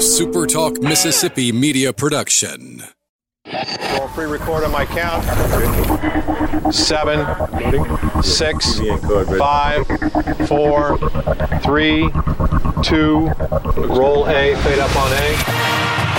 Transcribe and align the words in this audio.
Super 0.00 0.46
Talk 0.46 0.80
Mississippi 0.80 1.52
media 1.52 1.92
production. 1.92 2.82
Roll 3.46 4.08
free 4.08 4.24
record 4.24 4.64
on 4.64 4.72
my 4.72 4.86
count. 4.86 5.22
Seven, 6.72 7.26
six, 8.22 8.80
five, 9.38 9.86
four, 10.48 10.98
three, 11.60 12.10
two. 12.82 13.28
Roll 13.76 14.26
A, 14.28 14.56
fade 14.62 14.78
up 14.78 14.96
on 14.96 15.12
A. 15.12 16.09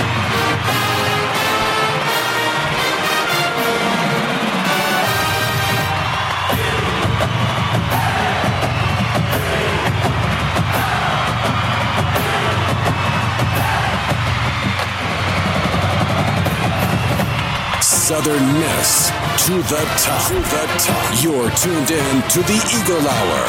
Southern 18.12 18.52
Miss 18.60 19.08
to 19.46 19.54
the 19.54 19.82
top. 19.96 20.28
To 20.28 20.34
the 20.34 20.66
top. 20.76 21.24
You're 21.24 21.50
tuned 21.52 21.90
in 21.90 22.22
to 22.28 22.42
the 22.42 22.60
Eagle 22.76 23.08
Hour. 23.08 23.40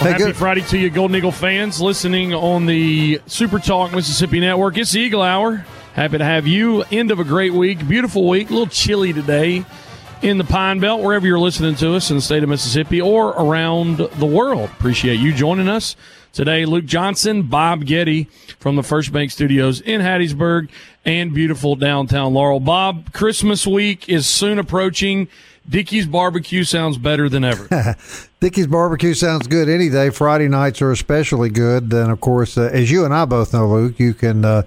Well, 0.00 0.18
happy 0.18 0.32
Friday 0.32 0.62
to 0.62 0.76
you, 0.76 0.90
Golden 0.90 1.16
Eagle 1.16 1.30
fans, 1.30 1.80
listening 1.80 2.34
on 2.34 2.66
the 2.66 3.20
Super 3.26 3.60
Talk 3.60 3.92
Mississippi 3.92 4.40
Network. 4.40 4.76
It's 4.76 4.90
the 4.90 4.98
Eagle 4.98 5.22
Hour. 5.22 5.64
Happy 5.94 6.18
to 6.18 6.24
have 6.24 6.48
you. 6.48 6.82
End 6.90 7.12
of 7.12 7.20
a 7.20 7.24
great 7.24 7.52
week, 7.52 7.86
beautiful 7.86 8.28
week. 8.28 8.50
A 8.50 8.54
little 8.54 8.66
chilly 8.66 9.12
today 9.12 9.64
in 10.20 10.36
the 10.36 10.44
Pine 10.44 10.80
Belt, 10.80 11.00
wherever 11.00 11.24
you're 11.24 11.38
listening 11.38 11.76
to 11.76 11.94
us 11.94 12.10
in 12.10 12.16
the 12.16 12.22
state 12.22 12.42
of 12.42 12.48
Mississippi 12.48 13.00
or 13.00 13.28
around 13.28 13.98
the 13.98 14.26
world. 14.26 14.68
Appreciate 14.70 15.20
you 15.20 15.32
joining 15.32 15.68
us 15.68 15.94
today. 16.36 16.66
Luke 16.66 16.84
Johnson, 16.84 17.44
Bob 17.44 17.86
Getty 17.86 18.24
from 18.58 18.76
the 18.76 18.82
First 18.82 19.12
Bank 19.12 19.30
Studios 19.30 19.80
in 19.80 20.02
Hattiesburg 20.02 20.68
and 21.04 21.32
beautiful 21.32 21.76
downtown 21.76 22.34
Laurel. 22.34 22.60
Bob, 22.60 23.12
Christmas 23.12 23.66
week 23.66 24.08
is 24.08 24.26
soon 24.26 24.58
approaching. 24.58 25.28
Dickey's 25.68 26.06
barbecue 26.06 26.62
sounds 26.62 26.98
better 26.98 27.28
than 27.28 27.42
ever. 27.42 27.96
Dickey's 28.40 28.66
barbecue 28.66 29.14
sounds 29.14 29.46
good 29.48 29.68
any 29.68 29.88
day. 29.88 30.10
Friday 30.10 30.46
nights 30.46 30.80
are 30.82 30.92
especially 30.92 31.48
good. 31.48 31.90
Then, 31.90 32.10
of 32.10 32.20
course, 32.20 32.56
uh, 32.56 32.70
as 32.72 32.90
you 32.90 33.04
and 33.04 33.12
I 33.14 33.24
both 33.24 33.52
know, 33.52 33.66
Luke, 33.66 33.98
you 33.98 34.14
can 34.14 34.44
uh, 34.44 34.62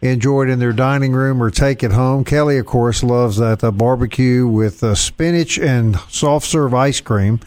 enjoy 0.00 0.44
it 0.44 0.48
in 0.48 0.58
their 0.58 0.72
dining 0.72 1.12
room 1.12 1.42
or 1.42 1.50
take 1.50 1.82
it 1.82 1.92
home. 1.92 2.24
Kelly, 2.24 2.56
of 2.58 2.66
course, 2.66 3.02
loves 3.02 3.36
that 3.36 3.62
uh, 3.62 3.70
barbecue 3.70 4.46
with 4.46 4.82
uh, 4.82 4.94
spinach 4.94 5.58
and 5.58 5.98
soft 6.08 6.46
serve 6.46 6.74
ice 6.74 7.00
cream. 7.00 7.40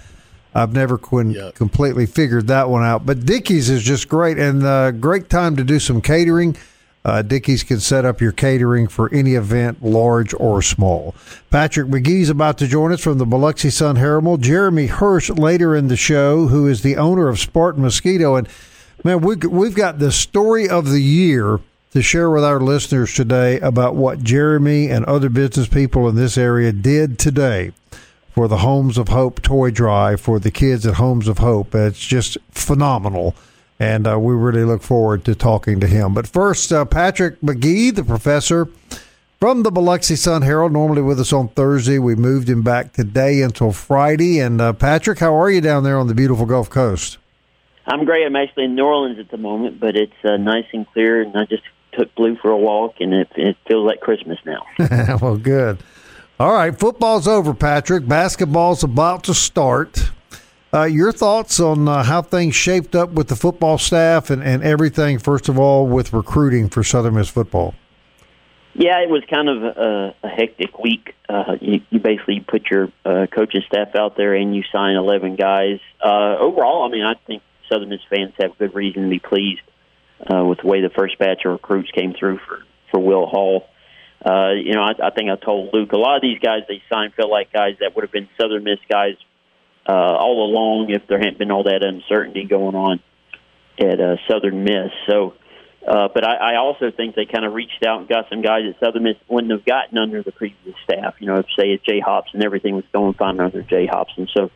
I've 0.55 0.73
never 0.73 0.97
completely 0.97 2.05
figured 2.05 2.47
that 2.47 2.69
one 2.69 2.83
out, 2.83 3.05
but 3.05 3.25
Dickey's 3.25 3.69
is 3.69 3.83
just 3.83 4.07
great 4.07 4.37
and 4.37 4.63
uh, 4.63 4.91
great 4.91 5.29
time 5.29 5.55
to 5.55 5.63
do 5.63 5.79
some 5.79 6.01
catering. 6.01 6.55
Uh, 7.05 7.21
Dickey's 7.21 7.63
can 7.63 7.79
set 7.81 8.05
up 8.05 8.21
your 8.21 8.31
catering 8.31 8.87
for 8.87 9.13
any 9.13 9.33
event, 9.33 9.83
large 9.83 10.33
or 10.35 10.61
small. 10.61 11.13
Patrick 11.49 11.87
McGee's 11.87 12.29
about 12.29 12.57
to 12.59 12.67
join 12.67 12.93
us 12.93 13.01
from 13.01 13.17
the 13.17 13.25
Biloxi 13.25 13.69
Sun 13.69 13.97
Herald. 13.97 14.41
Jeremy 14.41 14.87
Hirsch 14.87 15.29
later 15.29 15.75
in 15.75 15.89
the 15.89 15.97
show, 15.97 16.47
who 16.47 16.67
is 16.67 16.81
the 16.81 16.95
owner 16.95 17.27
of 17.27 17.39
Spartan 17.39 17.81
Mosquito. 17.81 18.35
And 18.35 18.47
man, 19.03 19.19
we, 19.19 19.35
we've 19.35 19.75
got 19.75 19.99
the 19.99 20.13
story 20.13 20.69
of 20.69 20.89
the 20.89 21.01
year 21.01 21.59
to 21.91 22.01
share 22.01 22.29
with 22.29 22.43
our 22.43 22.61
listeners 22.61 23.13
today 23.13 23.59
about 23.59 23.95
what 23.95 24.23
Jeremy 24.23 24.89
and 24.89 25.03
other 25.05 25.29
business 25.29 25.67
people 25.67 26.07
in 26.07 26.15
this 26.15 26.37
area 26.37 26.71
did 26.71 27.19
today 27.19 27.73
for 28.33 28.47
the 28.47 28.57
Homes 28.57 28.97
of 28.97 29.09
Hope 29.09 29.41
toy 29.43 29.69
drive 29.69 30.19
for 30.19 30.39
the 30.39 30.49
kids 30.49 30.87
at 30.87 30.95
Homes 30.95 31.27
of 31.27 31.37
Hope. 31.37 31.75
It's 31.75 31.99
just 31.99 32.37
phenomenal. 32.49 33.35
And 33.79 34.07
uh, 34.07 34.19
we 34.19 34.33
really 34.33 34.63
look 34.63 34.81
forward 34.81 35.23
to 35.25 35.35
talking 35.35 35.79
to 35.79 35.87
him. 35.87 36.15
But 36.15 36.25
first, 36.25 36.71
uh, 36.71 36.85
Patrick 36.85 37.39
McGee, 37.41 37.93
the 37.93 38.03
professor 38.03 38.69
from 39.39 39.61
the 39.61 39.71
Biloxi 39.71 40.15
Sun 40.15 40.41
Herald, 40.41 40.71
normally 40.71 41.03
with 41.03 41.19
us 41.19 41.31
on 41.31 41.49
Thursday. 41.49 41.99
We 41.99 42.15
moved 42.15 42.49
him 42.49 42.63
back 42.63 42.93
today 42.93 43.41
until 43.43 43.71
Friday. 43.71 44.39
And 44.39 44.59
uh, 44.59 44.73
Patrick, 44.73 45.19
how 45.19 45.35
are 45.35 45.51
you 45.51 45.61
down 45.61 45.83
there 45.83 45.99
on 45.99 46.07
the 46.07 46.15
beautiful 46.15 46.47
Gulf 46.47 46.69
Coast? 46.71 47.19
I'm 47.85 48.03
great. 48.05 48.25
I'm 48.25 48.35
actually 48.35 48.65
in 48.65 48.75
New 48.75 48.85
Orleans 48.85 49.19
at 49.19 49.29
the 49.29 49.37
moment, 49.37 49.79
but 49.79 49.95
it's 49.95 50.13
uh, 50.23 50.37
nice 50.37 50.65
and 50.73 50.87
clear. 50.91 51.21
And 51.21 51.35
I 51.37 51.45
just 51.45 51.63
took 51.91 52.15
Blue 52.15 52.35
for 52.37 52.49
a 52.49 52.57
walk, 52.57 52.95
and 52.99 53.13
it, 53.13 53.27
it 53.35 53.57
feels 53.67 53.85
like 53.85 53.99
Christmas 53.99 54.39
now. 54.45 54.65
well, 55.21 55.37
good. 55.37 55.77
All 56.43 56.51
right, 56.51 56.77
football's 56.77 57.25
over, 57.25 57.53
Patrick. 57.53 58.05
Basketball's 58.05 58.83
about 58.83 59.23
to 59.23 59.33
start. 59.33 60.11
Uh, 60.73 60.83
your 60.83 61.13
thoughts 61.13 61.57
on 61.61 61.87
uh, 61.87 62.03
how 62.03 62.21
things 62.21 62.53
shaped 62.53 62.97
up 62.97 63.11
with 63.11 63.29
the 63.29 63.35
football 63.37 63.77
staff 63.77 64.29
and, 64.29 64.43
and 64.43 64.61
everything, 64.61 65.19
first 65.19 65.47
of 65.47 65.57
all, 65.57 65.87
with 65.87 66.11
recruiting 66.11 66.67
for 66.67 66.83
Southern 66.83 67.13
Miss 67.13 67.29
football? 67.29 67.75
Yeah, 68.73 69.01
it 69.01 69.09
was 69.09 69.23
kind 69.29 69.47
of 69.47 69.63
a, 69.63 70.15
a 70.21 70.27
hectic 70.27 70.77
week. 70.79 71.15
Uh, 71.29 71.55
you, 71.61 71.79
you 71.89 72.01
basically 72.01 72.41
put 72.41 72.69
your 72.69 72.91
uh, 73.05 73.27
coaching 73.33 73.61
staff 73.65 73.95
out 73.95 74.17
there 74.17 74.35
and 74.35 74.53
you 74.53 74.63
sign 74.69 74.97
11 74.97 75.37
guys. 75.37 75.79
Uh, 76.03 76.35
overall, 76.39 76.83
I 76.83 76.91
mean, 76.91 77.05
I 77.05 77.13
think 77.25 77.41
Southern 77.71 77.87
Miss 77.87 78.01
fans 78.09 78.33
have 78.37 78.57
good 78.57 78.75
reason 78.75 79.03
to 79.03 79.09
be 79.09 79.19
pleased 79.19 79.61
uh, 80.29 80.43
with 80.43 80.59
the 80.59 80.67
way 80.67 80.81
the 80.81 80.89
first 80.89 81.17
batch 81.17 81.45
of 81.45 81.53
recruits 81.53 81.89
came 81.91 82.13
through 82.13 82.39
for, 82.39 82.65
for 82.91 82.99
Will 82.99 83.27
Hall. 83.27 83.69
Uh, 84.25 84.51
you 84.51 84.73
know, 84.73 84.81
I, 84.81 85.07
I 85.07 85.09
think 85.11 85.29
I 85.29 85.35
told 85.35 85.73
Luke 85.73 85.91
a 85.91 85.97
lot 85.97 86.15
of 86.15 86.21
these 86.21 86.39
guys 86.39 86.61
they 86.67 86.81
signed 86.89 87.13
felt 87.13 87.29
like 87.29 87.51
guys 87.51 87.75
that 87.81 87.95
would 87.95 88.03
have 88.03 88.11
been 88.11 88.29
Southern 88.39 88.63
Miss 88.63 88.79
guys 88.89 89.15
uh, 89.87 89.91
all 89.91 90.49
along 90.49 90.91
if 90.91 91.05
there 91.07 91.19
hadn't 91.19 91.37
been 91.37 91.51
all 91.51 91.63
that 91.63 91.83
uncertainty 91.83 92.45
going 92.45 92.75
on 92.75 93.01
at 93.79 93.99
uh, 93.99 94.15
Southern 94.29 94.63
Miss. 94.63 94.91
So, 95.09 95.33
uh, 95.85 96.07
but 96.13 96.25
I, 96.25 96.53
I 96.53 96.55
also 96.55 96.89
think 96.89 97.15
they 97.15 97.25
kind 97.25 97.43
of 97.43 97.53
reached 97.53 97.83
out 97.85 97.99
and 97.99 98.07
got 98.07 98.29
some 98.29 98.41
guys 98.41 98.61
that 98.63 98.79
Southern 98.79 99.03
Miss 99.03 99.17
wouldn't 99.27 99.51
have 99.51 99.65
gotten 99.65 99.97
under 99.97 100.23
the 100.23 100.31
previous 100.31 100.75
staff. 100.85 101.15
You 101.19 101.27
know, 101.27 101.35
if 101.39 101.47
say 101.59 101.77
Jay 101.85 101.99
Hopson, 101.99 102.43
everything 102.45 102.75
was 102.75 102.85
going 102.93 103.15
fine 103.15 103.41
under 103.41 103.61
Jay 103.61 103.87
Hopson. 103.87 104.29
So, 104.33 104.51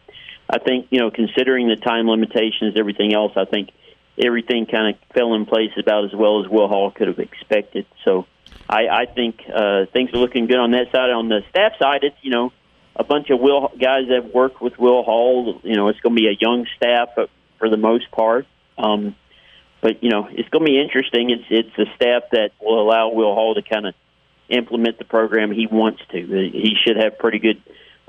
I 0.49 0.59
think 0.59 0.87
you 0.91 0.99
know, 0.99 1.11
considering 1.11 1.67
the 1.67 1.75
time 1.75 2.07
limitations, 2.07 2.75
everything 2.77 3.13
else, 3.13 3.33
I 3.35 3.43
think 3.43 3.71
everything 4.17 4.65
kind 4.65 4.95
of 4.95 5.01
fell 5.13 5.33
in 5.33 5.45
place 5.45 5.71
about 5.77 6.05
as 6.05 6.13
well 6.13 6.41
as 6.41 6.49
Will 6.49 6.69
Hall 6.69 6.89
could 6.91 7.09
have 7.09 7.19
expected. 7.19 7.85
So. 8.05 8.25
I, 8.69 8.87
I 8.87 9.05
think 9.05 9.41
uh, 9.53 9.85
things 9.93 10.11
are 10.13 10.17
looking 10.17 10.47
good 10.47 10.57
on 10.57 10.71
that 10.71 10.91
side. 10.91 11.09
On 11.09 11.29
the 11.29 11.41
staff 11.49 11.73
side, 11.79 12.03
it's 12.03 12.17
you 12.21 12.31
know 12.31 12.51
a 12.95 13.03
bunch 13.03 13.29
of 13.29 13.39
Will 13.39 13.71
guys 13.79 14.07
that 14.09 14.33
worked 14.33 14.61
with 14.61 14.77
Will 14.77 15.03
Hall. 15.03 15.61
You 15.63 15.75
know, 15.75 15.87
it's 15.89 15.99
going 15.99 16.15
to 16.15 16.21
be 16.21 16.27
a 16.27 16.37
young 16.39 16.65
staff 16.75 17.09
but 17.15 17.29
for 17.59 17.69
the 17.69 17.77
most 17.77 18.11
part. 18.11 18.45
Um, 18.77 19.15
but 19.81 20.03
you 20.03 20.09
know, 20.09 20.27
it's 20.29 20.49
going 20.49 20.65
to 20.65 20.71
be 20.71 20.79
interesting. 20.79 21.29
It's 21.29 21.45
it's 21.49 21.77
a 21.77 21.93
staff 21.95 22.23
that 22.31 22.51
will 22.59 22.81
allow 22.81 23.09
Will 23.09 23.33
Hall 23.33 23.55
to 23.55 23.61
kind 23.61 23.87
of 23.87 23.93
implement 24.49 24.97
the 24.97 25.05
program 25.05 25.51
he 25.51 25.67
wants 25.67 26.01
to. 26.11 26.17
He 26.17 26.75
should 26.83 26.97
have 26.97 27.19
pretty 27.19 27.39
good 27.39 27.61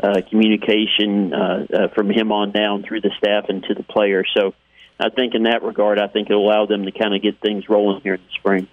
uh, 0.02 0.22
communication 0.28 1.34
uh, 1.34 1.66
uh, 1.72 1.88
from 1.88 2.10
him 2.10 2.32
on 2.32 2.52
down 2.52 2.82
through 2.82 3.00
the 3.00 3.10
staff 3.18 3.46
and 3.48 3.62
to 3.64 3.74
the 3.74 3.82
players. 3.82 4.30
So, 4.36 4.54
I 5.00 5.10
think 5.10 5.34
in 5.34 5.44
that 5.44 5.62
regard, 5.62 5.98
I 5.98 6.06
think 6.06 6.30
it'll 6.30 6.48
allow 6.48 6.66
them 6.66 6.84
to 6.84 6.92
kind 6.92 7.14
of 7.14 7.22
get 7.22 7.40
things 7.40 7.68
rolling 7.68 8.00
here 8.02 8.14
in 8.14 8.20
the 8.20 8.32
spring. 8.32 8.68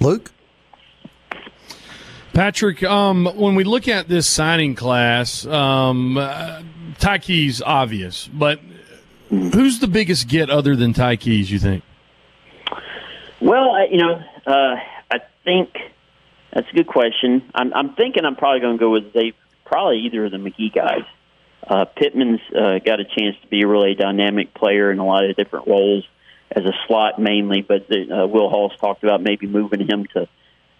Luke. 0.00 0.30
Patrick, 2.36 2.82
um, 2.82 3.24
when 3.24 3.54
we 3.54 3.64
look 3.64 3.88
at 3.88 4.08
this 4.08 4.26
signing 4.26 4.74
class, 4.74 5.46
um, 5.46 6.18
uh, 6.18 6.60
Tyke's 6.98 7.62
obvious, 7.62 8.28
but 8.28 8.60
who's 9.30 9.78
the 9.78 9.86
biggest 9.86 10.28
get 10.28 10.50
other 10.50 10.76
than 10.76 10.92
Tyke's, 10.92 11.24
you 11.26 11.58
think? 11.58 11.82
Well, 13.40 13.70
I, 13.70 13.86
you 13.90 13.96
know, 13.96 14.20
uh, 14.46 14.76
I 15.10 15.20
think 15.44 15.78
that's 16.52 16.68
a 16.70 16.74
good 16.74 16.88
question. 16.88 17.42
I'm, 17.54 17.72
I'm 17.72 17.94
thinking 17.94 18.26
I'm 18.26 18.36
probably 18.36 18.60
going 18.60 18.76
to 18.76 18.80
go 18.80 18.90
with 18.90 19.14
they 19.14 19.32
probably 19.64 20.00
either 20.00 20.26
of 20.26 20.32
the 20.32 20.36
McGee 20.36 20.74
guys. 20.74 21.04
Uh, 21.66 21.86
Pittman's 21.86 22.42
uh, 22.54 22.80
got 22.84 23.00
a 23.00 23.06
chance 23.06 23.36
to 23.40 23.46
be 23.48 23.62
a 23.62 23.66
really 23.66 23.94
dynamic 23.94 24.52
player 24.52 24.92
in 24.92 24.98
a 24.98 25.06
lot 25.06 25.24
of 25.24 25.34
different 25.36 25.68
roles 25.68 26.04
as 26.50 26.66
a 26.66 26.72
slot 26.86 27.18
mainly, 27.18 27.62
but 27.62 27.88
the, 27.88 28.12
uh, 28.12 28.26
Will 28.26 28.50
Hall's 28.50 28.76
talked 28.78 29.04
about 29.04 29.22
maybe 29.22 29.46
moving 29.46 29.80
him 29.88 30.04
to 30.12 30.28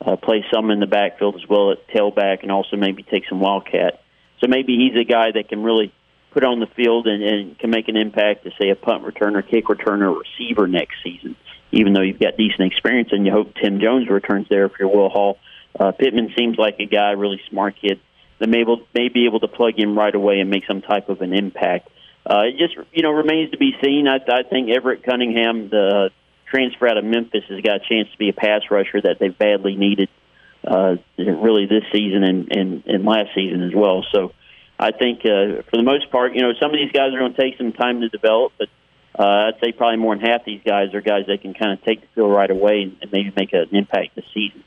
uh, 0.01 0.17
play 0.17 0.45
some 0.53 0.71
in 0.71 0.81
the 0.81 0.87
backfield 0.87 1.37
as 1.37 1.49
well 1.49 1.73
at 1.73 1.87
tailback 1.89 2.43
and 2.43 2.53
also 2.53 2.77
maybe 2.77 3.03
take 3.03 3.25
some 3.29 3.41
wildcat. 3.41 4.03
So 4.41 4.49
maybe 4.49 4.77
he's 4.77 5.01
a 5.01 5.05
guy 5.05 5.33
that 5.33 5.49
can 5.49 5.63
really 5.63 5.93
put 6.33 6.45
on 6.45 6.61
the 6.61 6.67
field 6.67 7.07
and, 7.07 7.23
and 7.23 7.59
can 7.59 7.71
make 7.71 7.89
an 7.89 7.97
impact 7.97 8.45
to 8.45 8.51
say 8.61 8.69
a 8.71 8.77
punt 8.77 9.05
returner, 9.05 9.47
kick 9.47 9.67
returner, 9.67 10.15
receiver 10.15 10.67
next 10.67 10.97
season. 11.03 11.37
Even 11.73 11.95
though 11.95 12.03
you've 12.03 12.21
got 12.21 12.37
decent 12.37 12.71
experience 12.71 13.09
and 13.13 13.27
you 13.27 13.33
hope 13.33 13.55
Tim 13.55 13.81
Jones 13.81 14.09
returns 14.09 14.47
there 14.49 14.69
for 14.69 14.77
your 14.81 14.95
Will 14.95 15.09
Hall. 15.09 15.39
Uh, 15.79 15.93
Pittman 15.93 16.33
seems 16.37 16.59
like 16.59 16.79
a 16.79 16.87
guy, 16.87 17.11
really 17.13 17.41
smart 17.51 17.77
kid 17.81 18.01
that 18.39 18.49
may, 18.49 18.61
able, 18.61 18.83
may 18.95 19.09
be 19.09 19.27
able 19.27 19.41
to 19.41 19.49
plug 19.49 19.75
in 19.79 19.95
right 19.95 20.15
away 20.15 20.41
and 20.41 20.51
make 20.51 20.65
some 20.67 20.83
type 20.83 21.09
of 21.09 21.23
an 21.23 21.33
impact. 21.33 21.89
Uh, 22.25 22.43
it 22.45 22.59
just 22.59 22.75
you 22.93 23.03
know 23.03 23.13
remains 23.13 23.53
to 23.53 23.57
be 23.57 23.73
seen. 23.83 24.09
I, 24.09 24.17
I 24.17 24.43
think 24.43 24.69
Everett 24.69 25.05
Cunningham, 25.05 25.69
the 25.69 26.11
transfer 26.51 26.89
out 26.89 26.99
of 26.99 27.05
Memphis 27.05 27.45
has 27.49 27.61
got 27.61 27.77
a 27.77 27.81
chance 27.81 28.11
to 28.13 28.19
be 28.19 28.29
a 28.29 28.33
pass 28.33 28.63
rusher 28.71 29.01
that 29.03 29.19
they 29.19 29.29
badly 29.29 29.77
needed, 29.77 30.09
uh, 30.67 30.97
really 31.19 31.67
this 31.67 31.85
season 31.93 32.23
and, 32.25 32.49
and, 32.51 32.87
and 32.87 33.05
last 33.05 33.31
season 33.35 33.63
as 33.63 33.75
well. 33.75 34.05
So 34.13 34.33
I 34.79 34.93
think 34.93 35.21
uh, 35.21 35.63
for 35.71 35.77
the 35.77 35.83
most 35.83 36.11
part, 36.11 36.35
you 36.35 36.43
know, 36.43 36.53
some 36.61 36.71
of 36.71 36.77
these 36.77 36.93
guys 36.93 37.15
are 37.15 37.19
going 37.19 37.35
to 37.35 37.41
take 37.41 37.57
some 37.57 37.73
time 37.73 38.01
to 38.01 38.09
develop, 38.09 38.53
but 38.59 38.69
uh, 39.19 39.49
I'd 39.49 39.61
say 39.63 39.73
probably 39.73 39.97
more 39.97 40.15
than 40.17 40.27
half 40.27 40.45
these 40.45 40.61
guys 40.65 40.93
are 40.95 41.01
guys 41.01 41.27
that 41.29 41.41
can 41.41 41.55
kind 41.55 41.73
of 41.73 41.83
take 41.85 42.01
the 42.03 42.07
field 42.15 42.33
right 42.33 42.51
away 42.51 42.83
and, 42.83 42.97
and 43.01 43.13
maybe 43.13 43.33
make 43.37 43.53
an 43.53 43.69
impact 43.73 44.15
this 44.15 44.27
season. 44.35 44.63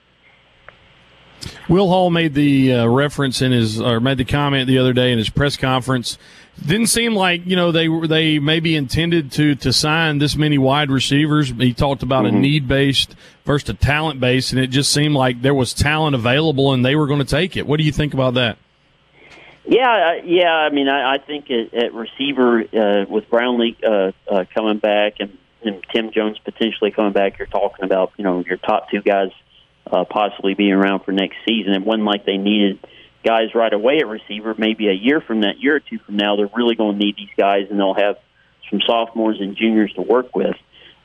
Will 1.68 1.88
Hall 1.88 2.10
made 2.10 2.34
the 2.34 2.74
uh, 2.74 2.88
reference 2.88 3.42
in 3.42 3.52
his 3.52 3.80
or 3.80 4.00
made 4.00 4.18
the 4.18 4.26
comment 4.26 4.68
the 4.68 4.78
other 4.78 4.94
day 4.94 5.12
in 5.12 5.18
his 5.18 5.30
press 5.30 5.58
conference. 5.58 6.18
Didn't 6.66 6.88
seem 6.88 7.16
like 7.16 7.46
you 7.46 7.56
know 7.56 7.72
they 7.72 7.88
they 8.08 8.40
maybe 8.40 8.76
intended 8.76 9.32
to 9.34 9.56
to 9.56 9.72
sign 9.72 10.18
this 10.18 10.36
many 10.36 10.58
wide 10.58 10.92
receivers. 10.92 11.50
He 11.50 11.74
talked 11.74 12.04
about 12.04 12.26
mm-hmm. 12.26 12.38
a 12.38 12.40
need 12.40 12.68
based 12.68 13.16
versus 13.46 13.70
a 13.70 13.74
talent 13.74 14.20
based, 14.20 14.52
and 14.52 14.62
it 14.62 14.68
just 14.68 14.92
seemed 14.92 15.16
like 15.16 15.42
there 15.42 15.54
was 15.54 15.74
talent 15.74 16.16
available 16.16 16.74
and 16.74 16.84
they 16.84 16.96
were 16.96 17.08
going 17.08 17.20
to 17.20 17.26
take 17.26 17.56
it. 17.56 17.66
What 17.66 17.78
do 17.78 17.84
you 17.84 17.92
think 17.92 18.14
about 18.14 18.34
that? 18.34 18.58
Yeah, 19.66 20.20
yeah. 20.26 20.52
I 20.52 20.70
mean, 20.70 20.90
I, 20.90 21.16
I 21.16 21.18
think 21.20 21.50
at, 21.52 21.74
at 21.74 21.94
receiver 21.94 22.62
uh, 22.62 23.06
with 23.08 23.30
Brownlee 23.30 23.78
uh, 23.86 24.12
uh, 24.28 24.46
coming 24.54 24.80
back 24.80 25.16
and, 25.20 25.38
and 25.64 25.86
Tim 25.94 26.12
Jones 26.12 26.40
potentially 26.40 26.92
coming 26.92 27.14
back, 27.14 27.38
you're 27.38 27.48
talking 27.48 27.86
about 27.86 28.12
you 28.18 28.24
know 28.24 28.44
your 28.46 28.58
top 28.58 28.90
two 28.90 29.02
guys 29.02 29.30
uh, 29.92 30.06
possibly 30.06 30.54
being 30.54 30.74
around 30.74 31.02
for 31.02 31.12
next 31.12 31.38
season. 31.48 31.74
It 31.74 31.84
wasn't 31.84 32.06
like 32.06 32.26
they 32.26 32.38
needed 32.38 32.80
guys 33.24 33.54
right 33.54 33.74
away 33.74 34.00
at 34.00 34.08
receiver. 34.08 34.56
Maybe 34.58 34.88
a 34.88 34.94
year 34.94 35.22
from 35.22 35.42
that, 35.42 35.60
year 35.60 35.76
or 35.76 35.80
two 35.80 36.00
from 36.00 36.18
now, 36.18 36.36
they're 36.36 36.50
really 36.56 36.76
going 36.76 36.98
to 36.98 37.06
need 37.06 37.16
these 37.18 37.34
guys, 37.38 37.68
and 37.70 37.80
they'll 37.80 37.96
have 37.96 38.18
some 38.70 38.80
sophomores 38.86 39.40
and 39.40 39.56
juniors 39.56 39.92
to 39.94 40.02
work 40.02 40.36
with. 40.36 40.56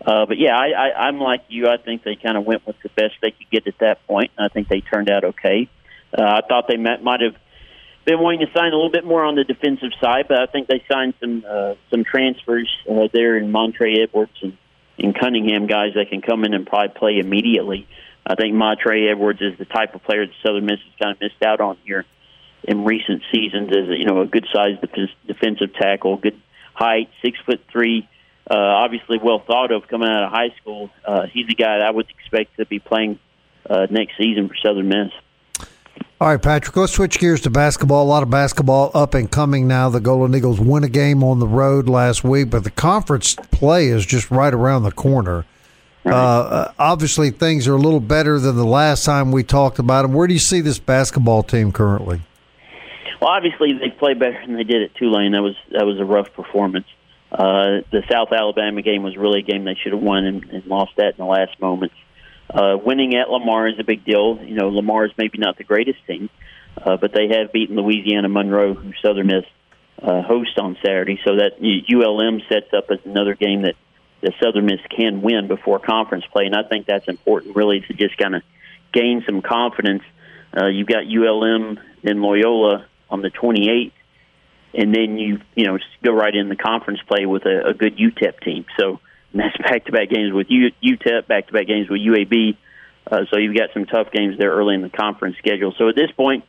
Uh, 0.05 0.27
but 0.27 0.39
yeah, 0.39 0.57
I, 0.57 0.69
I, 0.69 1.07
I'm 1.07 1.19
like 1.19 1.45
you. 1.49 1.67
I 1.69 1.79
think 1.79 2.03
they 2.03 2.17
kind 2.17 2.37
of 2.37 2.45
went 2.45 2.67
with 2.67 2.77
the 2.83 2.91
best 2.91 3.15
they 3.23 3.31
could 3.31 3.51
get 3.51 3.67
at 3.67 3.79
that 3.79 4.07
point. 4.07 4.31
I 4.39 4.49
think 4.49 4.69
they 4.69 4.81
turned 4.81 5.11
out 5.11 5.25
okay. 5.25 5.69
Uh, 6.17 6.23
I 6.23 6.41
thought 6.47 6.69
they 6.69 6.77
might, 6.77 7.03
might 7.03 7.21
have 7.23 7.37
been 8.05 8.21
wanting 8.21 8.41
to 8.41 8.53
sign 8.53 8.73
a 8.73 8.77
little 8.77 8.91
bit 8.91 9.05
more 9.05 9.25
on 9.25 9.35
the 9.35 9.45
defensive 9.45 9.91
side, 10.01 10.27
but 10.29 10.39
I 10.39 10.47
think 10.47 10.69
they 10.69 10.85
signed 10.91 11.15
some 11.21 11.45
uh, 11.49 11.75
some 11.91 12.05
transfers 12.05 12.69
uh, 12.91 13.09
there 13.13 13.37
in 13.39 13.51
Montre 13.51 14.03
Edwards 14.03 14.37
and, 14.43 14.59
and 14.99 15.19
Cunningham 15.19 15.67
guys 15.67 15.95
that 15.95 16.11
can 16.11 16.21
come 16.21 16.45
in 16.45 16.53
and 16.53 16.67
probably 16.67 16.91
play 16.95 17.19
immediately. 17.19 17.89
I 18.27 18.35
think 18.35 18.55
Montre 18.55 19.11
Edwards 19.11 19.43
is 19.43 19.59
the 19.59 19.65
type 19.65 19.95
of 19.95 20.03
player 20.03 20.27
that 20.27 20.35
Southern 20.43 20.67
Miss 20.67 20.81
has 20.81 20.93
kind 21.01 21.15
of 21.15 21.21
missed 21.21 21.43
out 21.43 21.61
on 21.61 21.77
here 21.85 22.05
in 22.63 22.85
recent 22.85 23.23
seasons. 23.31 23.71
As 23.71 23.89
you 23.99 24.05
know, 24.07 24.21
a 24.23 24.27
good 24.27 24.47
sized 24.53 24.81
defensive 25.27 25.75
tackle, 25.75 26.17
good 26.17 26.41
height, 26.73 27.11
six 27.23 27.39
foot 27.45 27.61
three. 27.71 28.09
Uh, 28.51 28.55
obviously, 28.55 29.19
well 29.19 29.39
thought 29.41 29.73
of 29.73 29.89
coming 29.89 30.09
out 30.09 30.25
of 30.25 30.31
high 30.31 30.55
school. 30.61 30.91
Uh, 31.05 31.27
he's 31.27 31.49
a 31.49 31.55
guy 31.55 31.79
that 31.79 31.87
I 31.87 31.91
would 31.91 32.09
expect 32.11 32.57
to 32.57 32.67
be 32.67 32.79
playing 32.79 33.19
uh, 33.69 33.87
next 33.91 34.17
season 34.17 34.49
for 34.49 34.57
Southern 34.57 34.89
Miss. 34.89 35.13
All 36.21 36.29
right, 36.29 36.41
Patrick, 36.41 36.77
let's 36.77 36.93
switch 36.93 37.19
gears 37.19 37.41
to 37.43 37.51
basketball. 37.51 38.05
A 38.05 38.07
lot 38.07 38.23
of 38.23 38.31
basketball 38.31 38.91
up 38.95 39.15
and 39.15 39.31
coming 39.31 39.67
now. 39.67 39.91
The 39.91 40.01
Golden 40.01 40.35
Eagles 40.35 40.61
won 40.61 40.85
a 40.85 40.89
game 40.89 41.25
on 41.25 41.39
the 41.39 41.47
road 41.47 41.89
last 41.89 42.23
week, 42.23 42.51
but 42.51 42.65
the 42.65 42.71
conference 42.71 43.35
play 43.51 43.89
is 43.89 44.07
just 44.07 44.31
right 44.31 44.55
around 44.55 44.85
the 44.85 44.93
corner. 44.93 45.45
Right. 46.05 46.13
Uh, 46.15 46.73
obviously, 46.79 47.31
things 47.31 47.67
are 47.67 47.75
a 47.75 47.79
little 47.79 48.01
better 48.01 48.39
than 48.39 48.57
the 48.57 48.67
last 48.67 49.05
time 49.05 49.33
we 49.33 49.43
talked 49.43 49.79
about 49.79 50.03
them. 50.03 50.13
Where 50.13 50.27
do 50.27 50.35
you 50.35 50.41
see 50.41 50.61
this 50.61 50.79
basketball 50.79 51.43
team 51.43 51.73
currently? 51.73 52.21
Well, 53.21 53.31
obviously, 53.31 53.73
they 53.73 53.89
play 53.89 54.13
better 54.13 54.39
than 54.45 54.55
they 54.55 54.65
did 54.65 54.83
at 54.83 54.95
Tulane. 54.97 55.33
That 55.33 55.43
was 55.43 55.57
that 55.71 55.87
was 55.87 55.99
a 55.99 56.05
rough 56.05 56.33
performance. 56.35 56.87
Uh, 57.33 57.81
the 57.91 58.03
South 58.11 58.33
Alabama 58.33 58.83
game 58.83 59.03
was 59.03 59.17
really 59.17 59.41
a 59.41 59.43
game 59.43 59.65
they 59.65 59.75
should 59.83 59.93
have 59.93 60.03
won 60.03 60.25
and, 60.25 60.45
and 60.45 60.67
lost 60.67 60.93
that 60.97 61.15
in 61.15 61.17
the 61.17 61.25
last 61.25 61.59
moments. 61.61 61.95
Uh, 62.49 62.77
winning 62.77 63.17
at 63.17 63.31
Lamar 63.31 63.67
is 63.67 63.79
a 63.81 63.85
big 63.85 64.05
deal. 64.05 64.39
You 64.45 64.55
know, 64.55 64.69
Lamar 64.69 65.07
is 65.07 65.13
maybe 65.17 65.39
not 65.39 65.57
the 65.57 65.65
greatest 65.65 65.99
team, 66.07 66.29
uh, 66.77 66.97
but 66.97 67.13
they 67.13 67.29
have 67.29 67.51
beaten 67.53 67.77
Louisiana 67.77 68.29
Monroe, 68.29 68.75
who 68.75 68.93
Southern 69.03 69.27
Miss 69.27 69.45
uh, 70.01 70.23
host 70.23 70.59
on 70.59 70.77
Saturday. 70.85 71.19
So 71.25 71.37
that 71.37 71.59
ULM 71.61 72.43
sets 72.49 72.73
up 72.77 72.91
as 72.91 72.99
another 73.05 73.35
game 73.35 73.63
that, 73.63 73.75
that 74.25 74.33
Southern 74.43 74.67
Miss 74.67 74.81
can 74.91 75.23
win 75.23 75.49
before 75.49 75.79
conference 75.79 76.25
play, 76.33 76.47
and 76.47 76.55
I 76.55 76.63
think 76.63 76.87
that's 76.87 77.07
important, 77.09 77.55
really, 77.57 77.81
to 77.81 77.93
just 77.93 78.17
kind 78.17 78.35
of 78.35 78.43
gain 78.93 79.23
some 79.27 79.43
confidence. 79.43 80.03
Uh, 80.57 80.67
you've 80.67 80.89
got 80.89 81.05
ULM 81.07 81.79
and 82.03 82.23
Loyola 82.23 82.87
on 83.11 83.21
the 83.21 83.31
28th, 83.31 83.93
and 84.73 84.95
then 84.95 85.19
you 85.19 85.41
you 85.55 85.67
know 85.67 85.79
go 86.03 86.13
right 86.13 86.35
in 86.35 86.49
the 86.49 86.57
conference 86.57 87.01
play 87.07 87.27
with 87.27 87.45
a, 87.45 87.69
a 87.69 87.75
good 87.75 87.97
UTEP 87.97 88.41
team. 88.41 88.65
So 88.79 89.01
that's 89.35 89.57
back-to-back 89.69 90.09
games 90.09 90.33
with 90.33 90.47
U- 90.49 90.73
UTEP, 90.83 91.27
back-to-back 91.27 91.67
games 91.67 91.89
with 91.91 92.01
UAB. 92.01 92.57
Uh, 93.11 93.27
so 93.31 93.39
you've 93.39 93.57
got 93.57 93.71
some 93.75 93.85
tough 93.85 94.11
games 94.11 94.39
there 94.39 94.51
early 94.51 94.75
in 94.75 94.81
the 94.81 94.89
conference 94.89 95.37
schedule. 95.37 95.75
So 95.77 95.91
at 95.91 95.95
this 95.95 96.11
point, 96.13 96.45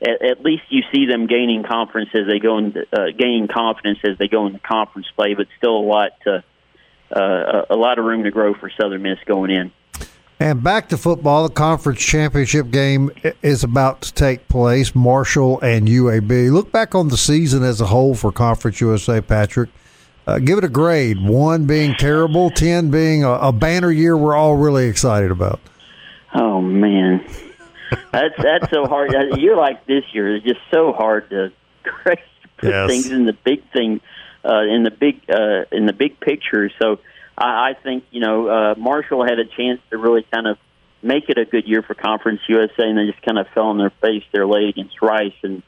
at, 0.00 0.22
at 0.22 0.40
least 0.42 0.62
you 0.70 0.82
see 0.92 1.06
them 1.06 1.26
gaining 1.26 1.64
confidence 1.64 2.10
as 2.14 2.26
they 2.26 2.38
go 2.38 2.56
in, 2.58 2.74
uh, 2.92 3.06
gaining 3.16 3.48
confidence 3.48 3.98
as 4.04 4.16
they 4.18 4.28
go 4.28 4.46
into 4.46 4.58
conference 4.60 5.08
play, 5.14 5.34
but 5.34 5.48
still 5.58 5.76
a 5.76 5.86
lot 5.86 6.12
to, 6.24 6.42
uh, 7.10 7.62
a 7.70 7.76
lot 7.76 7.98
of 7.98 8.04
room 8.04 8.24
to 8.24 8.30
grow 8.30 8.54
for 8.54 8.70
Southern 8.70 9.02
Miss 9.02 9.18
going 9.26 9.50
in. 9.50 9.72
And 10.40 10.62
back 10.62 10.88
to 10.90 10.96
football, 10.96 11.48
the 11.48 11.54
conference 11.54 12.00
championship 12.00 12.70
game 12.70 13.10
is 13.42 13.64
about 13.64 14.02
to 14.02 14.14
take 14.14 14.46
place. 14.48 14.94
Marshall 14.94 15.60
and 15.60 15.88
UAB. 15.88 16.52
Look 16.52 16.70
back 16.70 16.94
on 16.94 17.08
the 17.08 17.16
season 17.16 17.64
as 17.64 17.80
a 17.80 17.86
whole 17.86 18.14
for 18.14 18.30
Conference 18.30 18.80
USA, 18.80 19.20
Patrick. 19.20 19.70
Uh, 20.28 20.38
give 20.38 20.58
it 20.58 20.64
a 20.64 20.68
grade. 20.68 21.16
One 21.20 21.64
being 21.66 21.94
terrible, 21.94 22.50
ten 22.50 22.90
being 22.90 23.24
a, 23.24 23.32
a, 23.32 23.52
banner 23.52 23.90
year 23.90 24.14
we're 24.14 24.36
all 24.36 24.56
really 24.56 24.86
excited 24.86 25.30
about. 25.30 25.58
Oh 26.34 26.60
man, 26.60 27.26
that's 28.12 28.34
that's 28.36 28.70
so 28.70 28.84
hard. 28.84 29.10
You're 29.38 29.56
like 29.56 29.86
this 29.86 30.04
year 30.12 30.36
is 30.36 30.42
just 30.42 30.60
so 30.70 30.92
hard 30.92 31.30
to 31.30 31.50
put 32.04 32.18
yes. 32.62 32.90
things 32.90 33.10
in 33.10 33.24
the 33.24 33.32
big 33.32 33.62
thing, 33.72 34.02
uh, 34.44 34.62
in 34.62 34.82
the 34.82 34.90
big 34.90 35.20
uh, 35.30 35.64
in 35.72 35.86
the 35.86 35.92
big 35.92 36.20
picture. 36.20 36.70
So 36.80 37.00
I, 37.36 37.70
I 37.70 37.74
think 37.82 38.04
you 38.10 38.20
know 38.20 38.48
uh, 38.48 38.74
Marshall 38.76 39.24
had 39.24 39.38
a 39.38 39.44
chance 39.44 39.80
to 39.90 39.98
really 39.98 40.26
kind 40.32 40.46
of 40.46 40.58
make 41.02 41.28
it 41.28 41.38
a 41.38 41.44
good 41.44 41.66
year 41.66 41.82
for 41.82 41.94
Conference 41.94 42.40
USA, 42.48 42.84
and 42.84 42.98
they 42.98 43.06
just 43.06 43.22
kind 43.22 43.38
of 43.38 43.46
fell 43.48 43.66
on 43.66 43.78
their 43.78 43.92
face 44.02 44.24
there 44.32 44.46
late 44.46 44.68
against 44.68 45.00
Rice 45.00 45.34
and 45.42 45.62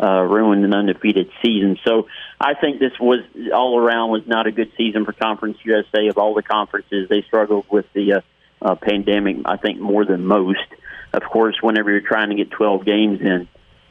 uh, 0.00 0.22
ruined 0.22 0.64
an 0.64 0.74
undefeated 0.74 1.30
season. 1.42 1.78
So 1.84 2.08
I 2.40 2.54
think 2.54 2.80
this 2.80 2.92
was 3.00 3.20
all 3.54 3.78
around 3.78 4.10
was 4.10 4.26
not 4.26 4.46
a 4.46 4.52
good 4.52 4.72
season 4.76 5.04
for 5.04 5.12
Conference 5.12 5.58
USA. 5.64 6.08
Of 6.08 6.18
all 6.18 6.34
the 6.34 6.42
conferences, 6.42 7.08
they 7.08 7.22
struggled 7.22 7.66
with 7.70 7.86
the 7.92 8.14
uh, 8.14 8.20
uh, 8.60 8.74
pandemic. 8.74 9.36
I 9.44 9.56
think 9.56 9.80
more 9.80 10.04
than 10.04 10.26
most. 10.26 10.66
Of 11.12 11.22
course, 11.22 11.56
whenever 11.60 11.92
you're 11.92 12.00
trying 12.00 12.30
to 12.30 12.34
get 12.34 12.50
12 12.50 12.84
games 12.84 13.20
in, 13.20 13.48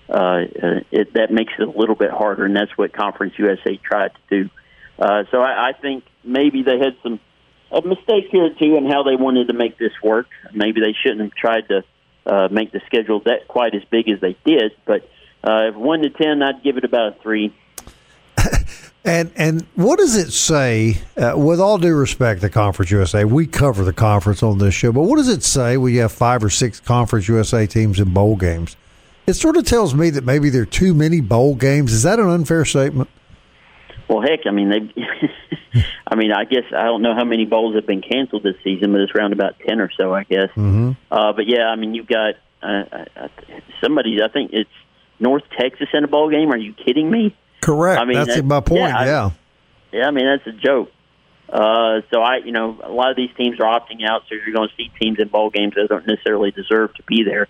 uh, 0.10 0.14
uh, 0.14 0.80
it, 0.92 1.14
that 1.14 1.32
makes 1.32 1.54
it 1.58 1.68
a 1.68 1.72
little 1.72 1.96
bit 1.96 2.12
harder, 2.12 2.46
and 2.46 2.56
that's 2.56 2.78
what 2.78 2.94
Conference 2.94 3.34
USA 3.38 3.78
tried 3.78 4.12
to 4.30 4.44
do. 4.44 4.50
Uh, 5.00 5.24
so 5.32 5.42
I, 5.42 5.70
I 5.70 5.74
think 5.74 6.04
maybe 6.24 6.64
they 6.64 6.78
had 6.78 6.96
some 7.02 7.20
a 7.72 7.82
mistake 7.82 8.26
here 8.30 8.50
too 8.60 8.76
in 8.76 8.86
how 8.86 9.04
they 9.04 9.16
wanted 9.16 9.48
to 9.48 9.54
make 9.54 9.78
this 9.78 9.94
work. 10.04 10.28
Maybe 10.54 10.80
they 10.80 10.94
shouldn't 10.94 11.22
have 11.22 11.34
tried 11.34 11.68
to 11.70 11.84
uh, 12.26 12.48
make 12.52 12.72
the 12.72 12.82
schedule 12.86 13.22
that 13.22 13.48
quite 13.48 13.74
as 13.74 13.84
big 13.90 14.10
as 14.10 14.22
they 14.22 14.38
did, 14.46 14.74
but 14.86 15.10
uh, 15.44 15.70
if 15.70 15.76
one 15.76 16.02
to 16.02 16.10
ten, 16.10 16.42
I'd 16.42 16.64
give 16.64 16.78
it 16.78 16.84
about 16.84 17.18
a 17.18 17.22
three. 17.22 17.54
and 19.06 19.32
and 19.36 19.66
what 19.76 20.00
does 20.00 20.16
it 20.16 20.32
say? 20.32 21.00
Uh, 21.18 21.34
with 21.36 21.60
all 21.60 21.78
due 21.78 21.96
respect 21.96 22.42
to 22.42 22.50
Conference 22.50 22.92
USA, 22.92 23.26
we 23.26 23.48
cover 23.48 23.84
the 23.84 23.94
conference 23.94 24.44
on 24.44 24.60
this 24.60 24.74
show, 24.74 24.92
but 24.92 25.02
what 25.02 25.18
does 25.18 25.30
it 25.30 25.44
say 25.44 25.74
you 25.74 26.02
have 26.02 26.12
five 26.12 26.44
or 26.44 26.50
six 26.50 26.80
Conference 26.80 27.28
USA 27.28 27.66
teams 27.66 28.00
in 28.00 28.14
bowl 28.14 28.36
games? 28.36 28.78
It 29.26 29.34
sort 29.34 29.58
of 29.58 29.66
tells 29.66 29.96
me 29.96 30.10
that 30.12 30.26
maybe 30.26 30.50
there 30.50 30.64
are 30.64 30.66
too 30.66 30.94
many 30.94 31.22
bowl 31.22 31.56
games. 31.56 31.94
Is 31.94 32.04
that 32.04 32.20
an 32.20 32.30
unfair 32.30 32.66
statement? 32.66 33.10
Well, 34.10 34.22
heck, 34.22 34.42
I 34.46 34.52
mean 34.52 34.70
they. 34.70 35.82
I 36.08 36.16
mean, 36.16 36.32
I 36.32 36.44
guess 36.44 36.66
I 36.76 36.84
don't 36.84 37.02
know 37.02 37.16
how 37.16 37.24
many 37.24 37.46
bowls 37.46 37.76
have 37.76 37.88
been 37.88 38.02
canceled 38.02 38.44
this 38.44 38.56
season, 38.64 38.92
but 38.92 39.02
it's 39.02 39.12
around 39.16 39.34
about 39.34 39.60
ten 39.66 39.80
or 39.80 39.90
so, 40.00 40.14
I 40.14 40.24
guess. 40.24 40.50
Mm-hmm. 40.50 40.92
Uh, 41.10 41.34
but 41.34 41.48
yeah, 41.48 41.68
I 41.68 41.76
mean, 41.76 41.96
you've 41.96 42.08
got 42.08 42.36
uh, 42.62 42.84
uh 43.16 43.28
somebody. 43.82 44.22
I 44.22 44.28
think 44.28 44.52
it's 44.54 44.70
North 45.20 45.44
Texas 45.58 45.88
in 45.94 46.04
a 46.04 46.08
bowl 46.08 46.30
game. 46.30 46.52
Are 46.52 46.58
you 46.58 46.74
kidding 46.74 47.10
me? 47.10 47.36
Correct. 47.62 48.00
I 48.00 48.06
mean, 48.06 48.18
that's 48.18 48.36
that, 48.36 48.46
my 48.46 48.60
point. 48.60 48.82
Yeah, 48.82 49.06
yeah. 49.06 49.26
I, 49.26 49.98
yeah, 49.98 50.08
I 50.08 50.12
mean 50.12 50.26
that's 50.26 50.46
a 50.48 50.60
joke. 50.60 50.92
Uh, 51.50 52.02
so 52.12 52.22
I, 52.22 52.38
you 52.38 52.52
know, 52.52 52.80
a 52.84 52.92
lot 52.92 53.12
of 53.12 53.16
these 53.16 53.30
teams 53.38 53.60
are 53.60 53.80
opting 53.80 54.08
out, 54.08 54.24
so 54.28 54.36
you're 54.36 54.54
going 54.54 54.70
to 54.70 54.76
see 54.76 54.92
teams 55.00 55.20
in 55.20 55.28
bowl 55.28 55.50
games 55.50 55.74
that 55.76 55.88
don't 55.88 56.08
necessarily 56.08 56.52
deserve 56.52 56.94
to 56.96 57.04
be 57.04 57.24
there. 57.24 57.48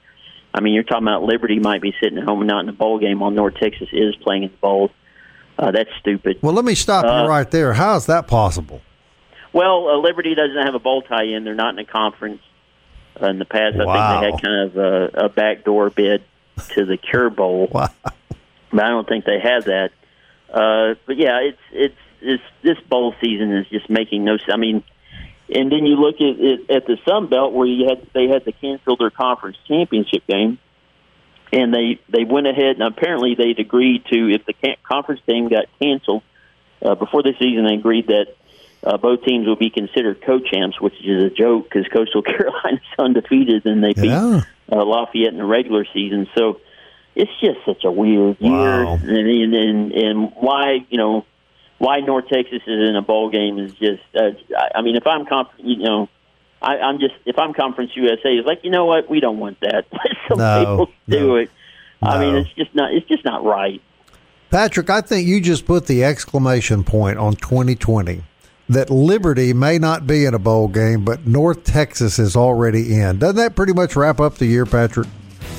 I 0.54 0.62
mean, 0.62 0.74
you're 0.74 0.84
talking 0.84 1.08
about 1.08 1.24
Liberty 1.24 1.60
might 1.60 1.82
be 1.82 1.96
sitting 2.02 2.18
at 2.18 2.24
home 2.24 2.42
and 2.42 2.48
not 2.48 2.60
in 2.62 2.66
the 2.68 2.74
bowl 2.74 3.00
game 3.00 3.20
while 3.20 3.32
North 3.32 3.56
Texas 3.56 3.90
is 3.92 4.16
playing 4.18 4.44
in 4.44 4.52
the 4.52 4.58
bowl. 4.58 4.92
Uh, 5.58 5.72
that's 5.72 5.90
stupid. 6.00 6.40
Well, 6.42 6.54
let 6.54 6.66
me 6.66 6.76
stop 6.76 7.06
uh, 7.06 7.24
you 7.24 7.30
right 7.30 7.50
there. 7.50 7.74
How 7.74 7.96
is 7.96 8.06
that 8.08 8.28
possible? 8.28 8.82
Well, 9.52 9.88
uh, 9.88 9.98
Liberty 9.98 10.36
doesn't 10.36 10.66
have 10.66 10.76
a 10.76 10.80
bowl 10.80 11.04
tie 11.04 11.26
in. 11.26 11.44
They're 11.44 11.54
not 11.56 11.74
in 11.74 11.80
a 11.80 11.86
conference. 11.86 12.42
Uh, 13.22 13.28
in 13.28 13.38
the 13.38 13.46
past, 13.46 13.76
I 13.80 13.86
wow. 13.86 14.22
think 14.22 14.22
they 14.22 14.32
had 14.32 14.42
kind 14.42 14.70
of 14.70 14.78
a, 14.78 15.26
a 15.26 15.30
backdoor 15.30 15.92
bid 15.92 16.24
to 16.70 16.86
the 16.86 16.98
Cure 16.98 17.30
Bowl. 17.30 17.70
Wow. 17.74 17.90
But 18.72 18.86
I 18.86 18.90
don't 18.90 19.08
think 19.08 19.26
they 19.26 19.40
have 19.40 19.66
that. 19.66 19.92
Uh, 20.52 20.96
but 21.06 21.18
yeah, 21.18 21.42
it's 21.42 21.60
it's 21.72 21.98
it's 22.22 22.44
this 22.64 22.80
bowl 22.90 23.14
season 23.22 23.56
is 23.56 23.68
just 23.68 23.88
making 23.88 24.24
no 24.24 24.38
sense. 24.38 24.50
I 24.52 24.58
mean, 24.58 24.84
and 25.50 25.72
then 25.72 25.86
you 25.86 25.96
look 25.96 26.16
at 26.16 26.40
it, 26.40 26.70
at 26.70 26.86
the 26.88 26.98
Sun 27.08 27.28
Belt 27.28 27.54
where 27.54 27.68
you 27.68 27.88
had 27.90 28.06
they 28.14 28.28
had 28.28 28.46
to 28.46 28.52
cancel 28.52 28.96
their 28.98 29.10
conference 29.12 29.58
championship 29.68 30.26
game, 30.28 30.58
and 31.52 31.74
they 31.74 32.00
they 32.10 32.24
went 32.24 32.48
ahead 32.48 32.78
and 32.80 32.84
apparently 32.84 33.36
they'd 33.36 33.60
agreed 33.60 34.06
to 34.12 34.34
if 34.34 34.46
the 34.46 34.54
conference 34.84 35.22
game 35.28 35.50
got 35.50 35.66
canceled 35.82 36.24
uh, 36.84 36.96
before 36.96 37.24
the 37.24 37.34
season, 37.40 37.66
they 37.66 37.76
agreed 37.76 38.08
that 38.08 38.28
uh, 38.84 38.98
both 38.98 39.24
teams 39.24 39.48
will 39.48 39.56
be 39.56 39.70
considered 39.70 40.22
co-champs, 40.26 40.80
which 40.82 40.96
is 41.04 41.24
a 41.24 41.30
joke 41.30 41.64
because 41.70 41.88
Coastal 41.88 42.22
Carolina's 42.24 42.82
undefeated 43.00 43.66
and 43.66 43.82
they 43.84 43.94
beat 43.94 44.06
Yeah. 44.10 44.42
uh, 44.72 44.84
Lafayette 44.84 45.32
in 45.32 45.38
the 45.38 45.46
regular 45.46 45.86
season. 45.94 46.28
So 46.36 46.60
it's 47.16 47.32
just 47.40 47.60
such 47.66 47.84
a 47.86 47.92
weird 47.92 48.38
year, 48.42 48.84
Wow. 48.86 48.96
and, 49.02 49.10
and 49.10 49.54
and 49.56 49.92
and 49.94 50.32
why 50.36 50.86
you 50.90 50.98
know 50.98 51.26
why 51.80 52.00
North 52.00 52.28
Texas 52.28 52.62
is 52.66 52.90
in 52.90 52.96
a 52.96 53.02
bowl 53.02 53.30
game 53.30 53.60
is 53.60 53.74
just. 53.74 54.04
Uh, 54.16 54.32
I- 54.76 54.82
mean, 54.82 54.96
if 54.96 55.06
I'm 55.08 55.26
conf- 55.26 55.48
you 55.58 55.78
know. 55.78 56.10
I, 56.62 56.78
I'm 56.78 56.98
just 56.98 57.16
if 57.26 57.38
I'm 57.38 57.54
Conference 57.54 57.92
USA, 57.96 58.30
it's 58.36 58.48
like 58.48 58.62
you 58.64 58.70
know 58.72 58.86
what 58.86 59.10
we 59.10 59.20
don't 59.20 59.38
want 59.38 59.60
that. 59.60 59.84
Some 60.30 60.38
No, 60.38 60.60
people 60.88 60.94
do 61.10 61.28
no, 61.28 61.36
it. 61.36 61.52
I 62.02 62.18
mean, 62.20 62.36
it's 62.38 62.50
just 62.54 62.74
not 62.74 62.94
it's 62.94 63.06
just 63.06 63.26
not 63.26 63.44
right. 63.44 63.82
Patrick, 64.50 64.90
I 64.90 65.02
think 65.02 65.28
you 65.28 65.42
just 65.42 65.66
put 65.66 65.88
the 65.88 66.06
exclamation 66.06 66.86
point 66.86 67.18
on 67.18 67.36
2020 67.36 68.24
that 68.70 68.90
Liberty 68.90 69.52
may 69.52 69.78
not 69.78 70.08
be 70.08 70.24
in 70.24 70.34
a 70.34 70.40
bowl 70.40 70.70
game, 70.70 71.04
but 71.04 71.28
North 71.28 71.66
Texas 71.66 72.18
is 72.18 72.38
already 72.38 72.96
in. 72.96 73.20
Doesn't 73.20 73.36
that 73.36 73.58
pretty 73.58 73.74
much 73.74 73.98
wrap 73.98 74.22
up 74.22 74.36
the 74.36 74.46
year, 74.46 74.66
Patrick? 74.66 75.10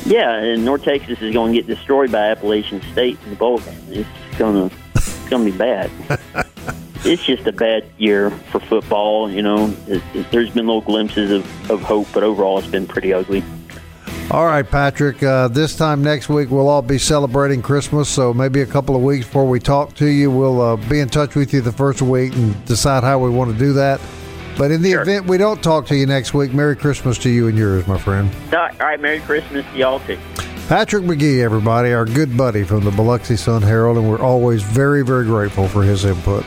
Yeah, 0.07 0.35
and 0.35 0.65
North 0.65 0.85
Texas 0.85 1.21
is 1.21 1.35
going 1.35 1.53
to 1.53 1.59
get 1.61 1.67
destroyed 1.67 2.11
by 2.13 2.31
Appalachian 2.31 2.81
State 2.93 3.19
in 3.25 3.31
the 3.31 3.37
bowl 3.37 3.59
game. 3.59 3.79
It's 3.91 4.39
going 4.39 4.71
to 4.71 4.77
it's 5.25 5.31
going 5.31 5.45
to 5.47 5.51
be 5.51 5.57
bad. 5.57 5.91
it's 7.05 7.25
just 7.25 7.47
a 7.47 7.53
bad 7.53 7.87
year 7.97 8.31
for 8.31 8.61
football. 8.61 9.31
You 9.31 9.43
know, 9.43 9.75
it, 9.87 10.03
it, 10.13 10.31
there's 10.31 10.51
been 10.51 10.67
little 10.67 10.83
glimpses 10.83 11.31
of, 11.31 11.71
of 11.71 11.81
hope, 11.81 12.09
but 12.13 12.23
overall, 12.23 12.59
it's 12.59 12.67
been 12.67 12.87
pretty 12.87 13.15
ugly. 13.15 13.43
All 14.31 14.45
right, 14.45 14.69
Patrick. 14.69 15.23
Uh, 15.23 15.49
this 15.49 15.77
time 15.77 16.03
next 16.03 16.29
week, 16.29 16.51
we'll 16.51 16.69
all 16.69 16.83
be 16.83 16.99
celebrating 16.99 17.63
Christmas. 17.63 18.09
So 18.09 18.35
maybe 18.35 18.61
a 18.61 18.67
couple 18.67 18.97
of 18.97 19.03
weeks 19.03 19.25
before 19.25 19.47
we 19.47 19.61
talk 19.61 19.95
to 19.97 20.07
you, 20.07 20.31
we'll 20.31 20.61
uh, 20.61 20.77
be 20.77 21.01
in 21.01 21.09
touch 21.09 21.35
with 21.35 21.55
you 21.55 21.63
the 21.63 21.73
first 21.73 22.03
week 22.03 22.35
and 22.35 22.65
decide 22.67 23.03
how 23.03 23.19
we 23.19 23.31
want 23.31 23.51
to 23.53 23.59
do 23.59 23.73
that. 23.75 24.01
But 24.57 24.71
in 24.71 24.83
the 24.83 24.93
event 24.93 25.27
we 25.27 25.37
don't 25.37 25.63
talk 25.63 25.87
to 25.87 25.97
you 25.97 26.07
next 26.07 26.33
week, 26.35 26.53
Merry 26.55 26.77
Christmas 26.77 27.19
to 27.19 27.31
you 27.31 27.49
and 27.49 27.59
yours, 27.59 27.87
my 27.87 27.99
friend. 27.99 28.31
All 28.53 28.69
right, 28.79 29.01
Merry 29.01 29.21
Christmas 29.21 29.65
to 29.73 29.77
y'all 29.77 30.01
too. 30.01 30.19
Patrick 30.69 31.05
McGee, 31.05 31.43
everybody, 31.43 31.93
our 31.93 32.07
good 32.07 32.37
buddy 32.37 32.65
from 32.65 32.85
the 32.85 32.91
Biloxi 32.91 33.37
Sun 33.37 33.63
Herald, 33.63 33.99
and 33.99 34.09
we're 34.09 34.23
always 34.23 34.63
very, 34.63 35.05
very 35.05 35.25
grateful 35.25 35.69
for 35.69 35.83
his 35.83 36.05
input. 36.05 36.45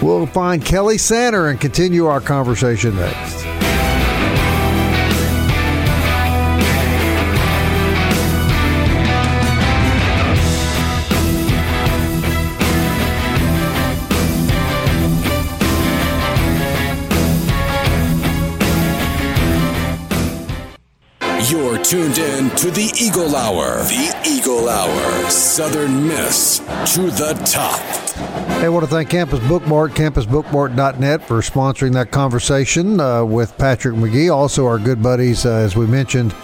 We'll 0.00 0.26
find 0.26 0.64
Kelly 0.64 0.98
Sander 0.98 1.48
and 1.48 1.60
continue 1.60 2.06
our 2.06 2.20
conversation 2.20 2.94
next. 2.94 3.44
Tuned 21.88 22.18
in 22.18 22.50
to 22.50 22.70
the 22.70 22.92
Eagle 23.00 23.34
Hour. 23.34 23.78
The 23.84 24.14
Eagle 24.26 24.68
Hour. 24.68 25.30
Southern 25.30 26.06
Miss 26.06 26.58
to 26.58 27.10
the 27.10 27.32
top. 27.46 27.80
Hey, 28.58 28.66
I 28.66 28.68
want 28.68 28.84
to 28.84 28.90
thank 28.90 29.08
Campus 29.08 29.40
Bookmart, 29.40 29.92
campusbookmart.net 29.92 31.26
for 31.26 31.40
sponsoring 31.40 31.94
that 31.94 32.10
conversation 32.10 33.00
uh, 33.00 33.24
with 33.24 33.56
Patrick 33.56 33.94
McGee. 33.94 34.30
Also, 34.30 34.66
our 34.66 34.78
good 34.78 35.02
buddies, 35.02 35.46
uh, 35.46 35.52
as 35.52 35.76
we 35.76 35.86
mentioned, 35.86 36.34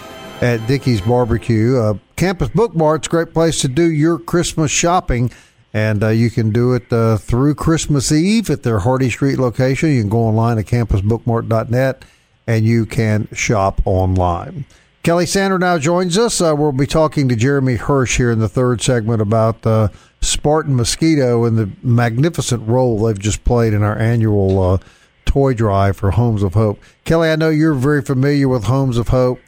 at 0.41 0.65
Dickey's 0.65 1.01
Barbecue. 1.01 1.77
Uh, 1.77 1.99
Campus 2.15 2.49
Bookmart's 2.49 3.05
a 3.05 3.11
great 3.11 3.31
place 3.31 3.61
to 3.61 3.67
do 3.67 3.91
your 3.91 4.17
Christmas 4.17 4.71
shopping, 4.71 5.29
and 5.75 6.03
uh, 6.03 6.07
you 6.07 6.31
can 6.31 6.49
do 6.49 6.73
it 6.73 6.91
uh, 6.91 7.17
through 7.17 7.53
Christmas 7.53 8.11
Eve 8.11 8.49
at 8.49 8.63
their 8.63 8.79
Hardy 8.79 9.11
Street 9.11 9.37
location. 9.37 9.91
You 9.91 10.01
can 10.01 10.09
go 10.09 10.21
online 10.21 10.57
at 10.57 10.65
campusbookmart.net 10.65 12.03
and 12.47 12.65
you 12.65 12.87
can 12.87 13.27
shop 13.31 13.79
online. 13.85 14.65
Kelly 15.05 15.27
Sander 15.27 15.59
now 15.59 15.77
joins 15.77 16.17
us. 16.17 16.41
Uh, 16.41 16.55
we'll 16.57 16.71
be 16.71 16.87
talking 16.87 17.29
to 17.29 17.35
Jeremy 17.35 17.75
Hirsch 17.75 18.17
here 18.17 18.31
in 18.31 18.39
the 18.39 18.49
third 18.49 18.81
segment 18.81 19.21
about 19.21 19.63
uh, 19.63 19.89
Spartan 20.19 20.75
Mosquito 20.75 21.45
and 21.45 21.59
the 21.59 21.69
magnificent 21.83 22.67
role 22.67 22.97
they've 22.97 23.19
just 23.19 23.43
played 23.43 23.73
in 23.75 23.83
our 23.83 23.95
annual 23.99 24.59
uh, 24.59 24.77
toy 25.25 25.53
drive 25.53 25.95
for 25.95 26.09
Homes 26.09 26.41
of 26.41 26.55
Hope. 26.55 26.81
Kelly, 27.03 27.29
I 27.29 27.35
know 27.35 27.49
you're 27.49 27.75
very 27.75 28.01
familiar 28.01 28.47
with 28.47 28.63
Homes 28.63 28.97
of 28.97 29.09
Hope. 29.09 29.39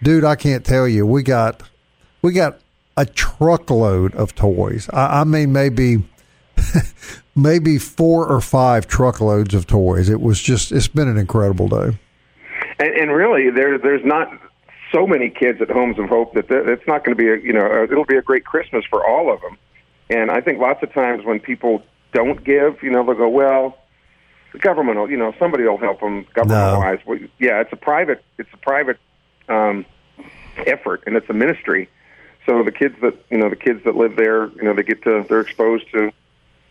Dude, 0.00 0.22
I 0.22 0.36
can't 0.36 0.64
tell 0.64 0.86
you. 0.86 1.04
We 1.04 1.24
got 1.24 1.60
we 2.22 2.30
got 2.30 2.60
a 2.96 3.04
truckload 3.04 4.14
of 4.14 4.36
toys. 4.36 4.88
I, 4.92 5.22
I 5.22 5.24
mean, 5.24 5.52
maybe 5.52 6.04
maybe 7.34 7.78
four 7.78 8.28
or 8.28 8.40
five 8.40 8.86
truckloads 8.86 9.54
of 9.54 9.66
toys. 9.66 10.08
It 10.08 10.20
was 10.20 10.40
just 10.40 10.70
it's 10.70 10.86
been 10.86 11.08
an 11.08 11.18
incredible 11.18 11.66
day. 11.66 11.98
And, 12.78 12.94
and 12.94 13.10
really, 13.10 13.50
there 13.50 13.76
there's 13.76 14.04
not 14.04 14.28
so 14.92 15.06
many 15.06 15.30
kids 15.30 15.60
at 15.60 15.70
Homes 15.70 15.98
of 15.98 16.08
Hope 16.08 16.34
that 16.34 16.50
it's 16.50 16.86
not 16.86 17.04
going 17.04 17.16
to 17.16 17.22
be 17.22 17.28
a 17.28 17.36
you 17.36 17.52
know 17.52 17.66
a, 17.66 17.84
it'll 17.84 18.04
be 18.04 18.16
a 18.16 18.22
great 18.22 18.44
Christmas 18.44 18.84
for 18.88 19.06
all 19.06 19.32
of 19.32 19.40
them. 19.40 19.56
And 20.08 20.30
I 20.30 20.40
think 20.40 20.58
lots 20.58 20.82
of 20.82 20.92
times 20.92 21.24
when 21.24 21.38
people 21.38 21.82
don't 22.12 22.42
give, 22.42 22.82
you 22.82 22.90
know, 22.90 23.04
they'll 23.04 23.14
go, 23.14 23.28
well, 23.28 23.78
the 24.52 24.58
government 24.58 24.98
will, 24.98 25.08
you 25.08 25.16
know, 25.16 25.32
somebody 25.38 25.62
will 25.64 25.78
help 25.78 26.00
them 26.00 26.26
government 26.34 26.78
wise. 26.78 26.98
Well, 27.06 27.18
yeah, 27.38 27.60
it's 27.60 27.72
a 27.72 27.76
private, 27.76 28.24
it's 28.36 28.52
a 28.52 28.56
private 28.56 28.98
um, 29.48 29.86
effort, 30.66 31.04
and 31.06 31.16
it's 31.16 31.30
a 31.30 31.32
ministry. 31.32 31.88
So 32.46 32.64
the 32.64 32.72
kids 32.72 32.96
that 33.02 33.14
you 33.30 33.38
know, 33.38 33.48
the 33.48 33.56
kids 33.56 33.84
that 33.84 33.94
live 33.96 34.16
there, 34.16 34.48
you 34.48 34.62
know, 34.62 34.74
they 34.74 34.82
get 34.82 35.02
to, 35.04 35.24
they're 35.28 35.40
exposed 35.40 35.84
to 35.92 36.10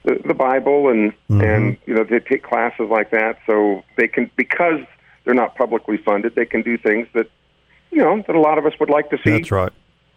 the, 0.04 0.20
the 0.26 0.34
Bible, 0.34 0.90
and 0.90 1.14
and 1.30 1.78
you 1.86 1.94
know, 1.94 2.04
they 2.04 2.20
take 2.20 2.44
classes 2.44 2.90
like 2.90 3.12
that, 3.12 3.40
so 3.46 3.84
they 3.96 4.08
can 4.08 4.30
because 4.36 4.82
they're 5.24 5.34
not 5.34 5.56
publicly 5.56 5.98
funded, 5.98 6.36
they 6.36 6.46
can 6.46 6.64
do 6.64 6.78
things 6.78 7.08
that 7.14 7.30
you 7.92 8.00
know 8.00 8.24
that 8.28 8.36
a 8.36 8.40
lot 8.40 8.58
of 8.58 8.66
us 8.66 8.74
would 8.80 8.90
like 8.90 9.10
to 9.10 9.18
see. 9.24 9.32
That's 9.32 9.52
right. 9.52 9.72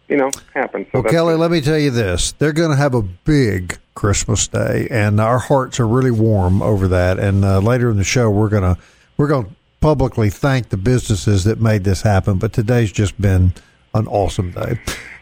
You 0.09 0.17
know, 0.17 0.31
happen. 0.53 0.85
So 0.93 1.01
Well, 1.01 1.11
Kelly, 1.11 1.35
good. 1.35 1.41
let 1.41 1.51
me 1.51 1.61
tell 1.61 1.79
you 1.79 1.91
this. 1.91 2.33
They're 2.33 2.53
going 2.53 2.71
to 2.71 2.77
have 2.77 2.95
a 2.95 3.03
big 3.03 3.79
Christmas 3.95 4.47
day, 4.49 4.87
and 4.91 5.21
our 5.21 5.39
hearts 5.39 5.81
are 5.81 5.87
really 5.89 6.11
warm 6.11 6.61
over 6.61 6.89
that. 6.89 7.19
And 7.19 7.45
uh, 7.45 7.61
later 7.61 7.91
in 7.91 7.97
the 7.97 8.05
show, 8.05 8.29
we're 8.31 8.49
going 8.51 8.75
to 8.75 8.81
we're 9.17 9.29
going 9.29 9.47
to 9.47 9.51
publicly 9.81 10.29
thank 10.31 10.69
the 10.69 10.77
businesses 10.77 11.45
that 11.45 11.61
made 11.61 11.85
this 11.85 12.03
happen. 12.03 12.39
But 12.39 12.53
today's 12.53 12.93
just 12.93 13.19
been 13.21 13.53
an 13.95 14.07
awesome 14.07 14.51
day. 14.51 14.79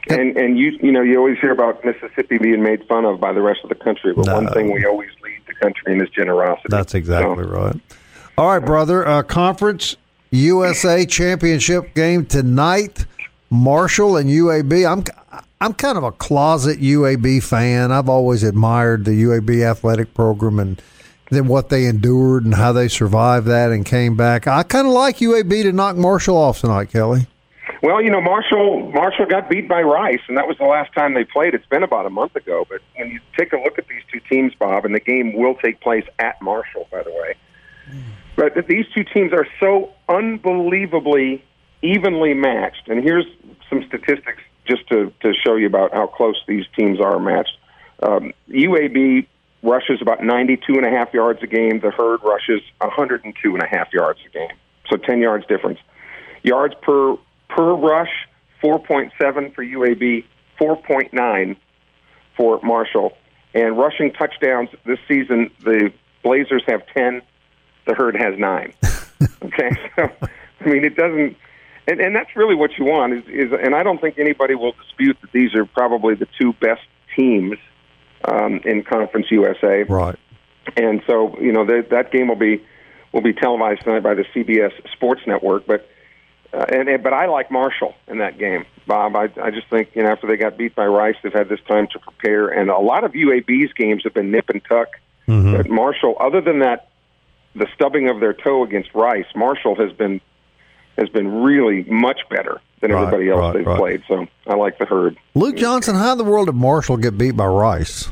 And 0.08 0.36
and 0.36 0.58
you 0.58 0.72
you 0.82 0.90
know 0.90 1.02
you 1.02 1.18
always 1.18 1.38
hear 1.38 1.52
about 1.52 1.84
Mississippi 1.84 2.38
being 2.38 2.62
made 2.62 2.84
fun 2.88 3.04
of 3.04 3.20
by 3.20 3.32
the 3.32 3.42
rest 3.42 3.60
of 3.62 3.68
the 3.68 3.74
country, 3.76 4.12
but 4.14 4.26
one 4.26 4.48
thing 4.48 4.72
we 4.72 4.84
always 4.86 5.10
lead 5.22 5.40
the 5.46 5.54
country 5.54 5.92
in 5.92 6.00
is 6.00 6.08
generosity. 6.08 6.68
That's 6.68 6.94
exactly 6.94 7.44
So, 7.44 7.50
right. 7.50 7.76
All 8.38 8.48
right, 8.48 8.64
brother. 8.64 9.06
Uh, 9.06 9.22
conference 9.22 9.96
USA 10.32 11.04
championship 11.06 11.92
game 11.94 12.24
tonight. 12.24 13.04
Marshall 13.50 14.16
and 14.16 14.30
UAB. 14.30 14.88
I'm 14.88 15.04
I'm 15.60 15.74
kind 15.74 15.98
of 15.98 16.04
a 16.04 16.12
closet 16.12 16.80
UAB 16.80 17.42
fan. 17.42 17.90
I've 17.90 18.08
always 18.08 18.44
admired 18.44 19.04
the 19.04 19.10
UAB 19.10 19.68
athletic 19.68 20.14
program 20.14 20.60
and 20.60 20.80
then 21.30 21.48
what 21.48 21.68
they 21.68 21.86
endured 21.86 22.44
and 22.44 22.54
how 22.54 22.72
they 22.72 22.86
survived 22.86 23.46
that 23.48 23.72
and 23.72 23.84
came 23.84 24.16
back. 24.16 24.46
I 24.46 24.62
kind 24.62 24.86
of 24.86 24.92
like 24.92 25.18
UAB 25.18 25.62
to 25.64 25.72
knock 25.72 25.96
Marshall 25.96 26.36
off 26.36 26.60
tonight, 26.60 26.90
Kelly. 26.90 27.26
Well, 27.82 28.00
you 28.02 28.10
know, 28.10 28.20
Marshall 28.20 28.90
Marshall 28.92 29.26
got 29.26 29.50
beat 29.50 29.68
by 29.68 29.82
Rice, 29.82 30.20
and 30.28 30.36
that 30.36 30.46
was 30.46 30.58
the 30.58 30.64
last 30.64 30.92
time 30.92 31.14
they 31.14 31.24
played. 31.24 31.54
It's 31.54 31.66
been 31.66 31.82
about 31.82 32.06
a 32.06 32.10
month 32.10 32.36
ago. 32.36 32.66
But 32.68 32.82
when 32.96 33.10
you 33.10 33.20
take 33.36 33.52
a 33.52 33.56
look 33.56 33.78
at 33.78 33.88
these 33.88 34.02
two 34.12 34.20
teams, 34.30 34.54
Bob, 34.54 34.84
and 34.84 34.94
the 34.94 35.00
game 35.00 35.32
will 35.32 35.54
take 35.56 35.80
place 35.80 36.04
at 36.18 36.40
Marshall, 36.40 36.86
by 36.92 37.02
the 37.02 37.10
way. 37.10 37.34
But 38.36 38.54
these 38.68 38.86
two 38.94 39.04
teams 39.04 39.32
are 39.32 39.46
so 39.58 39.92
unbelievably 40.08 41.44
evenly 41.82 42.34
matched. 42.34 42.88
And 42.88 43.02
here's 43.02 43.26
some 43.68 43.84
statistics 43.88 44.42
just 44.66 44.86
to, 44.88 45.12
to 45.22 45.32
show 45.34 45.56
you 45.56 45.66
about 45.66 45.92
how 45.92 46.06
close 46.06 46.40
these 46.46 46.64
teams 46.76 47.00
are 47.00 47.18
matched. 47.18 47.56
Um, 48.02 48.32
UAB 48.48 49.26
rushes 49.62 50.00
about 50.00 50.22
92 50.22 50.74
and 50.74 50.86
a 50.86 50.90
half 50.90 51.12
yards 51.12 51.42
a 51.42 51.46
game. 51.46 51.80
The 51.80 51.90
herd 51.90 52.20
rushes 52.22 52.62
102 52.78 53.54
and 53.54 53.62
a 53.62 53.66
half 53.66 53.92
yards 53.92 54.20
a 54.26 54.30
game. 54.30 54.56
So 54.90 54.96
10 54.96 55.20
yards 55.20 55.46
difference. 55.46 55.78
Yards 56.42 56.74
per 56.82 57.16
per 57.48 57.74
rush, 57.74 58.28
4.7 58.62 59.54
for 59.54 59.64
UAB, 59.64 60.24
4.9 60.60 61.56
for 62.36 62.60
Marshall. 62.62 63.16
And 63.54 63.76
rushing 63.76 64.12
touchdowns 64.12 64.68
this 64.86 64.98
season, 65.08 65.50
the 65.64 65.92
Blazers 66.22 66.62
have 66.68 66.86
10, 66.94 67.22
the 67.90 67.96
herd 67.96 68.16
has 68.16 68.38
9. 68.38 68.72
okay, 69.42 69.70
so 69.96 70.10
I 70.60 70.68
mean 70.68 70.84
it 70.84 70.96
doesn't 70.96 71.36
and, 71.88 72.00
and 72.00 72.14
that's 72.14 72.36
really 72.36 72.54
what 72.54 72.78
you 72.78 72.84
want 72.84 73.14
is, 73.14 73.24
is 73.26 73.52
and 73.52 73.74
I 73.74 73.82
don't 73.82 74.00
think 74.00 74.18
anybody 74.18 74.54
will 74.54 74.72
dispute 74.72 75.16
that 75.22 75.32
these 75.32 75.54
are 75.54 75.64
probably 75.64 76.14
the 76.14 76.28
two 76.38 76.52
best 76.54 76.82
teams 77.16 77.58
um, 78.24 78.60
in 78.64 78.84
Conference 78.84 79.26
USA 79.30 79.82
Right. 79.82 80.16
and 80.76 81.02
so 81.06 81.36
you 81.40 81.52
know 81.52 81.64
that 81.66 81.90
that 81.90 82.12
game 82.12 82.28
will 82.28 82.36
be 82.36 82.62
will 83.12 83.22
be 83.22 83.32
televised 83.32 83.82
tonight 83.82 84.04
by 84.04 84.14
the 84.14 84.24
CBS 84.34 84.72
Sports 84.92 85.22
Network. 85.26 85.66
But 85.66 85.88
uh, 86.52 86.66
and, 86.72 86.88
and 86.88 87.02
but 87.02 87.12
I 87.12 87.26
like 87.26 87.50
Marshall 87.50 87.94
in 88.06 88.18
that 88.18 88.38
game, 88.38 88.66
Bob. 88.86 89.16
I 89.16 89.28
I 89.42 89.50
just 89.50 89.68
think 89.68 89.90
you 89.94 90.02
know 90.02 90.10
after 90.10 90.26
they 90.28 90.36
got 90.36 90.56
beat 90.56 90.74
by 90.76 90.86
Rice, 90.86 91.16
they've 91.22 91.32
had 91.32 91.48
this 91.48 91.60
time 91.66 91.88
to 91.92 91.98
prepare, 91.98 92.48
and 92.48 92.70
a 92.70 92.78
lot 92.78 93.02
of 93.04 93.12
UAB's 93.12 93.72
games 93.72 94.04
have 94.04 94.14
been 94.14 94.30
nip 94.30 94.48
and 94.48 94.62
tuck. 94.64 94.88
But 95.56 95.70
Marshall, 95.70 96.16
other 96.20 96.40
than 96.40 96.60
that 96.60 96.89
the 97.54 97.66
stubbing 97.74 98.08
of 98.08 98.20
their 98.20 98.32
toe 98.32 98.62
against 98.64 98.94
Rice, 98.94 99.26
Marshall 99.34 99.74
has 99.76 99.92
been 99.92 100.20
has 100.98 101.08
been 101.08 101.42
really 101.42 101.84
much 101.84 102.20
better 102.28 102.60
than 102.80 102.92
Right, 102.92 103.02
everybody 103.02 103.30
else 103.30 103.40
right, 103.40 103.54
they've 103.54 103.66
right. 103.66 103.78
played. 103.78 104.02
So 104.08 104.26
I 104.46 104.54
like 104.54 104.78
the 104.78 104.84
herd. 104.86 105.16
Luke 105.34 105.56
Johnson, 105.56 105.94
how 105.94 106.12
in 106.12 106.18
the 106.18 106.24
world 106.24 106.46
did 106.46 106.54
Marshall 106.56 106.96
get 106.96 107.16
beat 107.16 107.32
by 107.32 107.46
Rice? 107.46 108.10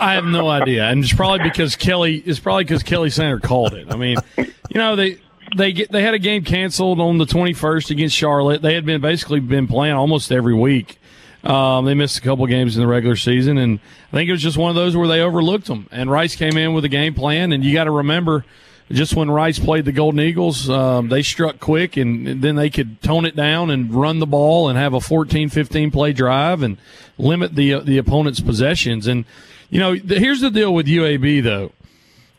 I 0.00 0.12
have 0.14 0.24
no 0.24 0.48
idea, 0.48 0.84
and 0.88 1.02
it's 1.02 1.12
probably 1.12 1.48
because 1.48 1.74
Kelly. 1.76 2.16
It's 2.24 2.38
probably 2.38 2.64
because 2.64 2.82
Kelly 2.82 3.10
Center 3.10 3.40
called 3.40 3.74
it. 3.74 3.90
I 3.90 3.96
mean, 3.96 4.16
you 4.36 4.46
know 4.74 4.94
they 4.94 5.18
they 5.56 5.72
get 5.72 5.90
they 5.90 6.02
had 6.02 6.14
a 6.14 6.18
game 6.18 6.44
canceled 6.44 7.00
on 7.00 7.18
the 7.18 7.26
twenty 7.26 7.54
first 7.54 7.90
against 7.90 8.14
Charlotte. 8.14 8.60
They 8.62 8.74
had 8.74 8.84
been 8.84 9.00
basically 9.00 9.40
been 9.40 9.66
playing 9.66 9.94
almost 9.94 10.30
every 10.32 10.54
week. 10.54 10.98
Um, 11.46 11.84
they 11.84 11.94
missed 11.94 12.18
a 12.18 12.22
couple 12.22 12.44
games 12.46 12.76
in 12.76 12.82
the 12.82 12.88
regular 12.88 13.14
season, 13.14 13.56
and 13.56 13.78
I 14.12 14.16
think 14.16 14.28
it 14.28 14.32
was 14.32 14.42
just 14.42 14.56
one 14.56 14.68
of 14.68 14.74
those 14.74 14.96
where 14.96 15.06
they 15.06 15.20
overlooked 15.20 15.66
them. 15.66 15.88
And 15.92 16.10
Rice 16.10 16.34
came 16.34 16.56
in 16.56 16.74
with 16.74 16.84
a 16.84 16.88
game 16.88 17.14
plan, 17.14 17.52
and 17.52 17.62
you 17.62 17.72
got 17.72 17.84
to 17.84 17.92
remember. 17.92 18.44
Just 18.90 19.16
when 19.16 19.30
Rice 19.30 19.58
played 19.58 19.84
the 19.84 19.92
Golden 19.92 20.20
Eagles, 20.20 20.70
um, 20.70 21.08
they 21.08 21.22
struck 21.22 21.58
quick 21.58 21.96
and 21.96 22.40
then 22.40 22.54
they 22.54 22.70
could 22.70 23.02
tone 23.02 23.26
it 23.26 23.34
down 23.34 23.68
and 23.68 23.92
run 23.92 24.20
the 24.20 24.26
ball 24.26 24.68
and 24.68 24.78
have 24.78 24.94
a 24.94 25.00
14, 25.00 25.48
15 25.48 25.90
play 25.90 26.12
drive 26.12 26.62
and 26.62 26.76
limit 27.18 27.56
the, 27.56 27.80
the 27.80 27.98
opponent's 27.98 28.38
possessions. 28.38 29.08
And, 29.08 29.24
you 29.70 29.80
know, 29.80 29.96
the, 29.96 30.20
here's 30.20 30.40
the 30.40 30.52
deal 30.52 30.72
with 30.72 30.86
UAB 30.86 31.42
though. 31.42 31.72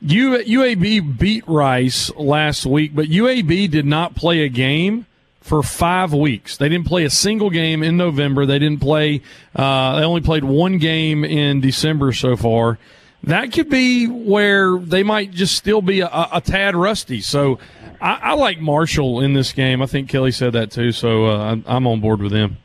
UAB 0.01 1.17
beat 1.17 1.45
Rice 1.49 2.15
last 2.15 2.65
week, 2.65 2.95
but 2.95 3.07
UAB 3.07 3.69
did 3.69 3.85
not 3.85 4.15
play 4.15 4.43
a 4.43 4.49
game 4.49 5.05
for 5.47 5.63
five 5.63 6.13
weeks. 6.13 6.57
They 6.57 6.69
didn't 6.69 6.85
play 6.87 7.03
a 7.05 7.09
single 7.09 7.49
game 7.49 7.81
in 7.83 7.97
November. 7.97 8.45
They 8.45 8.59
didn't 8.59 8.81
play. 8.81 9.21
Uh, 9.55 9.97
they 9.99 10.05
only 10.05 10.21
played 10.21 10.43
one 10.43 10.77
game 10.77 11.23
in 11.25 11.61
December 11.61 12.11
so 12.13 12.35
far. 12.35 12.77
That 13.23 13.51
could 13.51 13.69
be 13.69 14.05
where 14.07 14.77
they 14.77 15.03
might 15.03 15.31
just 15.31 15.55
still 15.55 15.81
be 15.81 16.01
a, 16.01 16.09
a 16.33 16.41
tad 16.43 16.75
rusty. 16.75 17.19
So 17.21 17.59
I, 17.99 18.19
I 18.21 18.33
like 18.33 18.59
Marshall 18.59 19.21
in 19.21 19.33
this 19.33 19.51
game. 19.53 19.81
I 19.81 19.87
think 19.87 20.07
Kelly 20.09 20.31
said 20.31 20.53
that 20.53 20.69
too. 20.71 20.91
So 20.91 21.25
uh, 21.25 21.37
I'm- 21.49 21.63
I'm 21.67 21.87
on 21.87 21.99
board 21.99 22.21
with 22.21 22.31
him. 22.31 22.57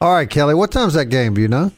All 0.00 0.12
right, 0.12 0.28
Kelly, 0.28 0.54
what 0.54 0.70
time's 0.72 0.94
that 0.94 1.06
game? 1.06 1.34
Do 1.34 1.40
you 1.40 1.48
know? 1.48 1.70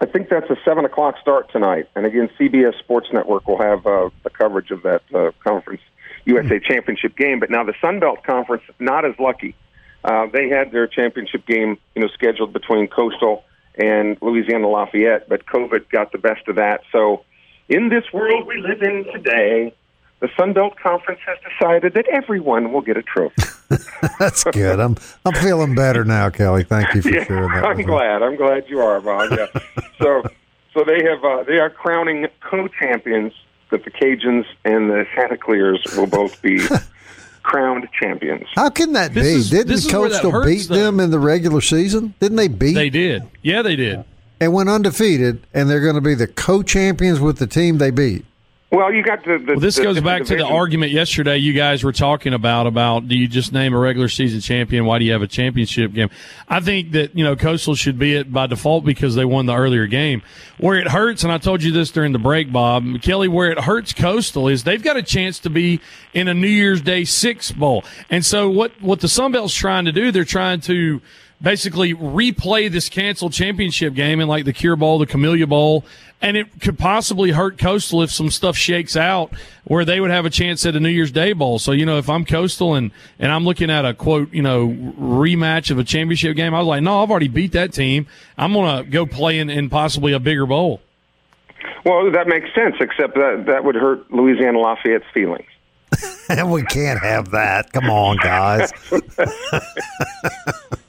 I 0.00 0.06
think 0.06 0.30
that's 0.30 0.48
a 0.48 0.56
seven 0.64 0.84
o'clock 0.86 1.16
start 1.20 1.50
tonight, 1.52 1.86
and 1.94 2.06
again, 2.06 2.30
CBS 2.38 2.78
Sports 2.78 3.08
Network 3.12 3.46
will 3.46 3.60
have 3.60 3.86
uh, 3.86 4.08
the 4.22 4.30
coverage 4.30 4.70
of 4.70 4.82
that 4.82 5.02
uh, 5.14 5.30
conference 5.44 5.82
USA 6.26 6.58
Championship 6.60 7.16
game. 7.16 7.40
But 7.40 7.50
now 7.50 7.64
the 7.64 7.74
Sun 7.80 8.00
Belt 8.00 8.22
Conference 8.24 8.62
not 8.78 9.04
as 9.04 9.14
lucky. 9.18 9.54
Uh, 10.04 10.26
they 10.32 10.48
had 10.48 10.72
their 10.72 10.86
championship 10.86 11.46
game, 11.46 11.76
you 11.94 12.02
know, 12.02 12.08
scheduled 12.08 12.52
between 12.52 12.88
Coastal 12.88 13.44
and 13.76 14.16
Louisiana 14.22 14.68
Lafayette, 14.68 15.28
but 15.28 15.44
COVID 15.46 15.90
got 15.90 16.12
the 16.12 16.18
best 16.18 16.48
of 16.48 16.56
that. 16.56 16.80
So, 16.90 17.24
in 17.68 17.88
this 17.88 18.04
world 18.12 18.46
we 18.46 18.60
live 18.60 18.82
in 18.82 19.04
today, 19.12 19.74
the 20.20 20.28
Sun 20.38 20.54
Belt 20.54 20.74
Conference 20.82 21.20
has 21.26 21.36
decided 21.50 21.94
that 21.94 22.06
everyone 22.08 22.72
will 22.72 22.80
get 22.80 22.96
a 22.96 23.02
trophy. 23.02 23.42
That's 24.18 24.42
good. 24.44 24.80
I'm 24.80 24.96
I'm 25.24 25.34
feeling 25.34 25.74
better 25.74 26.04
now, 26.04 26.30
Kelly. 26.30 26.64
Thank 26.64 26.94
you 26.94 27.02
for 27.02 27.10
Yeah, 27.10 27.24
sharing 27.24 27.48
that. 27.52 27.64
I'm 27.64 27.70
with 27.76 27.78
me. 27.78 27.84
glad. 27.84 28.22
I'm 28.22 28.36
glad 28.36 28.64
you 28.68 28.80
are, 28.80 29.00
Bob. 29.00 29.30
Yeah. 29.32 29.46
so, 30.00 30.22
so 30.74 30.82
they 30.84 31.02
have 31.04 31.22
uh, 31.24 31.42
they 31.44 31.58
are 31.58 31.70
crowning 31.70 32.26
co-champions 32.40 33.32
that 33.70 33.84
the 33.84 33.90
Cajuns 33.90 34.44
and 34.64 34.90
the 34.90 35.06
Chanticleers 35.14 35.82
will 35.96 36.06
both 36.06 36.40
be 36.42 36.60
crowned 37.42 37.88
champions. 37.98 38.46
How 38.54 38.70
can 38.70 38.92
that 38.94 39.14
This 39.14 39.24
be? 39.26 39.32
is- 39.32 39.50
Didn't 39.50 39.68
this 39.68 39.84
is 39.86 39.90
Coastal 39.90 40.30
hurts, 40.30 40.46
beat 40.46 40.68
though. 40.68 40.74
them 40.76 41.00
in 41.00 41.10
the 41.10 41.18
regular 41.18 41.60
season? 41.60 42.14
Didn't 42.20 42.36
they 42.36 42.48
beat 42.48 42.74
They 42.74 42.90
did. 42.90 43.22
Yeah, 43.42 43.62
they 43.62 43.76
did. 43.76 44.04
and 44.40 44.52
went 44.52 44.68
undefeated? 44.68 45.46
And 45.54 45.68
they're 45.70 45.80
going 45.80 45.94
to 45.94 46.00
be 46.00 46.14
the 46.14 46.26
co-champions 46.26 47.20
with 47.20 47.38
the 47.38 47.46
team 47.46 47.78
they 47.78 47.90
beat. 47.90 48.24
Well, 48.72 48.92
you 48.92 49.02
got 49.02 49.24
the. 49.24 49.38
the 49.38 49.52
Well, 49.52 49.60
this 49.60 49.76
the 49.76 49.82
goes 49.82 49.96
different 49.96 50.28
back 50.28 50.28
to 50.28 50.36
the 50.36 50.46
argument 50.46 50.92
yesterday 50.92 51.38
you 51.38 51.52
guys 51.52 51.82
were 51.82 51.92
talking 51.92 52.32
about 52.32 52.68
about 52.68 53.08
do 53.08 53.16
you 53.16 53.26
just 53.26 53.52
name 53.52 53.74
a 53.74 53.78
regular 53.78 54.08
season 54.08 54.40
champion? 54.40 54.84
Why 54.84 55.00
do 55.00 55.04
you 55.04 55.12
have 55.12 55.22
a 55.22 55.26
championship 55.26 55.92
game? 55.92 56.08
I 56.48 56.60
think 56.60 56.92
that 56.92 57.16
you 57.16 57.24
know 57.24 57.34
Coastal 57.34 57.74
should 57.74 57.98
be 57.98 58.14
it 58.14 58.32
by 58.32 58.46
default 58.46 58.84
because 58.84 59.16
they 59.16 59.24
won 59.24 59.46
the 59.46 59.56
earlier 59.56 59.86
game. 59.86 60.22
Where 60.58 60.78
it 60.78 60.86
hurts, 60.86 61.24
and 61.24 61.32
I 61.32 61.38
told 61.38 61.64
you 61.64 61.72
this 61.72 61.90
during 61.90 62.12
the 62.12 62.20
break, 62.20 62.52
Bob 62.52 63.02
Kelly, 63.02 63.26
where 63.26 63.50
it 63.50 63.58
hurts 63.58 63.92
Coastal 63.92 64.46
is 64.46 64.62
they've 64.62 64.82
got 64.82 64.96
a 64.96 65.02
chance 65.02 65.40
to 65.40 65.50
be 65.50 65.80
in 66.14 66.28
a 66.28 66.34
New 66.34 66.46
Year's 66.46 66.80
Day 66.80 67.04
six 67.04 67.50
bowl, 67.50 67.84
and 68.08 68.24
so 68.24 68.48
what 68.48 68.70
what 68.80 69.00
the 69.00 69.08
Sun 69.08 69.32
Belt's 69.32 69.54
trying 69.54 69.86
to 69.86 69.92
do, 69.92 70.12
they're 70.12 70.24
trying 70.24 70.60
to 70.62 71.00
basically 71.42 71.94
replay 71.94 72.70
this 72.70 72.88
canceled 72.88 73.32
championship 73.32 73.94
game 73.94 74.20
in 74.20 74.28
like 74.28 74.44
the 74.44 74.52
Cure 74.52 74.76
Bowl, 74.76 74.98
the 74.98 75.06
Camellia 75.06 75.46
Bowl, 75.46 75.84
and 76.22 76.36
it 76.36 76.60
could 76.60 76.78
possibly 76.78 77.30
hurt 77.30 77.56
Coastal 77.58 78.02
if 78.02 78.10
some 78.10 78.30
stuff 78.30 78.56
shakes 78.56 78.96
out 78.96 79.32
where 79.64 79.84
they 79.84 80.00
would 80.00 80.10
have 80.10 80.26
a 80.26 80.30
chance 80.30 80.66
at 80.66 80.76
a 80.76 80.80
New 80.80 80.90
Year's 80.90 81.12
Day 81.12 81.32
Bowl. 81.32 81.58
So, 81.58 81.72
you 81.72 81.86
know, 81.86 81.98
if 81.98 82.10
I'm 82.10 82.24
Coastal 82.24 82.74
and, 82.74 82.90
and 83.18 83.32
I'm 83.32 83.44
looking 83.44 83.70
at 83.70 83.84
a 83.84 83.94
quote, 83.94 84.32
you 84.32 84.42
know, 84.42 84.68
rematch 84.68 85.70
of 85.70 85.78
a 85.78 85.84
championship 85.84 86.36
game, 86.36 86.54
I 86.54 86.58
was 86.58 86.66
like, 86.66 86.82
no, 86.82 87.02
I've 87.02 87.10
already 87.10 87.28
beat 87.28 87.52
that 87.52 87.72
team. 87.72 88.06
I'm 88.36 88.52
going 88.52 88.84
to 88.84 88.90
go 88.90 89.06
play 89.06 89.38
in, 89.38 89.48
in 89.48 89.70
possibly 89.70 90.12
a 90.12 90.20
bigger 90.20 90.46
bowl. 90.46 90.82
Well, 91.84 92.10
that 92.12 92.26
makes 92.28 92.54
sense, 92.54 92.74
except 92.80 93.14
that 93.14 93.44
that 93.46 93.64
would 93.64 93.74
hurt 93.74 94.12
Louisiana 94.12 94.58
Lafayette's 94.58 95.06
feelings. 95.14 95.48
And 96.28 96.50
we 96.52 96.62
can't 96.64 97.00
have 97.00 97.30
that. 97.30 97.72
Come 97.72 97.88
on, 97.88 98.18
guys. 98.18 98.70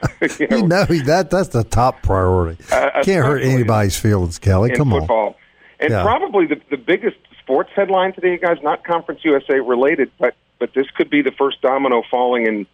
you 0.38 0.46
know, 0.48 0.60
know 0.66 0.84
that 0.84 1.28
that's 1.30 1.48
the 1.48 1.64
top 1.64 2.02
priority. 2.02 2.62
Uh, 2.70 3.02
Can't 3.02 3.24
hurt 3.24 3.42
anybody's 3.42 3.98
feelings, 3.98 4.38
Kelly. 4.38 4.70
Come 4.70 4.92
on. 4.92 5.34
And 5.78 5.90
Yeah. 5.90 6.02
probably 6.02 6.46
the, 6.46 6.60
the 6.70 6.76
biggest 6.76 7.16
sports 7.38 7.70
headline 7.74 8.12
today, 8.12 8.36
guys, 8.36 8.58
not 8.62 8.84
Conference 8.84 9.20
USA 9.24 9.60
related, 9.60 10.10
but 10.18 10.34
but 10.58 10.74
this 10.74 10.86
could 10.90 11.08
be 11.08 11.22
the 11.22 11.32
first 11.32 11.62
domino 11.62 12.02
falling 12.10 12.46
in 12.46 12.66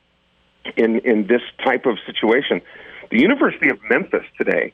in 0.77 0.99
in 1.01 1.27
this 1.27 1.43
type 1.65 1.87
of 1.87 1.99
situation. 2.05 2.61
The 3.11 3.21
University 3.21 3.69
of 3.69 3.79
Memphis 3.89 4.25
today 4.37 4.73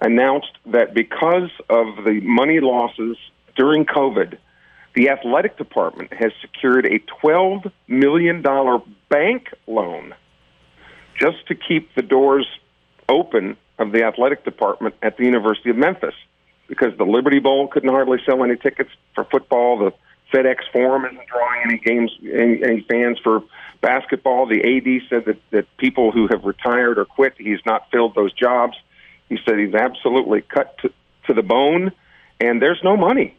announced 0.00 0.52
that 0.66 0.94
because 0.94 1.50
of 1.68 2.04
the 2.04 2.20
money 2.22 2.60
losses 2.60 3.16
during 3.54 3.84
COVID, 3.84 4.38
the 4.94 5.10
athletic 5.10 5.58
department 5.58 6.12
has 6.12 6.32
secured 6.40 6.86
a 6.86 6.98
$12 7.22 7.70
million 7.88 8.42
bank 9.08 9.48
loan 9.66 10.14
just 11.18 11.46
to 11.48 11.54
keep 11.54 11.94
the 11.94 12.02
doors 12.02 12.46
open 13.08 13.56
of 13.78 13.92
the 13.92 14.04
athletic 14.04 14.44
department 14.44 14.94
at 15.02 15.16
the 15.16 15.24
University 15.24 15.70
of 15.70 15.76
Memphis 15.76 16.14
because 16.68 16.96
the 16.96 17.04
Liberty 17.04 17.40
Bowl 17.40 17.68
couldn't 17.68 17.90
hardly 17.90 18.18
sell 18.24 18.42
any 18.42 18.56
tickets 18.56 18.90
for 19.14 19.24
football. 19.24 19.78
The 19.78 19.92
FedEx 20.32 20.58
Forum 20.72 21.04
isn't 21.04 21.26
drawing 21.26 21.62
any 21.64 21.78
games, 21.78 22.12
any, 22.22 22.62
any 22.62 22.86
fans 22.88 23.18
for 23.22 23.42
basketball. 23.80 24.46
The 24.46 24.60
AD 24.60 25.08
said 25.08 25.24
that, 25.26 25.40
that 25.50 25.76
people 25.76 26.10
who 26.10 26.28
have 26.28 26.44
retired 26.44 26.98
or 26.98 27.04
quit, 27.04 27.34
he's 27.38 27.60
not 27.66 27.90
filled 27.90 28.14
those 28.14 28.32
jobs. 28.32 28.76
He 29.28 29.38
said 29.44 29.58
he's 29.58 29.74
absolutely 29.74 30.42
cut 30.42 30.78
to, 30.78 30.92
to 31.26 31.34
the 31.34 31.42
bone, 31.42 31.92
and 32.40 32.60
there's 32.60 32.80
no 32.82 32.96
money. 32.96 33.36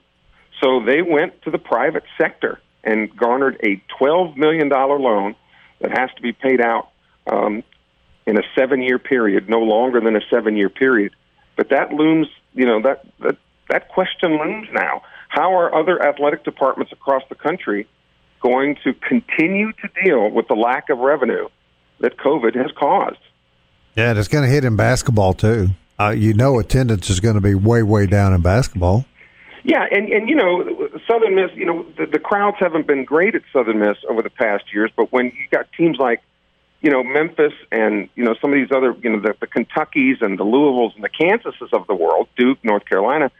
So 0.62 0.84
they 0.86 1.02
went 1.02 1.42
to 1.44 1.52
the 1.52 1.58
private 1.58 2.04
sector 2.18 2.60
and 2.84 3.16
garnered 3.16 3.58
a 3.64 3.82
$12 4.00 4.38
million 4.38 4.70
loan 4.70 5.36
that 5.80 5.98
has 5.98 6.10
to 6.16 6.22
be 6.22 6.32
paid 6.32 6.62
out 6.62 6.90
um, 7.28 7.64
in 8.26 8.38
a 8.38 8.44
seven 8.56 8.82
year 8.82 9.00
period, 9.00 9.50
no 9.50 9.60
longer 9.60 10.00
than 10.00 10.16
a 10.16 10.22
seven 10.30 10.56
year 10.56 10.70
period. 10.70 11.14
But 11.56 11.70
that 11.70 11.94
looms, 11.94 12.28
you 12.54 12.66
know, 12.66 12.82
that, 12.82 13.06
that, 13.22 13.38
that 13.70 13.90
question 13.90 14.38
looms 14.38 14.68
now. 14.74 15.02
How 15.30 15.56
are 15.56 15.74
other 15.74 16.02
athletic 16.06 16.44
departments 16.44 16.92
across 16.92 17.24
the 17.30 17.36
country 17.36 17.88
going 18.42 18.78
to 18.84 18.94
continue 18.94 19.72
to 19.74 20.04
deal 20.04 20.30
with 20.30 20.48
the 20.48 20.56
lack 20.56 20.90
of 20.90 21.00
revenue 21.00 21.48
that 22.00 22.18
COVID 22.18 22.56
has 22.56 22.72
caused? 22.78 23.20
Yeah, 23.96 24.10
and 24.10 24.20
it's 24.20 24.28
going 24.28 24.44
to 24.44 24.50
hit 24.50 24.66
in 24.66 24.76
basketball 24.76 25.34
too. 25.34 25.70
Uh, 26.00 26.10
you 26.10 26.34
know, 26.34 26.60
attendance 26.60 27.10
is 27.10 27.22
going 27.22 27.36
to 27.36 27.42
be 27.42 27.56
way, 27.56 27.82
way 27.82 28.06
down 28.06 28.34
in 28.34 28.42
basketball. 28.42 29.06
Yeah, 29.64 29.84
and 29.90 30.10
and 30.10 30.30
you 30.30 30.36
know, 30.36 30.64
Southern 31.10 31.34
Miss, 31.34 31.50
you 31.56 31.66
know, 31.66 31.86
the, 31.98 32.06
the 32.06 32.20
crowds 32.20 32.58
haven't 32.60 32.86
been 32.86 33.04
great 33.04 33.34
at 33.34 33.42
Southern 33.52 33.80
Miss 33.80 33.98
over 34.08 34.22
the 34.22 34.30
past 34.30 34.66
years, 34.72 34.92
but 34.96 35.12
when 35.12 35.26
you 35.26 35.48
got 35.50 35.72
teams 35.76 35.98
like, 35.98 36.22
you 36.86 36.92
know, 36.92 37.04
Memphis 37.04 37.54
and 37.72 38.10
you 38.14 38.24
know 38.24 38.36
some 38.40 38.54
of 38.54 38.58
these 38.58 38.72
other, 38.72 38.96
you 39.02 39.10
know, 39.10 39.20
the, 39.20 39.34
the 39.40 39.48
Kentuckys 39.48 40.22
and 40.22 40.38
the 40.38 40.44
Louisvilles 40.44 40.94
and 40.94 41.04
the 41.04 41.10
Kansases 41.10 41.74
of 41.74 41.88
the 41.88 41.96
world, 41.96 42.28
Duke, 42.38 42.60
North 42.64 42.86
Carolina, 42.86 43.32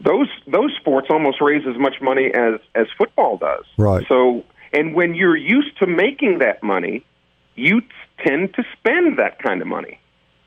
those 0.00 0.28
those 0.46 0.72
sports 0.78 1.08
almost 1.10 1.40
raise 1.40 1.66
as 1.66 1.76
much 1.76 1.94
money 2.00 2.30
as 2.32 2.60
as 2.76 2.86
football 2.96 3.36
does. 3.36 3.64
Right. 3.76 4.06
So, 4.08 4.44
and 4.72 4.94
when 4.94 5.16
you're 5.16 5.36
used 5.36 5.76
to 5.78 5.88
making 5.88 6.38
that 6.38 6.62
money, 6.62 7.04
you 7.56 7.80
t- 7.80 7.88
tend 8.24 8.54
to 8.54 8.62
spend 8.78 9.18
that 9.18 9.42
kind 9.42 9.60
of 9.60 9.66
money, 9.66 9.98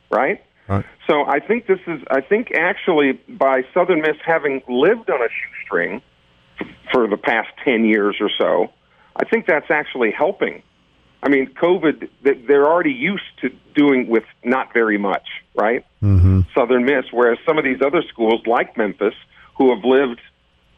right? 0.09 0.41
Right. 0.69 0.85
So 1.05 1.25
I 1.25 1.41
think 1.41 1.67
this 1.67 1.81
is. 1.85 1.99
I 2.09 2.21
think 2.21 2.53
actually 2.55 3.19
by 3.27 3.63
Southern 3.73 3.99
Miss 3.99 4.15
having 4.25 4.61
lived 4.69 5.09
on 5.09 5.21
a 5.21 5.27
shoestring 5.27 6.01
f- 6.61 6.67
for 6.93 7.09
the 7.09 7.17
past 7.17 7.49
ten 7.65 7.83
years 7.83 8.15
or 8.21 8.29
so, 8.37 8.71
I 9.17 9.25
think 9.25 9.47
that's 9.47 9.69
actually 9.69 10.11
helping. 10.11 10.63
I 11.21 11.29
mean, 11.29 11.47
COVID, 11.47 12.09
they're 12.23 12.65
already 12.65 12.93
used 12.93 13.23
to 13.41 13.49
doing 13.75 14.07
with 14.07 14.23
not 14.43 14.73
very 14.73 14.97
much, 14.97 15.27
right? 15.53 15.85
Mm-hmm. 16.01 16.41
Southern 16.55 16.85
Miss. 16.85 17.05
Whereas 17.11 17.37
some 17.45 17.57
of 17.57 17.63
these 17.63 17.81
other 17.85 18.01
schools, 18.03 18.41
like 18.45 18.77
Memphis, 18.77 19.13
who 19.57 19.75
have 19.75 19.83
lived, 19.83 20.21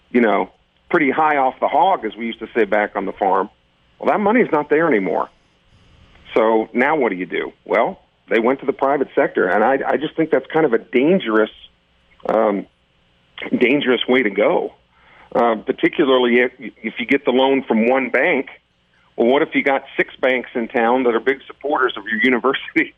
you 0.10 0.22
know, 0.22 0.52
pretty 0.90 1.12
high 1.12 1.38
off 1.38 1.60
the 1.60 1.68
hog, 1.68 2.06
as 2.06 2.16
we 2.16 2.26
used 2.26 2.40
to 2.40 2.48
say 2.56 2.66
back 2.66 2.96
on 2.96 3.06
the 3.06 3.14
farm, 3.14 3.50
well, 4.00 4.10
that 4.12 4.20
money's 4.20 4.52
not 4.52 4.70
there 4.70 4.88
anymore. 4.88 5.30
So 6.34 6.70
now 6.74 6.96
what 6.96 7.10
do 7.10 7.16
you 7.16 7.28
do? 7.28 7.54
Well, 7.66 8.02
they 8.30 8.40
went 8.40 8.62
to 8.62 8.66
the 8.66 8.74
private 8.74 9.10
sector, 9.14 9.48
and 9.48 9.64
I, 9.64 9.78
I 9.88 9.98
just 9.98 10.16
think 10.16 10.32
that's 10.32 10.48
kind 10.48 10.66
of 10.66 10.74
a 10.74 10.80
dangerous, 10.80 11.52
um, 12.28 12.66
dangerous 13.56 14.02
way 14.08 14.24
to 14.24 14.30
go. 14.30 14.74
Uh, 15.34 15.56
particularly 15.56 16.42
if, 16.42 16.52
if 16.60 16.96
you 17.00 17.06
get 17.06 17.24
the 17.24 17.32
loan 17.32 17.64
from 17.64 17.88
one 17.88 18.10
bank. 18.10 18.50
Well, 19.16 19.28
what 19.28 19.42
if 19.42 19.54
you 19.54 19.64
got 19.64 19.84
six 19.98 20.16
banks 20.16 20.50
in 20.56 20.68
town 20.68 21.04
that 21.04 21.14
are 21.14 21.20
big 21.20 21.42
supporters 21.48 21.94
of 21.98 22.06
your 22.06 22.20
university, 22.24 22.94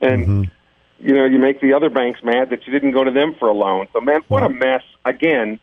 and 0.00 0.26
Mm-hmm. 0.26 1.06
you 1.06 1.14
know 1.14 1.24
you 1.24 1.38
make 1.38 1.60
the 1.60 1.72
other 1.72 1.90
banks 1.90 2.22
mad 2.22 2.50
that 2.50 2.66
you 2.66 2.72
didn't 2.72 2.92
go 2.92 3.04
to 3.04 3.10
them 3.10 3.34
for 3.38 3.48
a 3.48 3.54
loan? 3.54 3.86
So, 3.92 4.00
man, 4.00 4.20
what 4.28 4.42
a 4.42 4.48
mess 4.48 4.82
again 5.04 5.58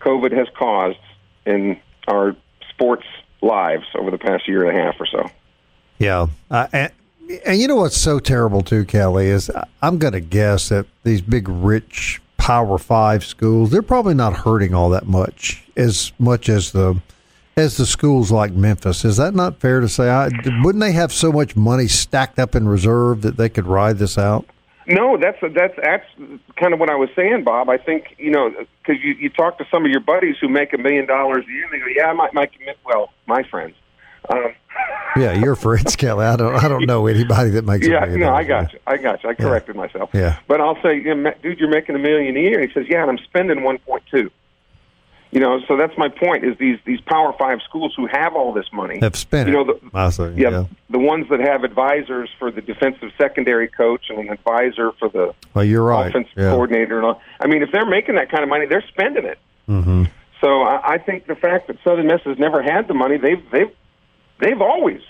COVID 0.00 0.32
has 0.32 0.48
caused 0.56 0.98
in 1.44 1.80
our 2.08 2.36
sports 2.70 3.06
lives 3.42 3.84
over 3.94 4.10
the 4.10 4.18
past 4.18 4.46
year 4.48 4.68
and 4.68 4.76
a 4.76 4.82
half 4.82 5.00
or 5.00 5.06
so. 5.06 5.30
Yeah, 5.98 6.26
uh, 6.50 6.66
and, 6.72 6.92
and 7.44 7.60
you 7.60 7.68
know 7.68 7.76
what's 7.76 7.96
so 7.96 8.18
terrible 8.18 8.62
too, 8.62 8.84
Kelly 8.84 9.26
is 9.28 9.50
I'm 9.82 9.98
going 9.98 10.12
to 10.12 10.20
guess 10.20 10.68
that 10.68 10.86
these 11.04 11.20
big 11.20 11.48
rich 11.48 12.20
Power 12.36 12.78
Five 12.78 13.24
schools 13.24 13.70
they're 13.70 13.82
probably 13.82 14.14
not 14.14 14.34
hurting 14.38 14.72
all 14.74 14.88
that 14.90 15.06
much 15.06 15.64
as 15.76 16.12
much 16.18 16.48
as 16.48 16.72
the 16.72 17.00
as 17.58 17.78
the 17.78 17.86
schools 17.86 18.30
like 18.30 18.52
Memphis. 18.52 19.02
Is 19.02 19.16
that 19.16 19.34
not 19.34 19.60
fair 19.60 19.80
to 19.80 19.88
say? 19.88 20.10
I, 20.10 20.28
wouldn't 20.62 20.80
they 20.82 20.92
have 20.92 21.10
so 21.10 21.32
much 21.32 21.56
money 21.56 21.86
stacked 21.88 22.38
up 22.38 22.54
in 22.54 22.68
reserve 22.68 23.22
that 23.22 23.38
they 23.38 23.48
could 23.48 23.66
ride 23.66 23.96
this 23.96 24.18
out? 24.18 24.44
No, 24.86 25.16
that's 25.16 25.38
that's 25.54 25.74
that's 25.82 26.04
kind 26.60 26.74
of 26.74 26.78
what 26.78 26.90
I 26.90 26.94
was 26.96 27.08
saying, 27.16 27.44
Bob. 27.44 27.70
I 27.70 27.78
think 27.78 28.14
you 28.18 28.30
know 28.30 28.50
because 28.50 29.02
you 29.02 29.14
you 29.14 29.30
talk 29.30 29.56
to 29.58 29.64
some 29.70 29.84
of 29.84 29.90
your 29.90 30.00
buddies 30.00 30.36
who 30.40 30.48
make 30.48 30.74
a 30.74 30.78
million 30.78 31.06
dollars 31.06 31.44
a 31.48 31.50
year, 31.50 31.64
and 31.64 31.72
they 31.72 31.78
go, 31.78 31.86
"Yeah, 31.96 32.12
my 32.12 32.28
my 32.34 32.46
commit." 32.46 32.78
Well, 32.84 33.10
my 33.26 33.42
friends. 33.42 33.74
Um, 34.28 34.54
Yeah, 35.16 35.32
your 35.32 35.56
friends, 35.56 35.96
Kelly. 35.96 36.26
I 36.26 36.36
don't 36.36 36.54
I 36.54 36.68
don't 36.68 36.84
know 36.84 37.06
anybody 37.06 37.48
that 37.50 37.64
makes. 37.64 37.86
a 37.86 37.90
yeah, 37.90 38.04
no, 38.04 38.34
I 38.34 38.44
got 38.44 38.74
you. 38.74 38.78
I 38.86 38.98
got 38.98 39.24
you. 39.24 39.30
I 39.30 39.34
corrected 39.34 39.74
myself. 39.74 40.10
Yeah. 40.12 40.38
But 40.46 40.60
I'll 40.60 40.80
say, 40.82 41.00
dude, 41.00 41.58
you're 41.58 41.70
making 41.70 41.94
a 41.94 41.98
million 41.98 42.36
a 42.36 42.40
year. 42.40 42.60
And 42.60 42.68
he 42.68 42.74
says, 42.74 42.84
yeah, 42.86 43.00
and 43.00 43.10
I'm 43.10 43.18
spending 43.24 43.60
1.2. 43.60 44.30
You 45.32 45.40
know, 45.40 45.60
so 45.66 45.76
that's 45.76 45.96
my 45.98 46.08
point. 46.08 46.44
Is 46.44 46.56
these 46.58 46.78
these 46.86 47.00
Power 47.00 47.34
Five 47.38 47.58
schools 47.68 47.92
who 47.96 48.06
have 48.06 48.34
all 48.34 48.52
this 48.52 48.66
money 48.72 49.00
Have 49.00 49.16
spent 49.16 49.48
You 49.48 49.54
know, 49.54 49.64
the, 49.64 49.80
yeah, 50.36 50.50
yeah. 50.50 50.64
the 50.88 50.98
ones 50.98 51.28
that 51.30 51.40
have 51.40 51.64
advisors 51.64 52.30
for 52.38 52.50
the 52.50 52.60
defensive 52.62 53.10
secondary 53.18 53.68
coach 53.68 54.06
and 54.08 54.18
an 54.20 54.28
advisor 54.30 54.92
for 54.92 55.08
the 55.08 55.34
Well, 55.52 55.64
you're 55.64 55.82
right. 55.82 56.08
offensive 56.08 56.32
Yeah. 56.36 56.50
coordinator. 56.50 56.96
And 56.98 57.06
all. 57.06 57.22
I 57.40 57.48
mean, 57.48 57.62
if 57.62 57.70
they're 57.72 57.84
making 57.86 58.14
that 58.14 58.30
kind 58.30 58.44
of 58.44 58.48
money, 58.48 58.66
they're 58.66 58.84
spending 58.88 59.24
it. 59.24 59.38
Mm-hmm. 59.68 60.04
So 60.40 60.62
I, 60.62 60.94
I 60.94 60.98
think 60.98 61.26
the 61.26 61.34
fact 61.34 61.66
that 61.66 61.76
Southern 61.82 62.06
Miss 62.06 62.22
has 62.22 62.38
never 62.38 62.62
had 62.62 62.86
the 62.88 62.94
money, 62.94 63.16
they've 63.18 63.42
they've 63.50 63.70
they've 64.38 64.60
always 64.62 65.00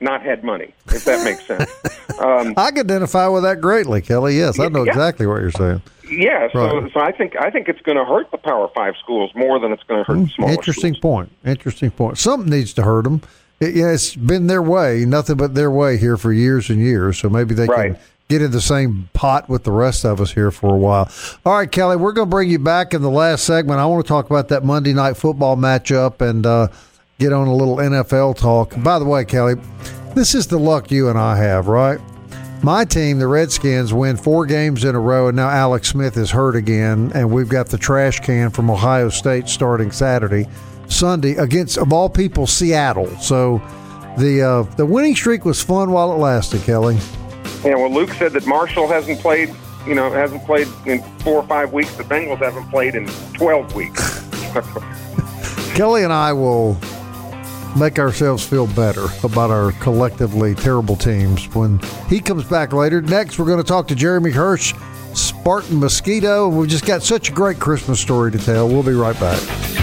not 0.00 0.22
had 0.22 0.42
money. 0.44 0.74
If 0.88 1.04
that 1.04 1.24
makes 1.24 1.46
sense. 1.46 1.70
Um, 2.20 2.52
I 2.58 2.70
can 2.70 2.80
identify 2.80 3.28
with 3.28 3.44
that 3.44 3.62
greatly, 3.62 4.02
Kelly. 4.02 4.36
Yes, 4.36 4.58
I 4.58 4.68
know 4.68 4.82
Yeah. 4.84 4.90
exactly 4.90 5.26
what 5.26 5.40
you're 5.40 5.50
saying. 5.52 5.80
yeah, 6.10 6.48
so 6.52 6.80
Right. 6.82 6.92
so 6.92 7.00
I 7.00 7.12
think 7.12 7.34
I 7.40 7.48
think 7.48 7.66
it's 7.66 7.80
going 7.80 7.96
to 7.96 8.04
hurt 8.04 8.30
the 8.30 8.36
Power 8.36 8.68
Five 8.74 8.92
schools 9.02 9.30
more 9.34 9.58
than 9.58 9.72
it's 9.72 9.82
going 9.84 10.04
to 10.04 10.12
hurt 10.12 10.20
the 10.24 10.28
smaller 10.28 10.52
Interesting 10.52 10.92
schools. 10.96 11.00
point. 11.00 11.32
Interesting 11.46 11.90
point. 11.90 12.18
Something 12.18 12.50
needs 12.50 12.74
to 12.74 12.82
hurt 12.82 13.04
them. 13.04 13.22
It, 13.58 13.74
yeah, 13.74 13.92
it's 13.92 14.14
been 14.16 14.48
their 14.48 14.60
way, 14.62 15.06
nothing 15.06 15.36
but 15.38 15.54
their 15.54 15.70
way 15.70 15.96
here 15.96 16.18
for 16.18 16.30
years 16.30 16.68
and 16.68 16.78
years. 16.78 17.16
So 17.18 17.30
maybe 17.30 17.54
they 17.54 17.64
Right. 17.66 17.94
can 17.94 18.02
get 18.28 18.42
in 18.42 18.50
the 18.50 18.60
same 18.60 19.08
pot 19.14 19.48
with 19.48 19.64
the 19.64 19.72
rest 19.72 20.04
of 20.04 20.20
us 20.20 20.32
here 20.32 20.50
for 20.50 20.74
a 20.74 20.78
while. 20.78 21.08
All 21.46 21.54
right, 21.54 21.70
Kelly, 21.72 21.96
we're 21.96 22.12
going 22.12 22.26
to 22.28 22.30
bring 22.30 22.50
you 22.50 22.58
back 22.58 22.92
in 22.92 23.00
the 23.00 23.08
last 23.10 23.44
segment. 23.44 23.80
I 23.80 23.86
want 23.86 24.04
to 24.04 24.08
talk 24.08 24.28
about 24.28 24.48
that 24.48 24.62
Monday 24.62 24.92
night 24.92 25.16
football 25.16 25.56
matchup 25.56 26.20
and 26.20 26.44
uh, 26.44 26.68
get 27.20 27.34
on 27.34 27.46
a 27.46 27.54
little 27.54 27.76
NFL 27.76 28.36
talk. 28.38 28.74
By 28.82 28.98
the 28.98 29.04
way, 29.04 29.26
Kelly, 29.26 29.54
this 30.14 30.34
is 30.34 30.46
the 30.46 30.58
luck 30.58 30.90
you 30.90 31.10
and 31.10 31.18
I 31.18 31.36
have, 31.36 31.68
right? 31.68 32.00
My 32.62 32.84
team, 32.86 33.18
the 33.18 33.26
Redskins, 33.26 33.92
win 33.92 34.16
four 34.16 34.46
games 34.46 34.84
in 34.84 34.94
a 34.94 35.00
row, 35.00 35.28
and 35.28 35.36
now 35.36 35.50
Alex 35.50 35.88
Smith 35.88 36.16
is 36.16 36.30
hurt 36.30 36.56
again, 36.56 37.12
and 37.14 37.30
we've 37.30 37.48
got 37.48 37.68
the 37.68 37.76
trash 37.76 38.20
can 38.20 38.50
from 38.50 38.70
Ohio 38.70 39.10
State 39.10 39.48
starting 39.48 39.92
Saturday, 39.92 40.46
Sunday 40.88 41.36
against, 41.36 41.76
of 41.76 41.92
all 41.92 42.08
people, 42.08 42.46
Seattle. 42.46 43.08
So 43.18 43.58
the 44.16 44.42
uh, 44.42 44.74
the 44.76 44.86
winning 44.86 45.14
streak 45.14 45.44
was 45.44 45.62
fun 45.62 45.92
while 45.92 46.12
it 46.12 46.16
lasted, 46.16 46.62
Kelly. 46.62 46.98
Yeah, 47.64 47.76
well, 47.76 47.92
Luke 47.92 48.10
said 48.14 48.32
that 48.32 48.46
Marshall 48.46 48.88
hasn't 48.88 49.20
played. 49.20 49.54
You 49.86 49.94
know, 49.94 50.10
hasn't 50.10 50.44
played 50.44 50.68
in 50.84 51.02
four 51.20 51.36
or 51.36 51.46
five 51.46 51.72
weeks. 51.72 51.94
The 51.96 52.04
Bengals 52.04 52.38
haven't 52.38 52.68
played 52.70 52.94
in 52.94 53.06
twelve 53.34 53.74
weeks. 53.74 54.20
Kelly 55.74 56.04
and 56.04 56.12
I 56.12 56.34
will 56.34 56.78
make 57.76 57.98
ourselves 57.98 58.44
feel 58.44 58.66
better 58.68 59.06
about 59.22 59.50
our 59.50 59.72
collectively 59.72 60.54
terrible 60.54 60.96
teams 60.96 61.46
when 61.54 61.78
he 62.08 62.20
comes 62.20 62.44
back 62.44 62.72
later. 62.72 63.00
Next, 63.00 63.38
we're 63.38 63.46
going 63.46 63.58
to 63.58 63.64
talk 63.64 63.88
to 63.88 63.94
Jeremy 63.94 64.30
Hirsch, 64.30 64.74
Spartan 65.14 65.78
Mosquito, 65.78 66.48
and 66.48 66.58
we've 66.58 66.68
just 66.68 66.86
got 66.86 67.02
such 67.02 67.30
a 67.30 67.32
great 67.32 67.58
Christmas 67.58 68.00
story 68.00 68.30
to 68.32 68.38
tell. 68.38 68.68
We'll 68.68 68.82
be 68.82 68.92
right 68.92 69.18
back. 69.18 69.79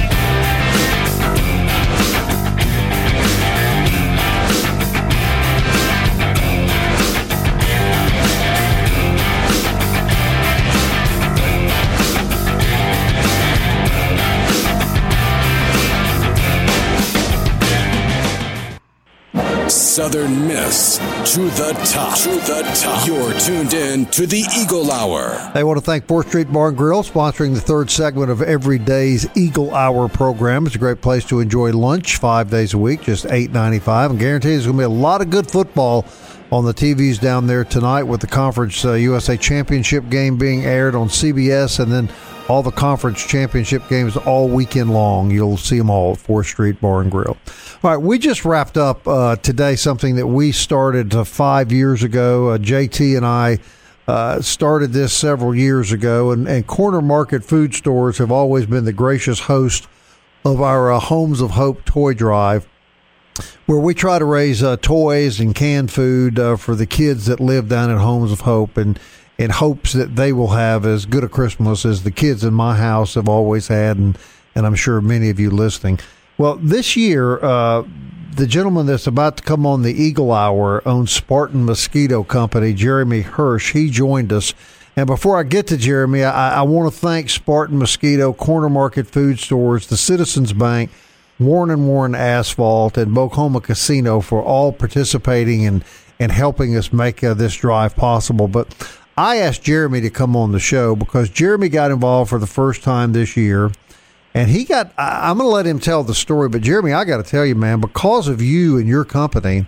Southern 19.97 20.47
Miss 20.47 20.99
to 21.33 21.41
the 21.41 21.73
top. 21.91 22.15
To 22.19 22.29
the 22.29 22.61
top. 22.79 23.07
You're 23.07 23.33
tuned 23.39 23.73
in 23.73 24.05
to 24.11 24.27
the 24.27 24.45
Eagle 24.55 24.91
Hour. 24.91 25.51
I 25.55 25.63
want 25.63 25.79
to 25.79 25.83
thank 25.83 26.05
4th 26.05 26.27
Street 26.27 26.53
Bar 26.53 26.67
and 26.67 26.77
Grill 26.77 27.01
sponsoring 27.01 27.55
the 27.55 27.61
third 27.61 27.89
segment 27.89 28.29
of 28.29 28.43
every 28.43 28.77
day's 28.77 29.27
Eagle 29.35 29.73
Hour 29.73 30.07
program. 30.07 30.67
It's 30.67 30.75
a 30.75 30.77
great 30.77 31.01
place 31.01 31.25
to 31.29 31.39
enjoy 31.39 31.71
lunch 31.71 32.17
five 32.17 32.51
days 32.51 32.75
a 32.75 32.77
week, 32.77 33.01
just 33.01 33.25
eight 33.31 33.49
ninety 33.49 33.79
five, 33.79 34.11
and 34.11 34.19
guarantee 34.19 34.49
there's 34.49 34.67
going 34.67 34.77
to 34.77 34.81
be 34.81 34.85
a 34.85 34.89
lot 34.89 35.21
of 35.21 35.31
good 35.31 35.49
football 35.49 36.05
on 36.51 36.63
the 36.63 36.75
TVs 36.75 37.19
down 37.19 37.47
there 37.47 37.63
tonight 37.63 38.03
with 38.03 38.21
the 38.21 38.27
Conference 38.27 38.85
uh, 38.85 38.93
USA 38.93 39.35
Championship 39.35 40.07
game 40.11 40.37
being 40.37 40.63
aired 40.63 40.93
on 40.93 41.07
CBS, 41.07 41.79
and 41.79 41.91
then 41.91 42.07
all 42.47 42.63
the 42.63 42.71
conference 42.71 43.25
championship 43.25 43.87
games 43.89 44.15
all 44.15 44.47
weekend 44.47 44.91
long. 44.91 45.31
You'll 45.31 45.57
see 45.57 45.77
them 45.77 45.89
all 45.89 46.13
at 46.13 46.19
4th 46.19 46.45
Street 46.45 46.79
Bar 46.79 47.01
and 47.01 47.11
Grill. 47.11 47.37
All 47.83 47.91
right, 47.91 47.97
we 47.97 48.17
just 48.17 48.45
wrapped 48.45 48.77
up 48.77 49.07
uh, 49.07 49.35
today 49.37 49.75
something 49.75 50.15
that 50.15 50.27
we 50.27 50.51
started 50.51 51.13
uh, 51.13 51.23
five 51.23 51.71
years 51.71 52.03
ago. 52.03 52.49
Uh, 52.49 52.57
JT 52.57 53.17
and 53.17 53.25
I 53.25 53.59
uh, 54.07 54.41
started 54.41 54.93
this 54.93 55.11
several 55.11 55.53
years 55.53 55.91
ago, 55.91 56.31
and, 56.31 56.47
and 56.47 56.65
Corner 56.65 57.01
Market 57.01 57.43
Food 57.43 57.73
Stores 57.73 58.17
have 58.17 58.31
always 58.31 58.65
been 58.65 58.85
the 58.85 58.93
gracious 58.93 59.41
host 59.41 59.87
of 60.45 60.61
our 60.61 60.91
uh, 60.91 60.99
Homes 60.99 61.41
of 61.41 61.51
Hope 61.51 61.83
toy 61.83 62.13
drive, 62.13 62.67
where 63.65 63.79
we 63.79 63.93
try 63.93 64.17
to 64.17 64.25
raise 64.25 64.63
uh, 64.63 64.77
toys 64.77 65.41
and 65.41 65.53
canned 65.53 65.91
food 65.91 66.39
for 66.57 66.73
the 66.73 66.85
kids 66.85 67.25
that 67.25 67.41
live 67.41 67.67
down 67.67 67.89
at 67.89 67.97
Homes 67.97 68.31
of 68.31 68.41
Hope, 68.41 68.77
and 68.77 68.97
in 69.37 69.51
hopes 69.51 69.93
that 69.93 70.15
they 70.15 70.33
will 70.33 70.49
have 70.49 70.85
as 70.85 71.05
good 71.05 71.23
a 71.23 71.29
Christmas 71.29 71.85
as 71.85 72.03
the 72.03 72.11
kids 72.11 72.43
in 72.43 72.53
my 72.53 72.75
house 72.75 73.15
have 73.15 73.29
always 73.29 73.67
had, 73.67 73.97
and 73.97 74.17
and 74.55 74.65
I'm 74.65 74.75
sure 74.75 74.99
many 75.01 75.29
of 75.29 75.39
you 75.39 75.51
listening. 75.51 75.99
Well, 76.37 76.55
this 76.55 76.95
year, 76.95 77.43
uh, 77.43 77.83
the 78.37 78.47
gentleman 78.47 78.85
that's 78.85 79.07
about 79.07 79.37
to 79.37 79.43
come 79.43 79.65
on 79.65 79.81
the 79.81 79.93
Eagle 79.93 80.31
Hour 80.31 80.87
owns 80.87 81.11
Spartan 81.11 81.65
Mosquito 81.65 82.23
Company, 82.23 82.73
Jeremy 82.73 83.21
Hirsch. 83.21 83.73
He 83.73 83.89
joined 83.89 84.31
us. 84.33 84.53
And 84.95 85.05
before 85.05 85.39
I 85.39 85.43
get 85.43 85.67
to 85.67 85.77
Jeremy, 85.77 86.23
I, 86.23 86.59
I 86.59 86.61
want 86.63 86.91
to 86.91 86.99
thank 86.99 87.29
Spartan 87.29 87.77
Mosquito, 87.77 88.33
Corner 88.33 88.69
Market 88.69 89.07
Food 89.07 89.39
Stores, 89.39 89.87
the 89.87 89.97
Citizens 89.97 90.53
Bank, 90.53 90.89
Warren 91.39 91.69
and 91.69 91.87
Warren 91.87 92.15
Asphalt, 92.15 92.97
and 92.97 93.13
Bok 93.13 93.33
Homa 93.33 93.61
Casino 93.61 94.21
for 94.21 94.41
all 94.41 94.71
participating 94.71 95.67
and, 95.67 95.83
and 96.19 96.31
helping 96.31 96.75
us 96.75 96.91
make 96.91 97.23
uh, 97.23 97.35
this 97.35 97.55
drive 97.55 97.95
possible. 97.95 98.47
But 98.47 98.73
I 99.17 99.37
asked 99.37 99.63
Jeremy 99.63 99.99
to 100.01 100.11
come 100.11 100.35
on 100.35 100.51
the 100.51 100.59
show 100.59 100.95
because 100.95 101.29
Jeremy 101.29 101.69
got 101.69 101.89
involved 101.89 102.29
for 102.29 102.37
the 102.37 102.45
first 102.45 102.83
time 102.83 103.13
this 103.13 103.35
year. 103.35 103.71
And 104.35 104.51
he 104.51 104.63
got, 104.63 104.93
I, 104.95 105.29
I'm 105.29 105.39
going 105.39 105.49
to 105.49 105.53
let 105.53 105.65
him 105.65 105.79
tell 105.79 106.03
the 106.03 106.13
story, 106.13 106.49
but 106.49 106.61
Jeremy, 106.61 106.93
I 106.93 107.03
got 107.03 107.17
to 107.17 107.23
tell 107.23 107.43
you, 107.43 107.55
man, 107.55 107.81
because 107.81 108.27
of 108.27 108.41
you 108.41 108.77
and 108.77 108.87
your 108.87 109.03
company, 109.03 109.65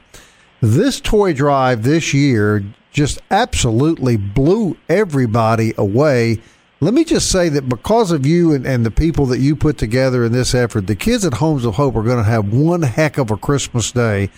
this 0.62 1.01
toy 1.01 1.33
drive 1.33 1.81
this 1.81 2.13
year 2.13 2.63
just 2.91 3.19
absolutely 3.31 4.17
blew 4.17 4.77
everybody 4.88 5.73
away. 5.77 6.39
Let 6.79 6.93
me 6.93 7.03
just 7.03 7.31
say 7.31 7.49
that 7.49 7.67
because 7.67 8.12
of 8.12 8.27
you 8.27 8.53
and, 8.53 8.67
and 8.67 8.85
the 8.85 8.91
people 8.91 9.25
that 9.27 9.39
you 9.39 9.55
put 9.55 9.79
together 9.79 10.23
in 10.23 10.31
this 10.31 10.53
effort, 10.53 10.85
the 10.85 10.95
kids 10.95 11.25
at 11.25 11.33
Homes 11.33 11.65
of 11.65 11.75
Hope 11.75 11.95
are 11.95 12.03
going 12.03 12.17
to 12.17 12.23
have 12.23 12.53
one 12.53 12.83
heck 12.83 13.17
of 13.17 13.31
a 13.31 13.38
Christmas 13.38 13.91
day. 13.91 14.29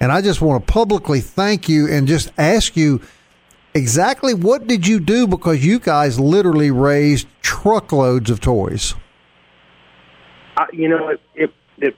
And 0.00 0.12
I 0.12 0.20
just 0.20 0.42
want 0.42 0.64
to 0.64 0.72
publicly 0.72 1.20
thank 1.20 1.68
you 1.68 1.88
and 1.88 2.06
just 2.06 2.30
ask 2.36 2.76
you 2.76 3.00
exactly 3.74 4.34
what 4.34 4.66
did 4.66 4.86
you 4.86 5.00
do? 5.00 5.26
Because 5.26 5.64
you 5.64 5.78
guys 5.78 6.18
literally 6.18 6.70
raised 6.70 7.28
truckloads 7.42 8.30
of 8.30 8.40
toys. 8.40 8.94
Uh, 10.56 10.66
you 10.72 10.88
know, 10.88 11.08
it, 11.08 11.20
it, 11.34 11.54
it, 11.78 11.96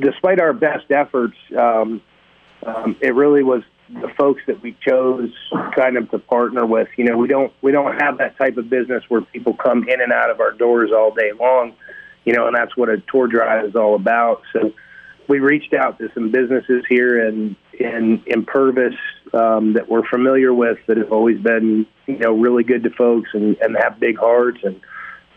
despite 0.00 0.40
our 0.40 0.52
best 0.52 0.90
efforts, 0.90 1.36
um, 1.58 2.02
um, 2.66 2.96
it 3.00 3.14
really 3.14 3.42
was 3.42 3.62
the 3.88 4.08
folks 4.18 4.42
that 4.46 4.60
we 4.62 4.76
chose 4.86 5.30
kind 5.74 5.96
of 5.96 6.10
to 6.10 6.18
partner 6.18 6.66
with. 6.66 6.88
You 6.96 7.04
know, 7.04 7.16
we 7.16 7.28
don't 7.28 7.52
we 7.62 7.72
don't 7.72 8.00
have 8.00 8.18
that 8.18 8.36
type 8.36 8.56
of 8.56 8.68
business 8.68 9.04
where 9.08 9.20
people 9.20 9.54
come 9.54 9.88
in 9.88 10.00
and 10.00 10.12
out 10.12 10.30
of 10.30 10.40
our 10.40 10.52
doors 10.52 10.90
all 10.92 11.12
day 11.12 11.32
long. 11.38 11.74
You 12.24 12.34
know, 12.34 12.46
and 12.46 12.54
that's 12.54 12.76
what 12.76 12.88
a 12.88 13.02
tour 13.10 13.26
drive 13.26 13.64
is 13.64 13.74
all 13.74 13.94
about. 13.94 14.42
So 14.52 14.72
we 15.28 15.38
reached 15.38 15.72
out 15.72 15.98
to 15.98 16.10
some 16.12 16.30
businesses 16.30 16.84
here 16.88 17.26
in 17.26 17.56
in, 17.78 18.22
in 18.26 18.44
Purvis 18.44 18.94
um, 19.32 19.74
that 19.74 19.88
we're 19.88 20.06
familiar 20.06 20.52
with 20.52 20.78
that 20.86 20.96
have 20.96 21.12
always 21.12 21.38
been 21.38 21.86
you 22.06 22.18
know 22.18 22.32
really 22.32 22.64
good 22.64 22.82
to 22.84 22.90
folks 22.90 23.30
and, 23.32 23.56
and 23.60 23.76
have 23.76 24.00
big 24.00 24.18
hearts 24.18 24.58
and 24.62 24.80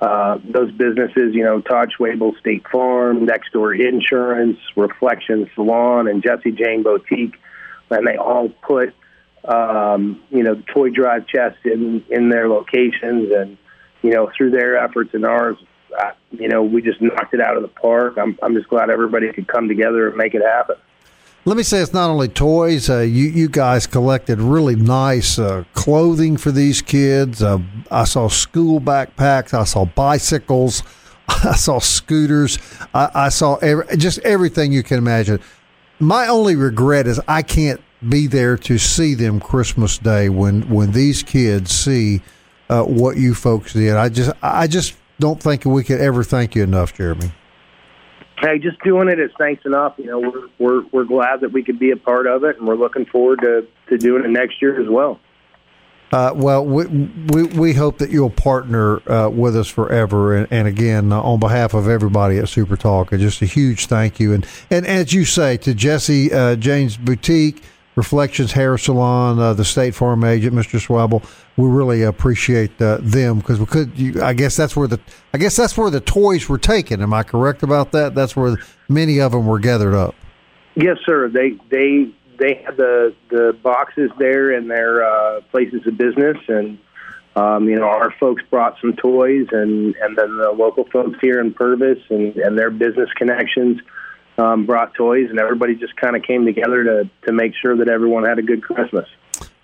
uh, 0.04 0.38
those 0.44 0.70
businesses, 0.74 1.34
you 1.34 1.46
know, 1.46 1.62
Todd 1.62 1.94
Schwabel 1.98 2.38
State 2.38 2.68
Farm, 2.70 3.24
Next 3.24 3.54
Door 3.54 3.76
Insurance, 3.76 4.58
Reflection 4.76 5.50
Salon, 5.56 6.10
and 6.10 6.22
Jesse 6.22 6.52
Jane 6.52 6.84
Boutique, 6.84 7.36
and 7.90 8.06
they 8.06 8.18
all 8.18 8.50
put 8.50 8.94
um, 9.46 10.22
you 10.30 10.44
know 10.44 10.62
toy 10.74 10.90
drive 10.90 11.28
chests 11.28 11.60
in 11.64 12.04
in 12.10 12.28
their 12.28 12.50
locations, 12.50 13.32
and 13.32 13.58
you 14.02 14.12
know 14.12 14.30
through 14.36 14.52
their 14.52 14.78
efforts 14.78 15.12
and 15.14 15.26
ours, 15.26 15.56
uh, 15.98 16.12
you 16.32 16.50
know 16.50 16.64
we 16.64 16.82
just 16.82 17.02
knocked 17.02 17.34
it 17.34 17.40
out 17.40 17.56
of 17.56 17.62
the 17.62 17.70
park. 17.70 18.18
I'm 18.18 18.38
I'm 18.44 18.56
just 18.56 18.68
glad 18.68 18.90
everybody 18.90 19.32
could 19.32 19.48
come 19.48 19.70
together 19.70 20.10
and 20.10 20.18
make 20.18 20.34
it 20.34 20.42
happen. 20.42 20.76
Let 21.46 21.58
me 21.58 21.64
say 21.64 21.80
it's 21.80 21.92
not 21.92 22.10
only 22.10 22.30
toys. 22.30 22.90
Uh, 22.90 23.00
you 23.00 23.26
you 23.26 23.50
guys 23.50 23.86
collected 23.86 24.40
really 24.40 24.78
nice 24.78 25.38
uh, 25.38 25.66
clothing 25.74 26.38
for 26.38 26.52
these 26.52 26.82
kids. 26.82 27.44
Uh, 27.44 27.60
I 27.92 28.06
saw 28.06 28.30
school 28.30 28.80
backpacks. 28.80 29.54
I 29.54 29.66
saw 29.66 29.84
bicycles. 29.84 30.84
I 31.28 31.56
saw 31.56 31.80
scooters. 31.80 32.60
I, 32.94 33.10
I 33.14 33.30
saw 33.30 33.56
every, 33.56 33.98
just 33.98 34.20
everything 34.20 34.72
you 34.72 34.84
can 34.84 34.98
imagine. 34.98 35.42
My 36.00 36.28
only 36.28 36.56
regret 36.56 37.08
is 37.08 37.20
I 37.28 37.42
can't 37.42 37.82
be 38.08 38.28
there 38.28 38.56
to 38.60 38.78
see 38.78 39.14
them 39.14 39.42
Christmas 39.42 39.98
Day 39.98 40.30
when 40.30 40.70
when 40.70 40.94
these 40.94 41.24
kids 41.24 41.72
see 41.72 42.22
uh, 42.70 42.84
what 42.84 43.18
you 43.18 43.36
folks 43.36 43.74
did. 43.74 43.98
I 43.98 44.08
just 44.08 44.32
I 44.42 44.68
just 44.68 44.96
don't 45.20 45.44
think 45.44 45.66
we 45.66 45.84
could 45.84 46.00
ever 46.00 46.24
thank 46.24 46.56
you 46.56 46.64
enough, 46.64 46.94
Jeremy 46.94 47.34
hey, 48.40 48.60
just 48.60 48.80
doing 48.84 49.10
it 49.10 49.20
is 49.20 49.32
thanks 49.38 49.66
enough. 49.66 49.94
You 49.98 50.06
know, 50.06 50.20
we're 50.20 50.48
we're 50.60 50.86
we're 50.92 51.06
glad 51.06 51.42
that 51.42 51.52
we 51.52 51.64
could 51.64 51.80
be 51.80 51.92
a 51.92 51.98
part 51.98 52.28
of 52.28 52.44
it, 52.44 52.58
and 52.58 52.68
we're 52.68 52.76
looking 52.76 53.06
forward 53.06 53.42
to 53.42 53.68
to 53.90 53.98
doing 53.98 54.24
it 54.26 54.30
next 54.30 54.62
year 54.62 54.82
as 54.82 54.90
well. 54.90 55.20
Uh, 56.14 56.32
well, 56.36 56.64
we, 56.64 56.86
we, 56.86 57.44
we 57.44 57.74
hope 57.74 57.98
that 57.98 58.12
you'll 58.12 58.30
partner 58.30 59.02
uh, 59.12 59.28
with 59.30 59.56
us 59.56 59.68
forever. 59.68 60.36
And, 60.36 60.48
and 60.52 60.68
again, 60.68 61.12
uh, 61.12 61.20
on 61.20 61.40
behalf 61.40 61.74
of 61.74 61.88
everybody 61.88 62.38
at 62.38 62.50
Super 62.50 62.78
Talk, 62.78 63.10
just 63.10 63.42
a 63.42 63.48
huge 63.48 63.88
thank 63.88 64.20
you. 64.20 64.32
And 64.32 64.46
and 64.70 64.86
as 64.86 65.12
you 65.12 65.26
say, 65.26 65.58
to 65.58 65.74
Jesse 65.74 66.32
uh, 66.32 66.56
Jane's 66.56 66.98
Boutique, 66.98 67.64
Reflections 67.96 68.52
Hair 68.54 68.80
Salon, 68.80 69.40
uh, 69.40 69.54
the 69.54 69.66
State 69.66 69.94
Farm 69.94 70.24
agent, 70.24 70.56
Mr. 70.56 70.80
Schwabel. 70.80 71.24
We 71.58 71.70
really 71.70 72.02
appreciate 72.02 72.82
uh, 72.82 72.98
them 73.02 73.40
because 73.40 73.60
we 73.60 73.68
could. 73.68 73.98
You, 73.98 74.24
I 74.24 74.34
guess 74.34 74.56
that's 74.56 74.76
where 74.76 74.88
the. 74.88 75.00
I 75.34 75.38
guess 75.38 75.56
that's 75.56 75.78
where 75.78 75.92
the 75.92 76.02
toys 76.02 76.50
were 76.50 76.58
taken. 76.58 77.02
Am 77.02 77.14
I 77.14 77.24
correct 77.24 77.62
about 77.62 77.92
that? 77.92 78.16
That's 78.16 78.36
where 78.36 78.58
many 78.90 79.20
of 79.20 79.32
them 79.32 79.46
were 79.46 79.60
gathered 79.60 79.94
up. 79.94 80.16
Yes, 80.76 80.98
sir. 81.06 81.30
They 81.30 81.52
they 81.70 82.12
they 82.40 82.64
had 82.66 82.78
the 82.78 83.14
the 83.30 83.56
boxes 83.62 84.10
there 84.18 84.52
in 84.52 84.68
their 84.68 85.06
uh, 85.06 85.42
places 85.52 85.86
of 85.86 85.96
business, 85.96 86.38
and 86.48 86.80
um, 87.36 87.70
you 87.70 87.76
know 87.76 87.86
our 87.86 88.12
folks 88.20 88.42
brought 88.50 88.80
some 88.82 88.96
toys, 88.96 89.48
and 89.52 89.96
and 89.98 90.18
then 90.18 90.38
the 90.38 90.52
local 90.52 90.86
folks 90.86 91.20
here 91.22 91.40
in 91.40 91.54
Purvis 91.54 92.00
and 92.10 92.36
and 92.38 92.58
their 92.58 92.72
business 92.72 93.12
connections 93.16 93.80
um, 94.38 94.66
brought 94.66 94.94
toys, 94.94 95.30
and 95.30 95.40
everybody 95.40 95.76
just 95.76 95.96
kind 95.96 96.16
of 96.16 96.24
came 96.24 96.46
together 96.46 96.84
to 96.84 97.10
to 97.26 97.32
make 97.32 97.54
sure 97.56 97.76
that 97.78 97.88
everyone 97.88 98.24
had 98.24 98.40
a 98.40 98.44
good 98.44 98.64
Christmas. 98.64 99.08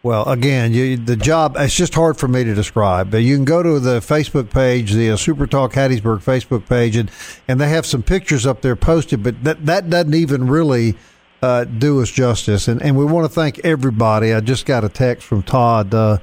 Well, 0.02 0.30
again, 0.30 0.72
you, 0.74 0.96
the 0.96 1.18
job, 1.18 1.58
it's 1.60 1.76
just 1.76 1.94
hard 1.94 2.16
for 2.16 2.30
me 2.30 2.46
to 2.46 2.56
describe. 2.56 3.12
But 3.12 3.18
you 3.18 3.36
can 3.36 3.44
go 3.44 3.62
to 3.62 3.82
the 3.82 4.00
Facebook 4.00 4.50
page, 4.50 4.94
the 4.94 5.12
uh, 5.12 5.18
Super 5.18 5.46
Talk 5.46 5.74
Hattiesburg 5.74 6.24
Facebook 6.24 6.66
page, 6.70 6.96
and, 6.96 7.12
and 7.50 7.60
they 7.60 7.68
have 7.68 7.86
some 7.86 8.02
pictures 8.02 8.46
up 8.46 8.62
there 8.62 8.78
posted, 8.78 9.24
but 9.24 9.44
that, 9.44 9.66
that 9.66 9.90
doesn't 9.90 10.14
even 10.14 10.48
really 10.48 10.96
uh, 11.42 11.66
do 11.66 12.02
us 12.02 12.10
justice. 12.10 12.70
And, 12.70 12.82
and 12.82 12.98
we 12.98 13.04
want 13.04 13.26
to 13.26 13.34
thank 13.34 13.60
everybody. 13.66 14.34
I 14.34 14.40
just 14.40 14.66
got 14.66 14.86
a 14.86 14.90
text 14.90 15.28
from 15.28 15.44
Todd, 15.44 15.94
uh, 15.94 16.20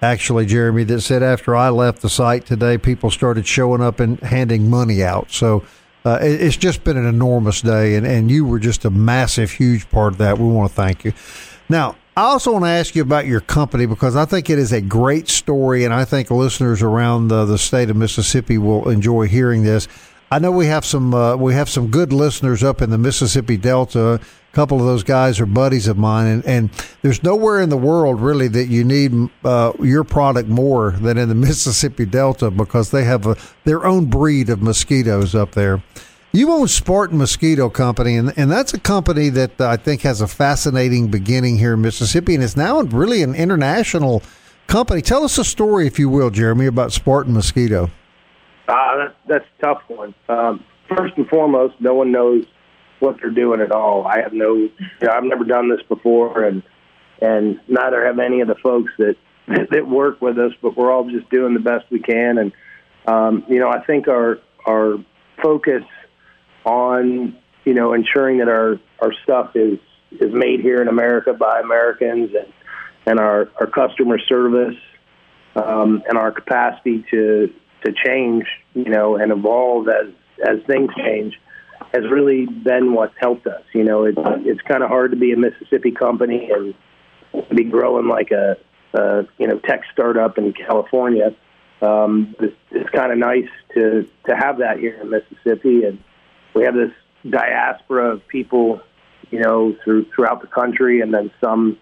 actually, 0.00 0.46
Jeremy, 0.46 0.82
that 0.84 1.02
said 1.02 1.22
after 1.22 1.54
I 1.54 1.68
left 1.68 2.02
the 2.02 2.10
site 2.10 2.44
today, 2.44 2.76
people 2.76 3.12
started 3.12 3.46
showing 3.46 3.80
up 3.80 4.00
and 4.00 4.18
handing 4.18 4.68
money 4.68 5.00
out. 5.04 5.30
So, 5.30 5.64
uh, 6.04 6.18
it's 6.20 6.56
just 6.56 6.84
been 6.84 6.96
an 6.96 7.06
enormous 7.06 7.62
day, 7.62 7.94
and, 7.94 8.06
and 8.06 8.30
you 8.30 8.44
were 8.44 8.58
just 8.58 8.84
a 8.84 8.90
massive, 8.90 9.52
huge 9.52 9.88
part 9.90 10.14
of 10.14 10.18
that. 10.18 10.38
We 10.38 10.46
want 10.48 10.70
to 10.70 10.74
thank 10.74 11.04
you. 11.04 11.12
Now, 11.68 11.96
I 12.16 12.22
also 12.22 12.52
want 12.52 12.64
to 12.64 12.68
ask 12.68 12.94
you 12.94 13.02
about 13.02 13.26
your 13.26 13.40
company 13.40 13.86
because 13.86 14.16
I 14.16 14.24
think 14.24 14.50
it 14.50 14.58
is 14.58 14.72
a 14.72 14.80
great 14.80 15.28
story, 15.28 15.84
and 15.84 15.94
I 15.94 16.04
think 16.04 16.30
listeners 16.30 16.82
around 16.82 17.28
the, 17.28 17.44
the 17.44 17.56
state 17.56 17.88
of 17.88 17.96
Mississippi 17.96 18.58
will 18.58 18.88
enjoy 18.88 19.28
hearing 19.28 19.62
this. 19.62 19.88
I 20.30 20.38
know 20.38 20.50
we 20.50 20.66
have 20.66 20.84
some 20.84 21.14
uh, 21.14 21.36
we 21.36 21.54
have 21.54 21.68
some 21.68 21.88
good 21.88 22.12
listeners 22.12 22.62
up 22.62 22.82
in 22.82 22.90
the 22.90 22.98
Mississippi 22.98 23.56
Delta. 23.56 24.20
Couple 24.52 24.78
of 24.78 24.84
those 24.84 25.02
guys 25.02 25.40
are 25.40 25.46
buddies 25.46 25.88
of 25.88 25.96
mine, 25.96 26.26
and, 26.26 26.44
and 26.44 26.70
there's 27.00 27.22
nowhere 27.22 27.62
in 27.62 27.70
the 27.70 27.76
world 27.76 28.20
really 28.20 28.48
that 28.48 28.66
you 28.66 28.84
need 28.84 29.30
uh, 29.44 29.72
your 29.80 30.04
product 30.04 30.46
more 30.46 30.90
than 30.90 31.16
in 31.16 31.30
the 31.30 31.34
Mississippi 31.46 32.04
Delta 32.04 32.50
because 32.50 32.90
they 32.90 33.04
have 33.04 33.26
a, 33.26 33.36
their 33.64 33.86
own 33.86 34.06
breed 34.06 34.50
of 34.50 34.60
mosquitoes 34.60 35.34
up 35.34 35.52
there. 35.52 35.82
You 36.34 36.50
own 36.50 36.68
Spartan 36.68 37.16
Mosquito 37.18 37.70
Company, 37.70 38.16
and, 38.16 38.32
and 38.36 38.50
that's 38.50 38.74
a 38.74 38.80
company 38.80 39.30
that 39.30 39.58
I 39.60 39.76
think 39.76 40.02
has 40.02 40.20
a 40.20 40.28
fascinating 40.28 41.08
beginning 41.08 41.58
here 41.58 41.74
in 41.74 41.80
Mississippi, 41.80 42.34
and 42.34 42.44
it's 42.44 42.56
now 42.56 42.80
really 42.82 43.22
an 43.22 43.34
international 43.34 44.22
company. 44.66 45.00
Tell 45.00 45.24
us 45.24 45.38
a 45.38 45.44
story, 45.44 45.86
if 45.86 45.98
you 45.98 46.08
will, 46.08 46.30
Jeremy, 46.30 46.66
about 46.66 46.92
Spartan 46.92 47.32
Mosquito. 47.34 47.90
Uh, 48.68 48.96
that's, 48.96 49.14
that's 49.28 49.44
a 49.58 49.62
tough 49.62 49.82
one. 49.88 50.14
Um, 50.28 50.64
first 50.96 51.14
and 51.16 51.28
foremost, 51.28 51.74
no 51.80 51.94
one 51.94 52.12
knows 52.12 52.44
what 53.02 53.20
they're 53.20 53.30
doing 53.30 53.60
at 53.60 53.72
all. 53.72 54.06
I 54.06 54.20
have 54.20 54.32
no, 54.32 54.54
you 54.54 54.70
know, 55.02 55.10
I've 55.10 55.24
never 55.24 55.44
done 55.44 55.68
this 55.68 55.82
before, 55.88 56.44
and 56.44 56.62
and 57.20 57.60
neither 57.68 58.06
have 58.06 58.18
any 58.18 58.40
of 58.40 58.48
the 58.48 58.54
folks 58.54 58.92
that 58.98 59.16
that 59.70 59.86
work 59.86 60.22
with 60.22 60.38
us. 60.38 60.52
But 60.62 60.76
we're 60.76 60.90
all 60.90 61.10
just 61.10 61.28
doing 61.28 61.54
the 61.54 61.60
best 61.60 61.84
we 61.90 62.00
can, 62.00 62.38
and 62.38 62.52
um, 63.06 63.44
you 63.48 63.58
know, 63.58 63.68
I 63.68 63.84
think 63.84 64.08
our 64.08 64.38
our 64.66 64.96
focus 65.42 65.82
on 66.64 67.36
you 67.64 67.74
know 67.74 67.92
ensuring 67.92 68.38
that 68.38 68.48
our 68.48 68.78
our 69.00 69.12
stuff 69.24 69.56
is 69.56 69.78
is 70.12 70.32
made 70.32 70.60
here 70.60 70.80
in 70.80 70.88
America 70.88 71.32
by 71.32 71.60
Americans, 71.60 72.30
and 72.34 72.52
and 73.06 73.18
our 73.18 73.50
our 73.58 73.66
customer 73.66 74.18
service 74.20 74.76
um, 75.56 76.02
and 76.08 76.16
our 76.16 76.30
capacity 76.30 77.04
to 77.10 77.52
to 77.84 77.92
change, 78.06 78.44
you 78.74 78.90
know, 78.90 79.16
and 79.16 79.32
evolve 79.32 79.88
as 79.88 80.12
as 80.46 80.64
things 80.66 80.90
change 80.96 81.34
has 81.92 82.04
really 82.10 82.46
been 82.46 82.94
what's 82.94 83.14
helped 83.18 83.46
us. 83.46 83.62
You 83.74 83.84
know, 83.84 84.04
it's 84.04 84.18
it's 84.46 84.60
kind 84.62 84.82
of 84.82 84.88
hard 84.88 85.10
to 85.10 85.16
be 85.16 85.32
a 85.32 85.36
Mississippi 85.36 85.90
company 85.90 86.50
and 86.50 86.74
be 87.54 87.64
growing 87.64 88.08
like 88.08 88.30
a, 88.30 88.56
a 88.94 89.26
you 89.38 89.46
know 89.46 89.58
tech 89.58 89.82
startup 89.92 90.38
in 90.38 90.52
California. 90.52 91.34
Um, 91.82 92.34
it's, 92.40 92.56
it's 92.70 92.90
kind 92.90 93.12
of 93.12 93.18
nice 93.18 93.48
to 93.74 94.08
to 94.26 94.36
have 94.36 94.58
that 94.58 94.78
here 94.78 94.98
in 95.00 95.10
Mississippi, 95.10 95.84
and 95.84 96.02
we 96.54 96.64
have 96.64 96.74
this 96.74 96.92
diaspora 97.28 98.14
of 98.14 98.26
people, 98.26 98.80
you 99.30 99.40
know, 99.40 99.76
through 99.84 100.06
throughout 100.14 100.40
the 100.40 100.48
country, 100.48 101.00
and 101.00 101.12
then 101.12 101.30
some 101.40 101.78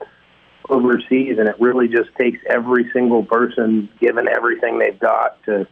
overseas, 0.69 1.37
and 1.39 1.49
it 1.49 1.57
really 1.61 1.89
just 1.89 2.11
takes 2.19 2.39
every 2.49 2.91
single 2.93 3.25
person, 3.25 3.89
given 4.01 4.29
everything 4.29 4.79
they've 4.79 4.99
got, 4.99 5.43
to 5.45 5.69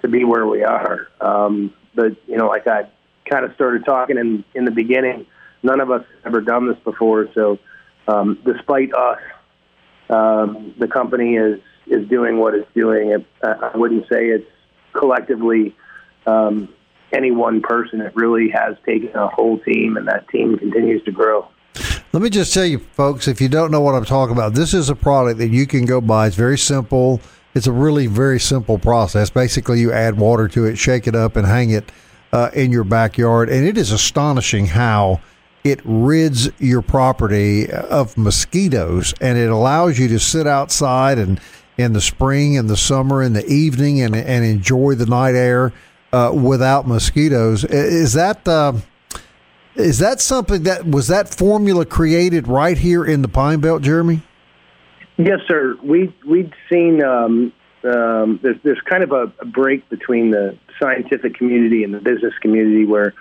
to 0.00 0.08
be 0.08 0.24
where 0.24 0.46
we 0.46 0.62
are. 0.62 1.08
Um, 1.20 1.74
but 1.94 2.16
you 2.26 2.36
know, 2.36 2.46
like 2.46 2.66
I 2.66 2.88
kind 3.28 3.44
of 3.44 3.54
started 3.54 3.84
talking 3.84 4.18
in 4.18 4.44
in 4.54 4.64
the 4.64 4.70
beginning, 4.70 5.26
none 5.62 5.80
of 5.80 5.90
us 5.90 6.04
ever 6.24 6.40
done 6.40 6.68
this 6.68 6.78
before. 6.84 7.28
So, 7.34 7.58
um, 8.06 8.38
despite 8.44 8.94
us, 8.94 9.20
um, 10.10 10.74
the 10.78 10.88
company 10.88 11.36
is 11.36 11.60
is 11.86 12.08
doing 12.08 12.38
what 12.38 12.54
it's 12.54 12.68
doing. 12.74 13.10
It, 13.10 13.26
I 13.42 13.76
wouldn't 13.76 14.04
say 14.04 14.26
it's 14.26 14.48
collectively 14.92 15.74
um, 16.26 16.68
any 17.12 17.30
one 17.30 17.60
person. 17.60 18.00
It 18.00 18.14
really 18.14 18.50
has 18.50 18.76
taken 18.86 19.14
a 19.14 19.28
whole 19.28 19.58
team, 19.60 19.96
and 19.96 20.06
that 20.08 20.28
team 20.28 20.58
continues 20.58 21.02
to 21.04 21.12
grow. 21.12 21.48
Let 22.12 22.22
me 22.22 22.30
just 22.30 22.54
tell 22.54 22.64
you, 22.64 22.78
folks, 22.78 23.26
if 23.26 23.40
you 23.40 23.48
don't 23.48 23.72
know 23.72 23.80
what 23.80 23.94
I'm 23.94 24.04
talking 24.04 24.36
about, 24.36 24.54
this 24.54 24.72
is 24.72 24.88
a 24.88 24.94
product 24.94 25.38
that 25.40 25.48
you 25.48 25.66
can 25.66 25.84
go 25.84 26.00
buy. 26.00 26.28
It's 26.28 26.36
very 26.36 26.58
simple. 26.58 27.20
It's 27.54 27.66
a 27.66 27.72
really 27.72 28.06
very 28.06 28.38
simple 28.38 28.78
process. 28.78 29.30
Basically, 29.30 29.80
you 29.80 29.92
add 29.92 30.16
water 30.16 30.46
to 30.48 30.64
it, 30.64 30.76
shake 30.76 31.06
it 31.06 31.16
up, 31.16 31.36
and 31.36 31.46
hang 31.46 31.70
it 31.70 31.90
uh, 32.34 32.50
in 32.52 32.72
your 32.72 32.82
backyard. 32.82 33.48
And 33.48 33.64
it 33.64 33.78
is 33.78 33.92
astonishing 33.92 34.66
how 34.66 35.20
it 35.62 35.80
rids 35.84 36.50
your 36.58 36.82
property 36.82 37.70
of 37.70 38.18
mosquitoes 38.18 39.14
and 39.20 39.38
it 39.38 39.48
allows 39.48 39.98
you 40.00 40.08
to 40.08 40.18
sit 40.18 40.46
outside 40.46 41.16
and 41.16 41.40
in 41.78 41.92
the 41.92 42.00
spring 42.00 42.58
and 42.58 42.68
the 42.68 42.76
summer 42.76 43.22
in 43.22 43.32
the 43.32 43.46
evening 43.46 44.00
and 44.00 44.14
and 44.14 44.44
enjoy 44.44 44.94
the 44.94 45.06
night 45.06 45.34
air 45.34 45.72
uh, 46.12 46.32
without 46.34 46.86
mosquitoes. 46.86 47.64
Is 47.64 48.12
that 48.14 48.46
uh, 48.46 48.74
is 49.76 50.00
that 50.00 50.20
something 50.20 50.64
that 50.64 50.86
was 50.86 51.08
that 51.08 51.32
formula 51.32 51.86
created 51.86 52.46
right 52.48 52.76
here 52.76 53.04
in 53.04 53.22
the 53.22 53.28
Pine 53.28 53.60
Belt, 53.60 53.82
Jeremy? 53.82 54.22
Yes, 55.16 55.38
sir. 55.48 55.76
We 55.82 56.14
we'd 56.26 56.52
seen 56.70 57.02
um, 57.02 57.52
um, 57.84 58.40
there's 58.42 58.56
there's 58.62 58.80
kind 58.80 59.02
of 59.02 59.12
a, 59.12 59.32
a, 59.40 59.44
break 59.44 59.88
between 59.88 60.30
the 60.30 60.56
scientific 60.80 61.34
community 61.34 61.84
and 61.84 61.92
the 61.92 62.00
business 62.00 62.32
community 62.40 62.84
where 62.84 63.12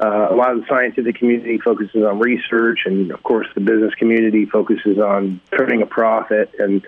uh, 0.00 0.28
a 0.30 0.34
lot 0.34 0.52
of 0.52 0.60
the 0.60 0.66
scientific 0.68 1.16
community 1.16 1.58
focuses 1.58 2.02
on 2.02 2.18
research, 2.18 2.80
and 2.84 3.10
of 3.12 3.22
course 3.22 3.46
the 3.54 3.60
business 3.60 3.94
community 3.94 4.46
focuses 4.46 4.98
on 4.98 5.40
turning 5.56 5.82
a 5.82 5.86
profit. 5.86 6.54
And 6.58 6.84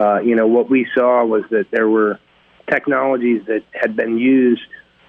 uh, 0.00 0.20
you 0.20 0.34
know 0.34 0.46
what 0.46 0.70
we 0.70 0.86
saw 0.94 1.24
was 1.24 1.44
that 1.50 1.70
there 1.70 1.88
were 1.88 2.18
technologies 2.70 3.42
that 3.46 3.62
had 3.72 3.94
been 3.94 4.16
used 4.16 4.62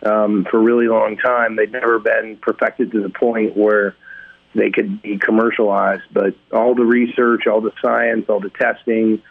um, 0.03 0.45
for 0.49 0.57
a 0.57 0.63
really 0.63 0.87
long 0.87 1.17
time. 1.17 1.55
They'd 1.55 1.71
never 1.71 1.99
been 1.99 2.37
perfected 2.37 2.91
to 2.91 3.01
the 3.01 3.09
point 3.09 3.55
where 3.55 3.95
they 4.53 4.71
could 4.71 5.01
be 5.01 5.17
commercialized. 5.17 6.03
But 6.11 6.35
all 6.51 6.75
the 6.75 6.85
research, 6.85 7.47
all 7.47 7.61
the 7.61 7.73
science, 7.81 8.25
all 8.27 8.39
the 8.39 8.49
testing, 8.49 9.21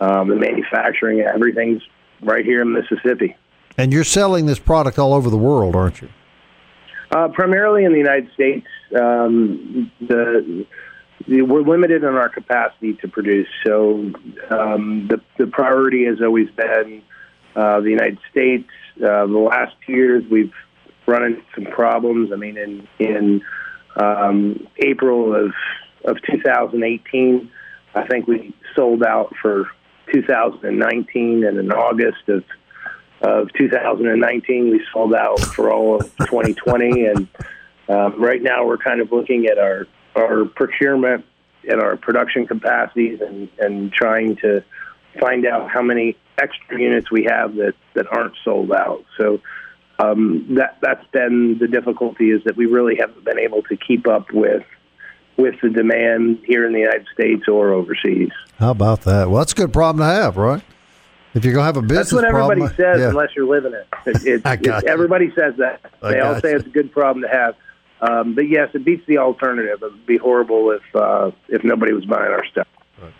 um, 0.00 0.28
the 0.28 0.36
manufacturing, 0.36 1.20
everything's 1.20 1.82
right 2.22 2.44
here 2.44 2.62
in 2.62 2.72
Mississippi. 2.72 3.36
And 3.76 3.92
you're 3.92 4.04
selling 4.04 4.46
this 4.46 4.58
product 4.58 4.98
all 4.98 5.14
over 5.14 5.30
the 5.30 5.36
world, 5.36 5.74
aren't 5.74 6.00
you? 6.00 6.08
Uh, 7.10 7.28
primarily 7.28 7.84
in 7.84 7.92
the 7.92 7.98
United 7.98 8.30
States. 8.32 8.66
Um, 8.98 9.90
the, 10.00 10.66
the, 11.28 11.42
we're 11.42 11.62
limited 11.62 12.02
in 12.02 12.14
our 12.14 12.28
capacity 12.28 12.94
to 12.94 13.08
produce, 13.08 13.48
so 13.64 14.12
um, 14.50 15.08
the, 15.08 15.20
the 15.38 15.46
priority 15.46 16.04
has 16.06 16.20
always 16.20 16.50
been 16.50 17.02
uh, 17.56 17.80
the 17.80 17.90
United 17.90 18.18
States. 18.30 18.68
Uh, 18.96 19.26
the 19.26 19.38
last 19.38 19.74
two 19.86 19.92
years, 19.92 20.24
we've 20.30 20.52
run 21.06 21.24
into 21.24 21.42
some 21.54 21.64
problems. 21.66 22.32
I 22.32 22.36
mean, 22.36 22.56
in 22.56 22.88
in 22.98 23.42
um, 23.96 24.66
April 24.78 25.34
of 25.34 25.52
of 26.04 26.16
2018, 26.30 27.50
I 27.94 28.06
think 28.06 28.26
we 28.26 28.54
sold 28.74 29.02
out 29.02 29.34
for 29.40 29.68
2019, 30.12 31.44
and 31.44 31.58
in 31.58 31.72
August 31.72 32.28
of 32.28 32.44
of 33.20 33.50
2019, 33.54 34.70
we 34.70 34.84
sold 34.92 35.14
out 35.14 35.40
for 35.40 35.72
all 35.72 35.96
of 35.96 36.02
2020. 36.18 37.06
and 37.06 37.28
um, 37.88 38.20
right 38.20 38.42
now, 38.42 38.66
we're 38.66 38.76
kind 38.76 39.00
of 39.00 39.12
looking 39.12 39.46
at 39.46 39.58
our 39.58 39.86
our 40.14 40.44
procurement 40.44 41.24
and 41.68 41.80
our 41.80 41.96
production 41.96 42.46
capacities, 42.46 43.20
and 43.20 43.48
and 43.58 43.92
trying 43.92 44.36
to 44.36 44.62
find 45.20 45.46
out 45.46 45.70
how 45.70 45.82
many 45.82 46.16
extra 46.38 46.80
units 46.80 47.10
we 47.10 47.24
have 47.24 47.54
that, 47.56 47.74
that 47.94 48.06
aren't 48.10 48.34
sold 48.44 48.72
out. 48.72 49.04
So 49.18 49.40
um, 49.98 50.54
that 50.56 50.78
that's 50.80 51.06
been 51.12 51.58
the 51.58 51.68
difficulty 51.68 52.30
is 52.30 52.42
that 52.44 52.56
we 52.56 52.66
really 52.66 52.96
haven't 52.96 53.24
been 53.24 53.38
able 53.38 53.62
to 53.64 53.76
keep 53.76 54.08
up 54.08 54.32
with 54.32 54.64
with 55.36 55.54
the 55.60 55.70
demand 55.70 56.40
here 56.44 56.66
in 56.66 56.72
the 56.72 56.80
United 56.80 57.06
States 57.12 57.48
or 57.48 57.72
overseas. 57.72 58.30
How 58.58 58.70
about 58.70 59.02
that? 59.02 59.28
Well, 59.28 59.38
that's 59.38 59.52
a 59.52 59.56
good 59.56 59.72
problem 59.72 60.06
to 60.06 60.12
have, 60.12 60.36
right? 60.36 60.62
If 61.34 61.44
you're 61.44 61.54
gonna 61.54 61.66
have 61.66 61.76
a 61.76 61.82
business, 61.82 62.10
that's 62.10 62.12
what 62.12 62.24
everybody 62.24 62.60
problem, 62.60 62.76
says, 62.76 63.00
yeah. 63.00 63.08
unless 63.08 63.30
you're 63.34 63.48
living 63.48 63.72
it. 63.74 63.88
it, 64.06 64.44
it, 64.46 64.66
it 64.66 64.84
everybody 64.84 65.32
says 65.34 65.54
that. 65.58 65.80
They 66.00 66.20
all 66.20 66.40
say 66.40 66.50
you. 66.50 66.56
it's 66.56 66.66
a 66.66 66.70
good 66.70 66.92
problem 66.92 67.22
to 67.22 67.28
have. 67.28 67.56
Um, 68.00 68.34
but 68.34 68.48
yes, 68.48 68.70
it 68.74 68.84
beats 68.84 69.04
the 69.06 69.18
alternative. 69.18 69.82
It 69.82 69.92
would 69.92 70.06
be 70.06 70.16
horrible 70.16 70.70
if 70.70 70.82
uh, 70.94 71.32
if 71.48 71.64
nobody 71.64 71.92
was 71.92 72.04
buying 72.04 72.30
our 72.30 72.44
stuff. 72.46 72.68
Right. 73.02 73.12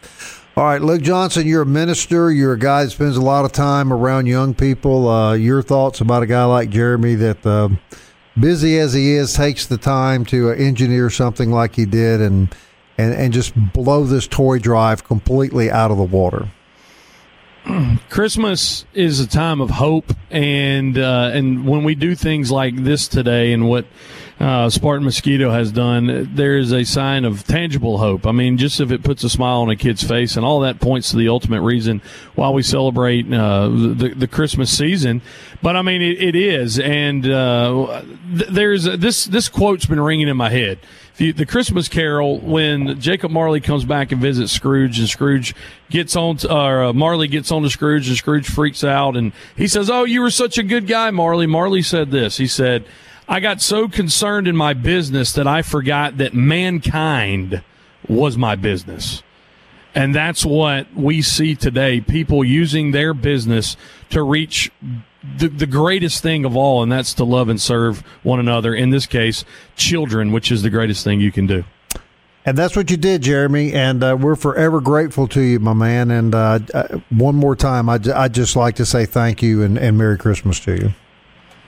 All 0.56 0.62
right, 0.62 0.80
Luke 0.80 1.02
Johnson, 1.02 1.48
you're 1.48 1.62
a 1.62 1.66
minister. 1.66 2.30
You're 2.30 2.52
a 2.52 2.58
guy 2.58 2.84
that 2.84 2.90
spends 2.90 3.16
a 3.16 3.20
lot 3.20 3.44
of 3.44 3.50
time 3.50 3.92
around 3.92 4.26
young 4.26 4.54
people. 4.54 5.08
Uh, 5.08 5.32
your 5.32 5.62
thoughts 5.62 6.00
about 6.00 6.22
a 6.22 6.26
guy 6.26 6.44
like 6.44 6.70
Jeremy 6.70 7.16
that, 7.16 7.44
uh, 7.44 7.70
busy 8.38 8.78
as 8.78 8.92
he 8.92 9.12
is, 9.14 9.34
takes 9.34 9.66
the 9.66 9.78
time 9.78 10.24
to 10.26 10.50
uh, 10.50 10.54
engineer 10.54 11.10
something 11.10 11.50
like 11.50 11.76
he 11.76 11.84
did 11.84 12.20
and, 12.20 12.54
and, 12.98 13.14
and 13.14 13.32
just 13.32 13.54
blow 13.72 14.04
this 14.04 14.26
toy 14.26 14.58
drive 14.58 15.04
completely 15.04 15.70
out 15.70 15.90
of 15.90 15.96
the 15.96 16.04
water? 16.04 16.48
Christmas 18.10 18.84
is 18.92 19.20
a 19.20 19.26
time 19.26 19.60
of 19.60 19.70
hope, 19.70 20.12
and 20.30 20.98
uh, 20.98 21.30
and 21.32 21.66
when 21.66 21.82
we 21.82 21.94
do 21.94 22.14
things 22.14 22.50
like 22.50 22.76
this 22.76 23.08
today, 23.08 23.52
and 23.52 23.68
what 23.68 23.86
uh, 24.40 24.68
Spartan 24.68 25.04
Mosquito 25.04 25.50
has 25.50 25.70
done, 25.70 26.30
there 26.34 26.56
is 26.56 26.72
a 26.72 26.84
sign 26.84 27.24
of 27.24 27.46
tangible 27.46 27.98
hope. 27.98 28.26
I 28.26 28.32
mean, 28.32 28.58
just 28.58 28.80
if 28.80 28.90
it 28.90 29.02
puts 29.02 29.22
a 29.24 29.30
smile 29.30 29.60
on 29.60 29.70
a 29.70 29.76
kid's 29.76 30.02
face, 30.02 30.36
and 30.36 30.44
all 30.44 30.60
that 30.60 30.80
points 30.80 31.10
to 31.10 31.16
the 31.16 31.28
ultimate 31.28 31.62
reason 31.62 32.02
why 32.34 32.50
we 32.50 32.62
celebrate 32.62 33.32
uh, 33.32 33.68
the 33.68 34.12
the 34.16 34.26
Christmas 34.26 34.76
season. 34.76 35.22
But 35.62 35.76
I 35.76 35.82
mean, 35.82 36.02
it, 36.02 36.22
it 36.22 36.36
is, 36.36 36.78
and 36.78 37.26
uh, 37.26 38.02
th- 38.36 38.50
there's 38.50 38.84
this 38.84 39.24
this 39.24 39.48
quote's 39.48 39.86
been 39.86 40.00
ringing 40.00 40.28
in 40.28 40.36
my 40.36 40.50
head 40.50 40.78
the, 41.16 41.32
the 41.32 41.46
Christmas 41.46 41.88
Carol 41.88 42.38
when 42.40 42.98
Jacob 43.00 43.30
Marley 43.30 43.60
comes 43.60 43.84
back 43.84 44.10
and 44.10 44.20
visits 44.20 44.52
Scrooge, 44.52 44.98
and 44.98 45.08
Scrooge 45.08 45.54
gets 45.90 46.16
on, 46.16 46.36
to, 46.38 46.52
uh, 46.52 46.92
Marley 46.92 47.28
gets 47.28 47.52
on 47.52 47.62
to 47.62 47.70
Scrooge, 47.70 48.08
and 48.08 48.16
Scrooge 48.16 48.48
freaks 48.48 48.82
out, 48.82 49.16
and 49.16 49.32
he 49.56 49.68
says, 49.68 49.88
"Oh, 49.88 50.04
you 50.04 50.20
were 50.20 50.30
such 50.30 50.58
a 50.58 50.62
good 50.62 50.86
guy, 50.86 51.10
Marley." 51.10 51.46
Marley 51.46 51.82
said 51.82 52.10
this. 52.10 52.38
He 52.38 52.46
said, 52.46 52.84
"I 53.28 53.40
got 53.40 53.60
so 53.60 53.88
concerned 53.88 54.48
in 54.48 54.56
my 54.56 54.74
business 54.74 55.32
that 55.32 55.46
I 55.46 55.62
forgot 55.62 56.18
that 56.18 56.34
mankind 56.34 57.62
was 58.08 58.36
my 58.36 58.56
business." 58.56 59.22
And 59.94 60.12
that's 60.14 60.44
what 60.44 60.92
we 60.94 61.22
see 61.22 61.54
today 61.54 62.00
people 62.00 62.44
using 62.44 62.90
their 62.90 63.14
business 63.14 63.76
to 64.10 64.22
reach 64.22 64.70
the, 65.38 65.48
the 65.48 65.66
greatest 65.66 66.22
thing 66.22 66.44
of 66.44 66.56
all, 66.56 66.82
and 66.82 66.90
that's 66.90 67.14
to 67.14 67.24
love 67.24 67.48
and 67.48 67.60
serve 67.60 68.00
one 68.22 68.40
another. 68.40 68.74
In 68.74 68.90
this 68.90 69.06
case, 69.06 69.44
children, 69.76 70.32
which 70.32 70.50
is 70.50 70.62
the 70.62 70.70
greatest 70.70 71.04
thing 71.04 71.20
you 71.20 71.32
can 71.32 71.46
do. 71.46 71.64
And 72.46 72.58
that's 72.58 72.76
what 72.76 72.90
you 72.90 72.98
did, 72.98 73.22
Jeremy. 73.22 73.72
And 73.72 74.04
uh, 74.04 74.16
we're 74.20 74.36
forever 74.36 74.80
grateful 74.80 75.26
to 75.28 75.40
you, 75.40 75.60
my 75.60 75.72
man. 75.72 76.10
And 76.10 76.34
uh, 76.34 76.58
uh 76.74 76.98
one 77.08 77.36
more 77.36 77.56
time, 77.56 77.88
I'd, 77.88 78.06
I'd, 78.08 78.34
just 78.34 78.54
like 78.54 78.74
to 78.76 78.84
say 78.84 79.06
thank 79.06 79.42
you 79.42 79.62
and, 79.62 79.78
and 79.78 79.96
Merry 79.96 80.18
Christmas 80.18 80.60
to 80.60 80.74
you. 80.74 80.92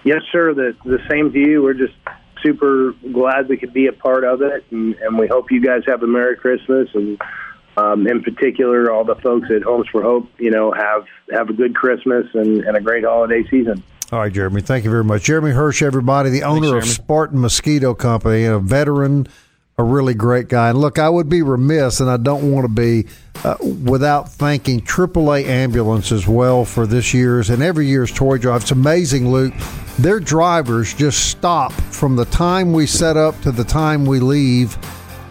Yes, 0.06 0.22
sir. 0.30 0.54
The, 0.54 0.76
the 0.84 1.00
same 1.10 1.32
to 1.32 1.38
you. 1.38 1.64
We're 1.64 1.74
just 1.74 1.94
super 2.40 2.92
glad 3.12 3.48
we 3.48 3.56
could 3.56 3.72
be 3.72 3.88
a 3.88 3.92
part 3.92 4.22
of 4.22 4.40
it. 4.40 4.64
And, 4.70 4.94
and 4.94 5.18
we 5.18 5.26
hope 5.26 5.50
you 5.50 5.60
guys 5.60 5.82
have 5.88 6.00
a 6.04 6.06
Merry 6.06 6.36
Christmas. 6.36 6.88
And 6.94 7.20
um, 7.76 8.06
in 8.06 8.22
particular, 8.22 8.92
all 8.92 9.04
the 9.04 9.16
folks 9.16 9.48
at 9.50 9.64
Homes 9.64 9.88
for 9.90 10.02
Hope, 10.02 10.28
you 10.38 10.52
know, 10.52 10.72
have 10.72 11.06
have 11.32 11.50
a 11.50 11.52
good 11.52 11.74
Christmas 11.74 12.24
and, 12.34 12.62
and 12.62 12.76
a 12.76 12.80
great 12.80 13.04
holiday 13.04 13.42
season. 13.50 13.82
All 14.12 14.20
right, 14.20 14.32
Jeremy. 14.32 14.60
Thank 14.60 14.84
you 14.84 14.90
very 14.90 15.02
much, 15.02 15.24
Jeremy 15.24 15.50
Hirsch. 15.50 15.82
Everybody, 15.82 16.30
the 16.30 16.44
owner 16.44 16.70
Thanks, 16.70 16.86
of 16.90 16.94
Spartan 16.94 17.40
Mosquito 17.40 17.92
Company, 17.92 18.44
a 18.44 18.60
veteran, 18.60 19.26
a 19.78 19.84
really 19.84 20.14
great 20.14 20.48
guy. 20.48 20.70
And 20.70 20.78
look, 20.78 20.98
I 20.98 21.08
would 21.08 21.28
be 21.28 21.42
remiss, 21.42 22.00
and 22.00 22.08
I 22.08 22.16
don't 22.16 22.50
want 22.50 22.64
to 22.64 22.72
be 22.72 23.06
uh, 23.44 23.56
without 23.84 24.32
thanking 24.32 24.80
AAA 24.80 25.44
Ambulance 25.46 26.12
as 26.12 26.26
well 26.26 26.64
for 26.64 26.86
this 26.86 27.12
year's 27.12 27.50
and 27.50 27.62
every 27.62 27.86
year's 27.86 28.10
toy 28.10 28.38
drive. 28.38 28.62
It's 28.62 28.70
amazing, 28.70 29.30
Luke. 29.30 29.54
Their 29.98 30.20
drivers 30.20 30.94
just 30.94 31.30
stop 31.30 31.72
from 31.72 32.16
the 32.16 32.24
time 32.26 32.72
we 32.72 32.86
set 32.86 33.16
up 33.16 33.40
to 33.42 33.52
the 33.52 33.64
time 33.64 34.06
we 34.06 34.18
leave 34.18 34.78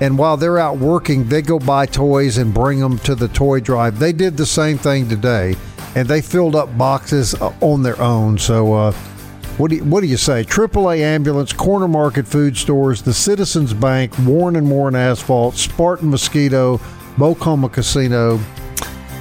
and 0.01 0.17
while 0.17 0.35
they're 0.35 0.59
out 0.59 0.77
working, 0.77 1.27
they 1.27 1.41
go 1.41 1.57
buy 1.57 1.85
toys 1.85 2.37
and 2.37 2.53
bring 2.53 2.79
them 2.79 2.99
to 2.99 3.15
the 3.15 3.29
toy 3.29 3.61
drive. 3.61 3.97
They 3.97 4.11
did 4.11 4.35
the 4.35 4.45
same 4.45 4.77
thing 4.77 5.07
today, 5.07 5.55
and 5.95 6.07
they 6.07 6.21
filled 6.21 6.55
up 6.55 6.77
boxes 6.77 7.33
uh, 7.35 7.53
on 7.61 7.81
their 7.81 7.99
own. 8.01 8.37
So, 8.37 8.73
uh, 8.73 8.91
what 9.57 9.69
do 9.69 9.77
you, 9.77 9.83
what 9.85 10.01
do 10.01 10.07
you 10.07 10.17
say? 10.17 10.43
AAA 10.43 10.99
Ambulance, 10.99 11.53
Corner 11.53 11.87
Market 11.87 12.27
Food 12.27 12.57
Stores, 12.57 13.01
the 13.01 13.13
Citizens 13.13 13.73
Bank, 13.73 14.13
Warren 14.19 14.55
and 14.55 14.69
Warren 14.69 14.95
Asphalt, 14.95 15.55
Spartan 15.55 16.09
Mosquito, 16.09 16.79
Bok 17.17 17.37
Homa 17.39 17.69
Casino. 17.69 18.39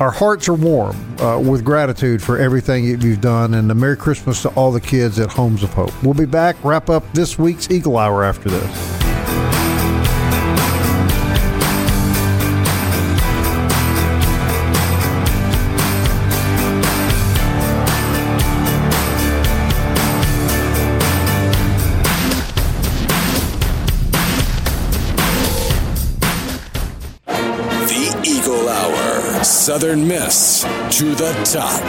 Our 0.00 0.10
hearts 0.10 0.48
are 0.48 0.54
warm 0.54 0.96
uh, 1.20 1.38
with 1.38 1.64
gratitude 1.64 2.20
for 2.20 2.36
everything 2.38 2.84
you've 2.84 3.20
done, 3.20 3.54
and 3.54 3.70
a 3.70 3.74
Merry 3.74 3.96
Christmas 3.96 4.42
to 4.42 4.48
all 4.50 4.72
the 4.72 4.80
kids 4.80 5.20
at 5.20 5.30
Homes 5.30 5.62
of 5.62 5.72
Hope. 5.72 5.92
We'll 6.02 6.14
be 6.14 6.26
back, 6.26 6.56
wrap 6.64 6.90
up 6.90 7.04
this 7.12 7.38
week's 7.38 7.70
Eagle 7.70 7.96
Hour 7.96 8.24
after 8.24 8.50
this. 8.50 8.93
Southern 29.74 30.06
Miss 30.06 30.62
to 30.62 31.16
the 31.16 31.32
top. 31.52 31.82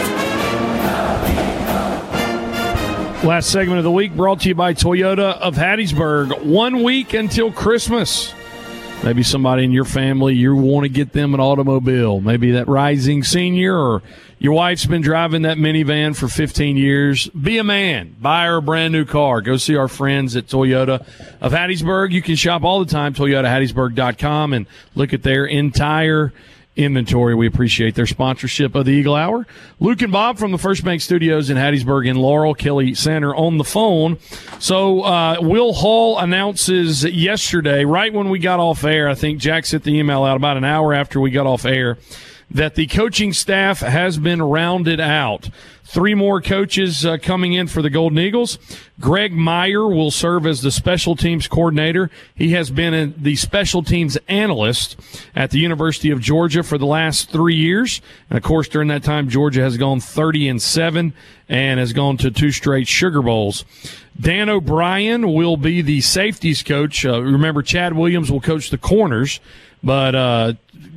Last 3.23 3.51
segment 3.51 3.77
of 3.77 3.83
the 3.83 3.91
week 3.91 4.15
brought 4.15 4.41
to 4.41 4.49
you 4.49 4.55
by 4.55 4.73
Toyota 4.73 5.38
of 5.39 5.53
Hattiesburg. 5.53 6.45
One 6.45 6.81
week 6.81 7.13
until 7.13 7.51
Christmas. 7.51 8.33
Maybe 9.03 9.21
somebody 9.21 9.65
in 9.65 9.71
your 9.71 9.86
family, 9.86 10.33
you 10.33 10.55
want 10.55 10.86
to 10.86 10.89
get 10.89 11.13
them 11.13 11.36
an 11.36 11.39
automobile. 11.39 12.21
Maybe 12.21 12.53
that 12.53 12.67
rising 12.67 13.21
senior 13.21 13.77
or 13.77 14.01
your 14.39 14.53
wife's 14.53 14.88
been 14.88 15.03
driving 15.03 15.43
that 15.43 15.59
minivan 15.59 16.15
for 16.15 16.27
15 16.27 16.77
years. 16.77 17.27
Be 17.27 17.59
a 17.59 17.63
man. 17.63 18.15
Buy 18.19 18.47
her 18.47 18.57
a 18.57 18.61
brand 18.63 18.93
new 18.93 19.05
car. 19.05 19.41
Go 19.41 19.57
see 19.57 19.75
our 19.75 19.88
friends 19.88 20.36
at 20.36 20.47
Toyota 20.47 21.05
of 21.39 21.51
Hattiesburg. 21.51 22.13
You 22.13 22.23
can 22.23 22.36
shop 22.36 22.63
all 22.63 22.83
the 22.83 22.91
time, 22.91 23.13
toyotahattiesburg.com, 23.13 24.53
and 24.53 24.65
look 24.95 25.13
at 25.13 25.21
their 25.21 25.45
entire 25.45 26.33
inventory. 26.76 27.36
We 27.36 27.47
appreciate 27.47 27.95
their 27.95 28.05
sponsorship 28.05 28.76
of 28.76 28.86
the 28.86 28.91
Eagle 28.91 29.15
Hour. 29.15 29.47
Luke 29.80 30.01
and 30.01 30.11
Bob 30.11 30.38
from 30.38 30.51
the 30.51 30.57
First 30.57 30.84
Bank 30.84 31.01
Studios 31.01 31.49
in 31.49 31.57
Hattiesburg 31.57 32.09
and 32.09 32.19
Laurel 32.19 32.53
Kelly 32.53 32.93
Center 32.93 33.36
on 33.36 33.57
the 33.57 33.63
phone. 33.63 34.17
So 34.59 35.01
uh, 35.01 35.38
Will 35.39 35.73
Hall 35.73 36.19
announces 36.19 37.03
yesterday, 37.03 37.86
right 37.86 38.13
when 38.13 38.30
we 38.30 38.39
got 38.39 38.59
off 38.59 38.84
air, 38.84 39.09
I 39.09 39.15
think 39.15 39.39
Jack 39.39 39.65
sent 39.65 39.84
the 39.84 39.97
email 39.97 40.23
out 40.23 40.38
about 40.38 40.57
an 40.57 40.65
hour 40.65 40.93
after 40.93 41.19
we 41.19 41.32
got 41.32 41.47
off 41.47 41.65
air, 41.65 41.97
that 42.51 42.76
the 42.76 42.88
coaching 42.88 43.34
staff 43.34 43.80
has 43.80 44.17
been 44.17 44.41
rounded 44.41 44.99
out. 44.99 45.49
Three 45.88 46.15
more 46.15 46.41
coaches 46.41 47.05
uh, 47.05 47.17
coming 47.21 47.53
in 47.53 47.67
for 47.67 47.83
the 47.83 47.91
Golden 47.91 48.17
Eagles. 48.17 48.57
Greg 48.99 49.33
Meyer 49.33 49.86
will 49.86 50.09
serve 50.09 50.47
as 50.47 50.63
the 50.63 50.71
special 50.71 51.15
teams 51.15 51.47
coordinator. 51.47 52.09
He 52.33 52.53
has 52.53 52.71
been 52.71 53.13
the 53.17 53.36
special 53.36 53.83
teams 53.83 54.17
analyst 54.27 54.99
at 55.36 55.51
the 55.51 55.59
University 55.59 56.09
of 56.09 56.19
Georgia 56.19 56.63
for 56.63 56.79
the 56.79 56.88
last 56.88 57.29
three 57.29 57.55
years. 57.55 58.01
And 58.31 58.38
of 58.38 58.43
course, 58.43 58.67
during 58.67 58.88
that 58.88 59.03
time, 59.03 59.29
Georgia 59.29 59.61
has 59.61 59.77
gone 59.77 59.99
30 59.99 60.49
and 60.49 60.61
7 60.61 61.13
and 61.47 61.79
has 61.79 61.93
gone 61.93 62.17
to 62.17 62.31
two 62.31 62.51
straight 62.51 62.88
Sugar 62.88 63.21
Bowls. 63.21 63.63
Dan 64.19 64.49
O'Brien 64.49 65.33
will 65.33 65.55
be 65.55 65.83
the 65.83 66.01
safeties 66.01 66.63
coach. 66.63 67.05
Uh, 67.05 67.21
remember, 67.21 67.61
Chad 67.61 67.93
Williams 67.93 68.31
will 68.31 68.41
coach 68.41 68.71
the 68.71 68.79
corners, 68.79 69.39
but 69.83 70.15
uh, 70.15 70.53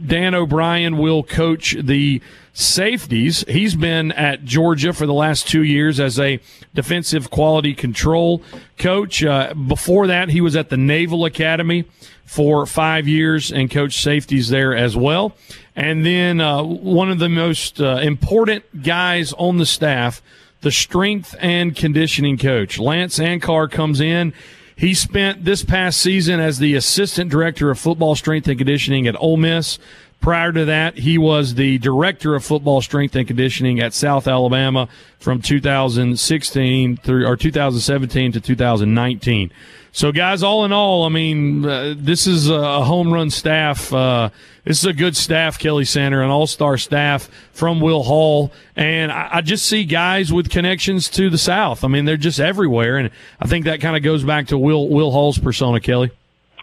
Dan 0.06 0.34
O'Brien 0.34 0.96
will 0.96 1.22
coach 1.22 1.76
the 1.78 2.22
safeties. 2.58 3.44
He's 3.46 3.76
been 3.76 4.10
at 4.12 4.44
Georgia 4.44 4.92
for 4.92 5.06
the 5.06 5.14
last 5.14 5.46
two 5.46 5.62
years 5.62 6.00
as 6.00 6.18
a 6.18 6.40
defensive 6.74 7.30
quality 7.30 7.72
control 7.72 8.42
coach. 8.76 9.22
Uh, 9.22 9.54
before 9.54 10.08
that, 10.08 10.28
he 10.30 10.40
was 10.40 10.56
at 10.56 10.68
the 10.68 10.76
Naval 10.76 11.24
Academy 11.24 11.84
for 12.24 12.66
five 12.66 13.06
years 13.06 13.52
and 13.52 13.70
coached 13.70 14.00
safeties 14.00 14.48
there 14.48 14.74
as 14.74 14.96
well. 14.96 15.36
And 15.76 16.04
then 16.04 16.40
uh, 16.40 16.64
one 16.64 17.12
of 17.12 17.20
the 17.20 17.28
most 17.28 17.80
uh, 17.80 17.98
important 18.02 18.82
guys 18.82 19.32
on 19.34 19.58
the 19.58 19.66
staff, 19.66 20.20
the 20.60 20.72
strength 20.72 21.36
and 21.38 21.76
conditioning 21.76 22.38
coach, 22.38 22.76
Lance 22.76 23.20
Ankar, 23.20 23.70
comes 23.70 24.00
in. 24.00 24.34
He 24.74 24.94
spent 24.94 25.44
this 25.44 25.64
past 25.64 26.00
season 26.00 26.40
as 26.40 26.58
the 26.58 26.74
assistant 26.74 27.30
director 27.30 27.70
of 27.70 27.78
football 27.78 28.16
strength 28.16 28.48
and 28.48 28.58
conditioning 28.58 29.06
at 29.06 29.20
Ole 29.20 29.36
Miss. 29.36 29.78
Prior 30.20 30.52
to 30.52 30.64
that, 30.64 30.98
he 30.98 31.16
was 31.16 31.54
the 31.54 31.78
director 31.78 32.34
of 32.34 32.44
football 32.44 32.82
strength 32.82 33.14
and 33.14 33.26
conditioning 33.26 33.80
at 33.80 33.94
South 33.94 34.26
Alabama 34.26 34.88
from 35.18 35.40
2016 35.40 36.96
through 36.96 37.26
or 37.26 37.36
2017 37.36 38.32
to 38.32 38.40
2019. 38.40 39.52
So, 39.92 40.12
guys, 40.12 40.42
all 40.42 40.64
in 40.64 40.72
all, 40.72 41.04
I 41.04 41.08
mean, 41.08 41.64
uh, 41.64 41.94
this 41.96 42.26
is 42.26 42.50
a 42.50 42.84
home 42.84 43.12
run 43.12 43.30
staff. 43.30 43.92
Uh, 43.92 44.30
this 44.64 44.80
is 44.80 44.84
a 44.84 44.92
good 44.92 45.16
staff, 45.16 45.58
Kelly 45.58 45.84
Center, 45.84 46.22
an 46.22 46.30
all 46.30 46.46
star 46.46 46.76
staff 46.78 47.30
from 47.52 47.80
Will 47.80 48.02
Hall. 48.02 48.52
And 48.76 49.10
I, 49.10 49.28
I, 49.34 49.40
just 49.40 49.66
see 49.66 49.84
guys 49.84 50.32
with 50.32 50.50
connections 50.50 51.08
to 51.10 51.30
the 51.30 51.38
South. 51.38 51.84
I 51.84 51.88
mean, 51.88 52.04
they're 52.04 52.16
just 52.16 52.38
everywhere. 52.38 52.98
And 52.98 53.10
I 53.40 53.46
think 53.46 53.64
that 53.64 53.80
kind 53.80 53.96
of 53.96 54.02
goes 54.02 54.24
back 54.24 54.48
to 54.48 54.58
Will, 54.58 54.88
Will 54.88 55.10
Hall's 55.10 55.38
persona, 55.38 55.80
Kelly. 55.80 56.10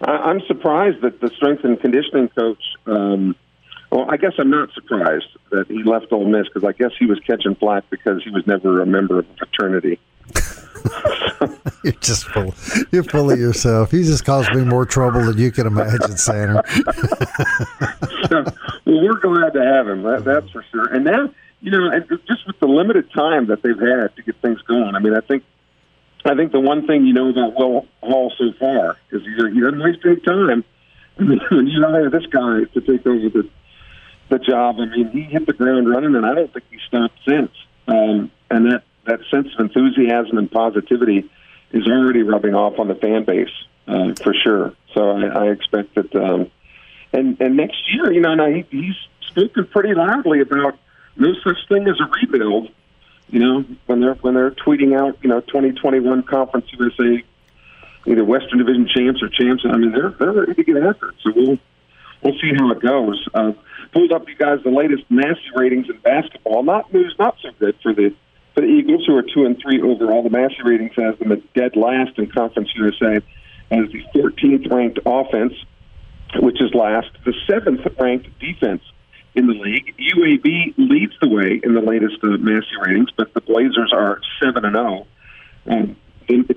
I'm 0.02 0.42
surprised 0.42 1.02
that 1.02 1.20
the 1.20 1.30
strength 1.36 1.64
and 1.64 1.80
conditioning 1.80 2.30
coach 2.30 2.62
um, 2.86 3.36
well, 3.92 4.06
I 4.10 4.18
guess 4.18 4.34
I'm 4.38 4.50
not 4.50 4.72
surprised 4.74 5.28
that 5.52 5.68
he 5.68 5.84
left 5.84 6.12
Ole 6.12 6.26
Miss 6.26 6.48
because 6.48 6.68
I 6.68 6.72
guess 6.74 6.92
he 6.98 7.06
was 7.06 7.20
catching 7.20 7.56
flack 7.56 7.90
because 7.90 8.24
he 8.24 8.30
was 8.30 8.46
never 8.48 8.82
a 8.82 8.86
member 8.86 9.20
of 9.20 9.26
a 9.30 9.34
fraternity. 9.38 10.00
you're 11.84 11.94
just 11.94 12.26
full. 12.26 12.54
You're 12.92 13.04
full 13.04 13.32
of 13.32 13.40
yourself. 13.40 13.94
You 13.94 14.04
just 14.04 14.26
caused 14.26 14.54
me 14.54 14.64
more 14.64 14.86
trouble 14.86 15.24
than 15.26 15.38
you 15.38 15.52
can 15.52 15.68
imagine, 15.68 16.18
Santa. 16.18 16.64
so, 18.30 18.44
well, 18.86 19.04
we're 19.04 19.20
glad 19.20 19.54
to 19.54 19.64
have 19.64 19.88
him. 19.88 20.04
That, 20.04 20.24
that's 20.26 20.50
for 20.50 20.64
sure. 20.72 20.94
And 20.94 21.06
now, 21.06 21.30
you 21.62 21.72
know, 21.72 22.00
just 22.28 22.46
with 22.48 22.60
the 22.60 22.68
limited 22.68 23.12
time 23.12 23.48
that 23.48 23.62
they've 23.62 23.80
had 23.80 24.16
to 24.16 24.24
get 24.24 24.36
things 24.42 24.62
going, 24.64 24.96
I 24.96 25.00
mean, 25.00 25.16
I 25.16 25.22
think, 25.22 25.44
I 26.26 26.36
think 26.36 26.52
the 26.52 26.60
one 26.60 26.88
thing 26.88 27.06
you 27.06 27.14
know 27.14 27.30
about 27.30 27.56
Will 27.56 27.88
Hall 28.02 28.34
so 28.38 28.52
far 28.60 28.98
is 29.12 29.22
he, 29.22 29.30
he 29.54 29.62
doesn't 29.62 29.80
waste 29.80 30.00
any 30.06 30.20
time. 30.22 30.50
I 30.50 31.24
when 31.52 31.68
you 31.68 31.82
hire 31.82 32.10
this 32.10 32.26
guy 32.26 32.66
to 32.74 32.82
take 32.82 33.08
over 33.08 33.30
the 33.30 33.50
the 34.30 34.40
job. 34.40 34.78
I 34.80 34.86
mean, 34.86 35.10
he 35.10 35.22
hit 35.22 35.46
the 35.46 35.54
ground 35.54 35.90
running, 35.90 36.16
and 36.16 36.26
I 36.26 36.34
don't 36.34 36.52
think 36.52 36.66
he 36.70 36.80
stopped 36.88 37.18
since. 37.28 37.52
Um, 37.88 38.32
and 38.50 38.72
that 38.72 38.84
that 39.06 39.20
sense 39.30 39.48
of 39.54 39.60
enthusiasm 39.60 40.38
and 40.38 40.52
positivity 40.52 41.30
is 41.72 41.88
already 41.88 42.24
rubbing 42.24 42.56
off 42.56 42.80
on 42.80 42.88
the 42.88 42.96
fan 42.96 43.24
base 43.24 43.50
uh, 43.88 44.14
for 44.22 44.34
sure. 44.34 44.74
So 44.94 45.12
I, 45.12 45.26
I 45.26 45.52
expect 45.52 45.96
that. 45.96 46.16
Um, 46.16 46.52
and 47.14 47.40
and 47.40 47.56
next 47.56 47.78
year, 47.94 48.12
you 48.12 48.22
know, 48.22 48.34
now 48.36 48.48
he, 48.48 48.66
he's 48.70 48.96
spoken 49.30 49.68
pretty 49.68 49.94
loudly 49.94 50.42
about 50.42 50.78
no 51.16 51.34
such 51.44 51.58
thing 51.70 51.88
as 51.88 52.00
a 52.00 52.06
rebuild. 52.06 52.70
You 53.30 53.40
know, 53.40 53.66
when 53.86 54.02
they're 54.02 54.16
when 54.16 54.34
they're 54.34 54.52
tweeting 54.52 54.98
out, 55.00 55.18
you 55.22 55.30
know, 55.30 55.42
2021 55.42 56.24
Conference 56.24 56.66
USA, 56.74 57.24
either 58.06 58.24
Western 58.24 58.60
Division 58.60 58.88
champs 58.88 59.22
or 59.22 59.30
champs. 59.30 59.64
I 59.68 59.78
mean, 59.78 59.92
they're 59.92 60.12
they're 60.12 60.32
ready 60.32 60.54
to 60.54 60.64
get 60.64 60.78
after 60.78 61.10
it. 61.10 61.16
So 61.24 61.32
we'll 61.36 61.58
we'll 62.22 62.40
see 62.40 62.52
how 62.56 62.72
it 62.72 62.82
goes. 62.82 63.28
Uh, 63.34 63.54
pulled 63.96 64.12
up 64.12 64.28
you 64.28 64.36
guys 64.36 64.60
the 64.64 64.70
latest 64.70 65.04
Massey 65.10 65.50
ratings 65.56 65.90
in 65.90 65.98
basketball. 66.00 66.64
Not 66.64 66.94
news, 66.94 67.16
not 67.18 67.38
so 67.42 67.50
good 67.58 67.76
for 67.82 67.94
the 67.94 68.14
for 68.54 68.62
the 68.62 68.68
Eagles, 68.68 69.06
who 69.06 69.16
are 69.16 69.24
two 69.24 69.46
and 69.46 69.58
three 69.62 69.82
overall. 69.82 70.22
The 70.22 70.30
Massey 70.30 70.62
ratings 70.64 70.92
has 70.98 71.18
them 71.20 71.32
at 71.32 71.54
dead 71.54 71.76
last 71.76 72.18
in 72.18 72.30
Conference 72.30 72.70
USA 72.76 73.18
as 73.72 73.86
the 73.92 74.04
14th 74.14 74.72
ranked 74.72 75.00
offense, 75.06 75.54
which 76.40 76.62
is 76.62 76.74
last. 76.74 77.10
The 77.26 77.34
seventh 77.50 77.82
ranked 78.00 78.28
defense 78.40 78.82
in 79.34 79.48
the 79.48 79.54
league. 79.54 79.94
UAB 79.98 80.76
leads 80.78 81.14
the 81.22 81.28
way 81.28 81.60
in 81.62 81.74
the 81.74 81.82
latest 81.82 82.18
uh, 82.24 82.38
Massey 82.38 82.68
ratings, 82.86 83.10
but 83.18 83.34
the 83.34 83.42
Blazers 83.42 83.92
are 83.94 84.22
seven 84.42 84.64
and 84.66 84.76
zero. 84.76 85.08
Oh. 85.68 85.72
And 85.72 85.96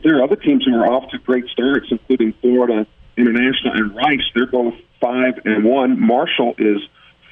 there 0.02 0.18
are 0.18 0.22
other 0.22 0.36
teams 0.36 0.64
who 0.64 0.74
are 0.76 0.86
off 0.86 1.10
to 1.10 1.18
great 1.18 1.46
starts, 1.48 1.88
including 1.90 2.32
Florida 2.40 2.86
International 3.16 3.74
and 3.74 3.94
Rice. 3.94 4.22
They're 4.34 4.46
both 4.46 4.74
five 5.00 5.40
and 5.44 5.64
one. 5.64 6.00
Marshall 6.00 6.54
is 6.58 6.80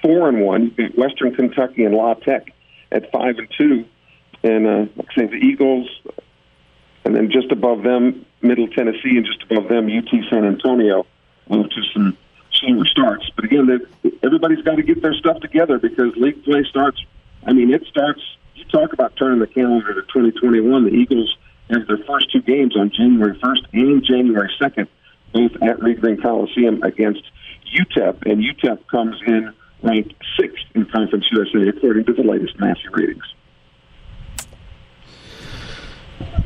four 0.06 0.28
and 0.28 0.40
one. 0.40 0.72
You've 0.78 0.94
Western 0.94 1.34
Kentucky 1.34 1.84
and 1.84 1.94
La 1.94 2.14
Tech 2.14 2.52
at 2.92 3.10
five 3.10 3.38
and 3.38 3.48
two, 3.58 3.84
and 4.42 4.66
uh, 4.66 4.92
like 4.96 5.08
I 5.10 5.14
say, 5.16 5.26
the 5.26 5.36
Eagles, 5.36 5.88
and 7.04 7.14
then 7.14 7.30
just 7.30 7.50
above 7.50 7.82
them, 7.82 8.24
Middle 8.40 8.68
Tennessee, 8.68 9.16
and 9.16 9.26
just 9.26 9.42
above 9.50 9.68
them, 9.68 9.86
UT 9.86 10.08
San 10.30 10.44
Antonio, 10.44 11.06
which 11.48 11.76
is 11.76 11.84
some 11.92 12.16
slower 12.52 12.84
starts. 12.86 13.28
But 13.34 13.46
again, 13.46 13.80
everybody's 14.22 14.62
got 14.62 14.76
to 14.76 14.82
get 14.82 15.02
their 15.02 15.14
stuff 15.14 15.40
together 15.40 15.78
because 15.78 16.14
league 16.16 16.44
play 16.44 16.64
starts. 16.70 17.04
I 17.44 17.52
mean, 17.52 17.72
it 17.72 17.84
starts. 17.88 18.20
You 18.54 18.64
talk 18.66 18.92
about 18.92 19.16
turning 19.16 19.40
the 19.40 19.46
calendar 19.46 19.92
to 19.94 20.02
2021. 20.02 20.84
The 20.84 20.90
Eagles 20.90 21.36
have 21.70 21.86
their 21.88 21.98
first 22.06 22.30
two 22.32 22.42
games 22.42 22.76
on 22.76 22.90
January 22.90 23.36
1st 23.38 23.66
and 23.72 24.04
January 24.04 24.50
2nd, 24.60 24.86
both 25.32 25.50
at 25.62 25.82
Reed 25.82 26.00
Green 26.00 26.20
Coliseum 26.20 26.82
against 26.84 27.22
UTEP, 27.76 28.30
and 28.30 28.42
UTEP 28.42 28.86
comes 28.86 29.16
in 29.26 29.52
ranked 29.86 30.14
sixth 30.38 30.64
in 30.74 30.84
Conference 30.86 31.24
USA 31.32 31.68
according 31.68 32.04
to 32.06 32.12
the 32.12 32.22
latest 32.22 32.58
Massey 32.58 32.88
ratings. 32.92 33.24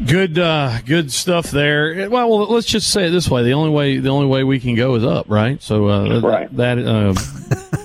Good, 0.05 0.39
uh, 0.39 0.79
good 0.87 1.13
stuff 1.13 1.51
there. 1.51 2.09
Well, 2.09 2.47
let's 2.47 2.67
just 2.67 2.91
say 2.91 3.09
it 3.09 3.11
this 3.11 3.29
way: 3.29 3.43
the 3.43 3.53
only 3.53 3.71
way, 3.71 3.99
the 3.99 4.09
only 4.09 4.27
way 4.27 4.45
we 4.45 4.59
can 4.59 4.75
go 4.75 4.95
is 4.95 5.05
up, 5.05 5.27
right? 5.29 5.61
So 5.63 5.89
uh, 5.89 6.21
right. 6.21 6.57
that 6.57 6.79
uh, 6.79 7.15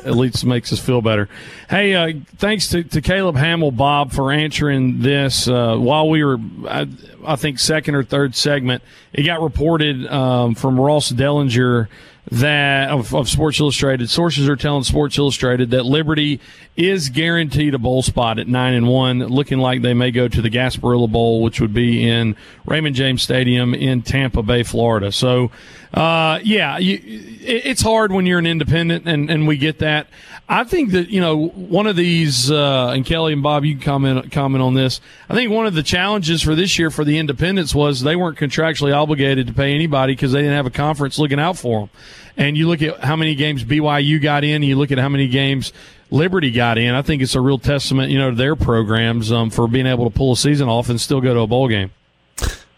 at 0.06 0.16
least 0.16 0.46
makes 0.46 0.72
us 0.72 0.80
feel 0.80 1.02
better. 1.02 1.28
Hey, 1.70 1.94
uh, 1.94 2.14
thanks 2.38 2.70
to, 2.70 2.84
to 2.84 3.02
Caleb 3.02 3.36
Hamill, 3.36 3.72
Bob, 3.72 4.14
for 4.14 4.32
answering 4.32 5.02
this 5.02 5.48
uh, 5.50 5.76
while 5.76 6.10
we 6.10 6.24
were, 6.24 6.38
I, 6.70 6.88
I, 7.26 7.36
think, 7.36 7.60
second 7.60 7.96
or 7.96 8.04
third 8.04 8.34
segment. 8.34 8.82
It 9.12 9.24
got 9.24 9.42
reported 9.42 10.08
um, 10.08 10.56
from 10.56 10.80
Ross 10.80 11.12
Dellenger 11.12 11.88
that 12.32 12.90
of, 12.90 13.14
of, 13.14 13.30
Sports 13.30 13.60
Illustrated. 13.60 14.10
Sources 14.10 14.50
are 14.50 14.56
telling 14.56 14.84
Sports 14.84 15.18
Illustrated 15.18 15.72
that 15.72 15.86
Liberty 15.86 16.40
is 16.76 17.10
guaranteed 17.10 17.74
a 17.74 17.78
bowl 17.78 18.02
spot 18.02 18.40
at 18.40 18.48
nine 18.48 18.74
and 18.74 18.88
one, 18.88 19.20
looking 19.20 19.60
like 19.60 19.82
they 19.82 19.94
may 19.94 20.12
go 20.12 20.28
to 20.28 20.42
the 20.42 20.50
Gasparilla 20.50 21.12
Bowl, 21.12 21.42
which 21.42 21.62
would 21.62 21.74
be 21.74 22.08
in 22.08 22.36
Raymond 22.66 22.96
James 22.96 23.22
Stadium 23.22 23.74
in 23.74 24.02
Tampa 24.02 24.42
Bay, 24.42 24.64
Florida. 24.64 25.12
So, 25.12 25.52
uh, 25.96 26.40
yeah, 26.44 26.78
you, 26.78 26.96
it, 26.96 27.66
it's 27.66 27.82
hard 27.82 28.12
when 28.12 28.26
you're 28.26 28.38
an 28.38 28.46
independent, 28.46 29.08
and, 29.08 29.30
and 29.30 29.48
we 29.48 29.56
get 29.56 29.80
that. 29.80 30.08
I 30.48 30.66
think 30.66 30.92
that 30.92 31.10
you 31.10 31.22
know 31.22 31.48
one 31.48 31.88
of 31.88 31.96
these, 31.96 32.52
uh, 32.52 32.90
and 32.90 33.06
Kelly 33.06 33.32
and 33.32 33.42
Bob, 33.42 33.64
you 33.64 33.76
can 33.76 33.84
comment 33.84 34.32
comment 34.32 34.62
on 34.62 34.74
this. 34.74 35.00
I 35.30 35.34
think 35.34 35.52
one 35.52 35.66
of 35.66 35.74
the 35.74 35.84
challenges 35.84 36.42
for 36.42 36.54
this 36.54 36.78
year 36.78 36.92
for 36.92 37.06
the 37.06 37.18
independents 37.18 37.74
was 37.74 38.02
they 38.02 38.18
weren't 38.18 38.38
contractually 38.38 38.94
obligated 38.94 39.48
to 39.48 39.54
pay 39.54 39.74
anybody 39.74 40.14
because 40.14 40.34
they 40.34 40.42
didn't 40.42 40.58
have 40.58 40.66
a 40.66 40.72
conference 40.72 41.18
looking 41.18 41.40
out 41.40 41.58
for 41.58 41.80
them. 41.80 41.90
And 42.36 42.58
you 42.58 42.68
look 42.68 42.82
at 42.82 43.00
how 43.00 43.16
many 43.16 43.34
games 43.34 43.64
BYU 43.64 44.22
got 44.22 44.44
in, 44.44 44.56
and 44.56 44.66
you 44.66 44.76
look 44.76 44.92
at 44.92 44.98
how 44.98 45.08
many 45.08 45.30
games 45.30 45.72
Liberty 46.12 46.52
got 46.52 46.78
in. 46.78 46.94
I 46.94 47.04
think 47.04 47.22
it's 47.22 47.36
a 47.36 47.42
real 47.42 47.58
testament, 47.58 48.12
you 48.12 48.20
know, 48.20 48.32
to 48.32 48.36
their 48.36 48.58
programs 48.58 49.32
um, 49.32 49.50
for 49.50 49.66
being 49.66 49.88
able 49.88 50.10
to 50.10 50.16
pull 50.16 50.34
a 50.34 50.38
season 50.38 50.68
off 50.68 50.90
and 50.90 51.00
still 51.00 51.22
go 51.22 51.34
to 51.34 51.40
a 51.40 51.48
bowl 51.48 51.70
game. 51.70 51.92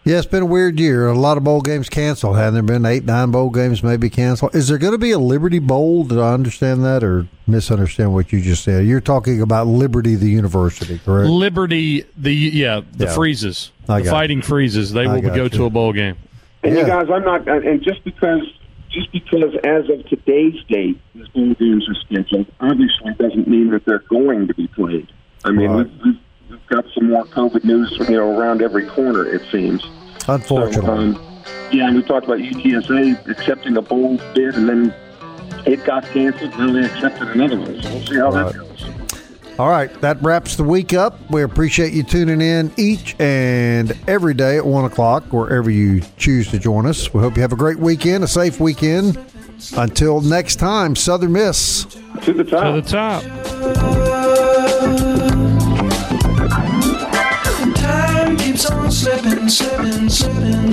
Yeah, 0.04 0.16
it's 0.16 0.26
been 0.26 0.44
a 0.44 0.46
weird 0.46 0.80
year. 0.80 1.06
A 1.08 1.18
lot 1.18 1.36
of 1.36 1.44
bowl 1.44 1.60
games 1.60 1.88
canceled. 1.88 2.36
Haven't 2.36 2.54
there 2.54 2.62
been 2.62 2.86
eight, 2.86 3.04
nine 3.04 3.30
bowl 3.30 3.50
games 3.50 3.82
maybe 3.82 4.08
canceled? 4.08 4.54
Is 4.54 4.68
there 4.68 4.78
going 4.78 4.92
to 4.92 4.98
be 4.98 5.10
a 5.10 5.18
Liberty 5.18 5.58
Bowl? 5.58 6.04
Did 6.04 6.18
I 6.18 6.32
understand 6.32 6.82
that 6.84 7.04
or 7.04 7.28
misunderstand 7.46 8.14
what 8.14 8.32
you 8.32 8.40
just 8.40 8.64
said? 8.64 8.86
You're 8.86 9.02
talking 9.02 9.42
about 9.42 9.66
Liberty, 9.66 10.14
the 10.14 10.30
university, 10.30 10.98
correct? 10.98 11.28
Liberty, 11.28 12.04
the 12.16 12.32
yeah, 12.32 12.80
the 12.92 13.04
yeah. 13.04 13.14
freezes, 13.14 13.70
the 13.86 14.04
fighting 14.04 14.40
freezes. 14.40 14.92
They 14.92 15.06
will 15.06 15.20
go 15.20 15.44
you. 15.44 15.48
to 15.50 15.64
a 15.64 15.70
bowl 15.70 15.92
game. 15.92 16.16
And 16.62 16.74
yeah. 16.74 16.80
you 16.80 16.86
guys, 16.86 17.06
I'm 17.12 17.24
not. 17.24 17.46
And 17.46 17.82
just 17.82 18.02
because 18.04 18.42
just 18.90 19.12
because 19.12 19.54
as 19.64 19.90
of 19.90 20.06
today's 20.06 20.62
date, 20.68 20.98
these 21.14 21.28
bowl 21.28 21.54
games 21.54 21.86
are 21.88 21.94
scheduled, 21.94 22.46
obviously 22.60 23.12
doesn't 23.18 23.46
mean 23.46 23.70
that 23.70 23.84
they're 23.84 24.04
going 24.08 24.46
to 24.46 24.54
be 24.54 24.66
played. 24.68 25.12
I 25.44 25.50
mean, 25.50 25.70
right. 25.70 25.86
we've, 25.86 26.00
we've, 26.04 26.20
got 26.68 26.84
some 26.94 27.10
more 27.10 27.24
COVID 27.26 27.64
news, 27.64 27.96
you 28.08 28.16
know, 28.16 28.38
around 28.38 28.62
every 28.62 28.86
corner. 28.86 29.26
It 29.26 29.42
seems. 29.50 29.84
Unfortunately. 30.26 30.82
So, 30.82 30.92
um, 30.92 31.28
yeah, 31.72 31.88
and 31.88 31.96
we 31.96 32.02
talked 32.02 32.26
about 32.26 32.38
UTSA 32.38 33.28
accepting 33.28 33.76
a 33.76 33.82
bowl 33.82 34.16
bid, 34.34 34.54
and 34.54 34.68
then 34.68 34.94
it 35.66 35.84
got 35.84 36.04
canceled. 36.04 36.56
Now 36.58 36.72
they 36.72 36.84
accepted 36.84 37.28
another 37.28 37.58
one. 37.58 37.82
So 37.82 37.90
we'll 37.90 38.06
see 38.06 38.16
how 38.16 38.30
right. 38.30 38.52
that 38.52 38.58
goes. 38.58 38.84
All 39.58 39.68
right, 39.68 39.92
that 40.02 40.22
wraps 40.22 40.54
the 40.54 40.62
week 40.62 40.94
up. 40.94 41.18
We 41.30 41.42
appreciate 41.42 41.92
you 41.92 42.04
tuning 42.04 42.40
in 42.40 42.70
each 42.76 43.16
and 43.18 43.98
every 44.06 44.32
day 44.32 44.56
at 44.56 44.64
1 44.64 44.84
o'clock, 44.84 45.24
wherever 45.32 45.68
you 45.68 46.00
choose 46.16 46.48
to 46.52 46.60
join 46.60 46.86
us. 46.86 47.12
We 47.12 47.20
hope 47.20 47.34
you 47.34 47.42
have 47.42 47.52
a 47.52 47.56
great 47.56 47.80
weekend, 47.80 48.22
a 48.22 48.28
safe 48.28 48.60
weekend. 48.60 49.18
Until 49.76 50.20
next 50.20 50.56
time, 50.56 50.94
Southern 50.94 51.32
Miss. 51.32 51.86
To 52.22 52.32
the 52.32 52.44
top. 52.44 52.76
To 52.76 52.80
the 52.80 52.88
top. 52.88 53.24
Slipping, 59.48 60.08
slipping 60.10 60.72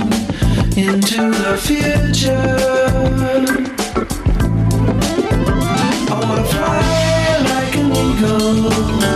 into 0.76 1.30
the 1.30 1.56
future. 1.58 2.32
I 6.08 6.20
want 6.20 6.40
to 6.40 6.52
fly 6.52 6.86
go 8.20 8.70
to 8.70 9.15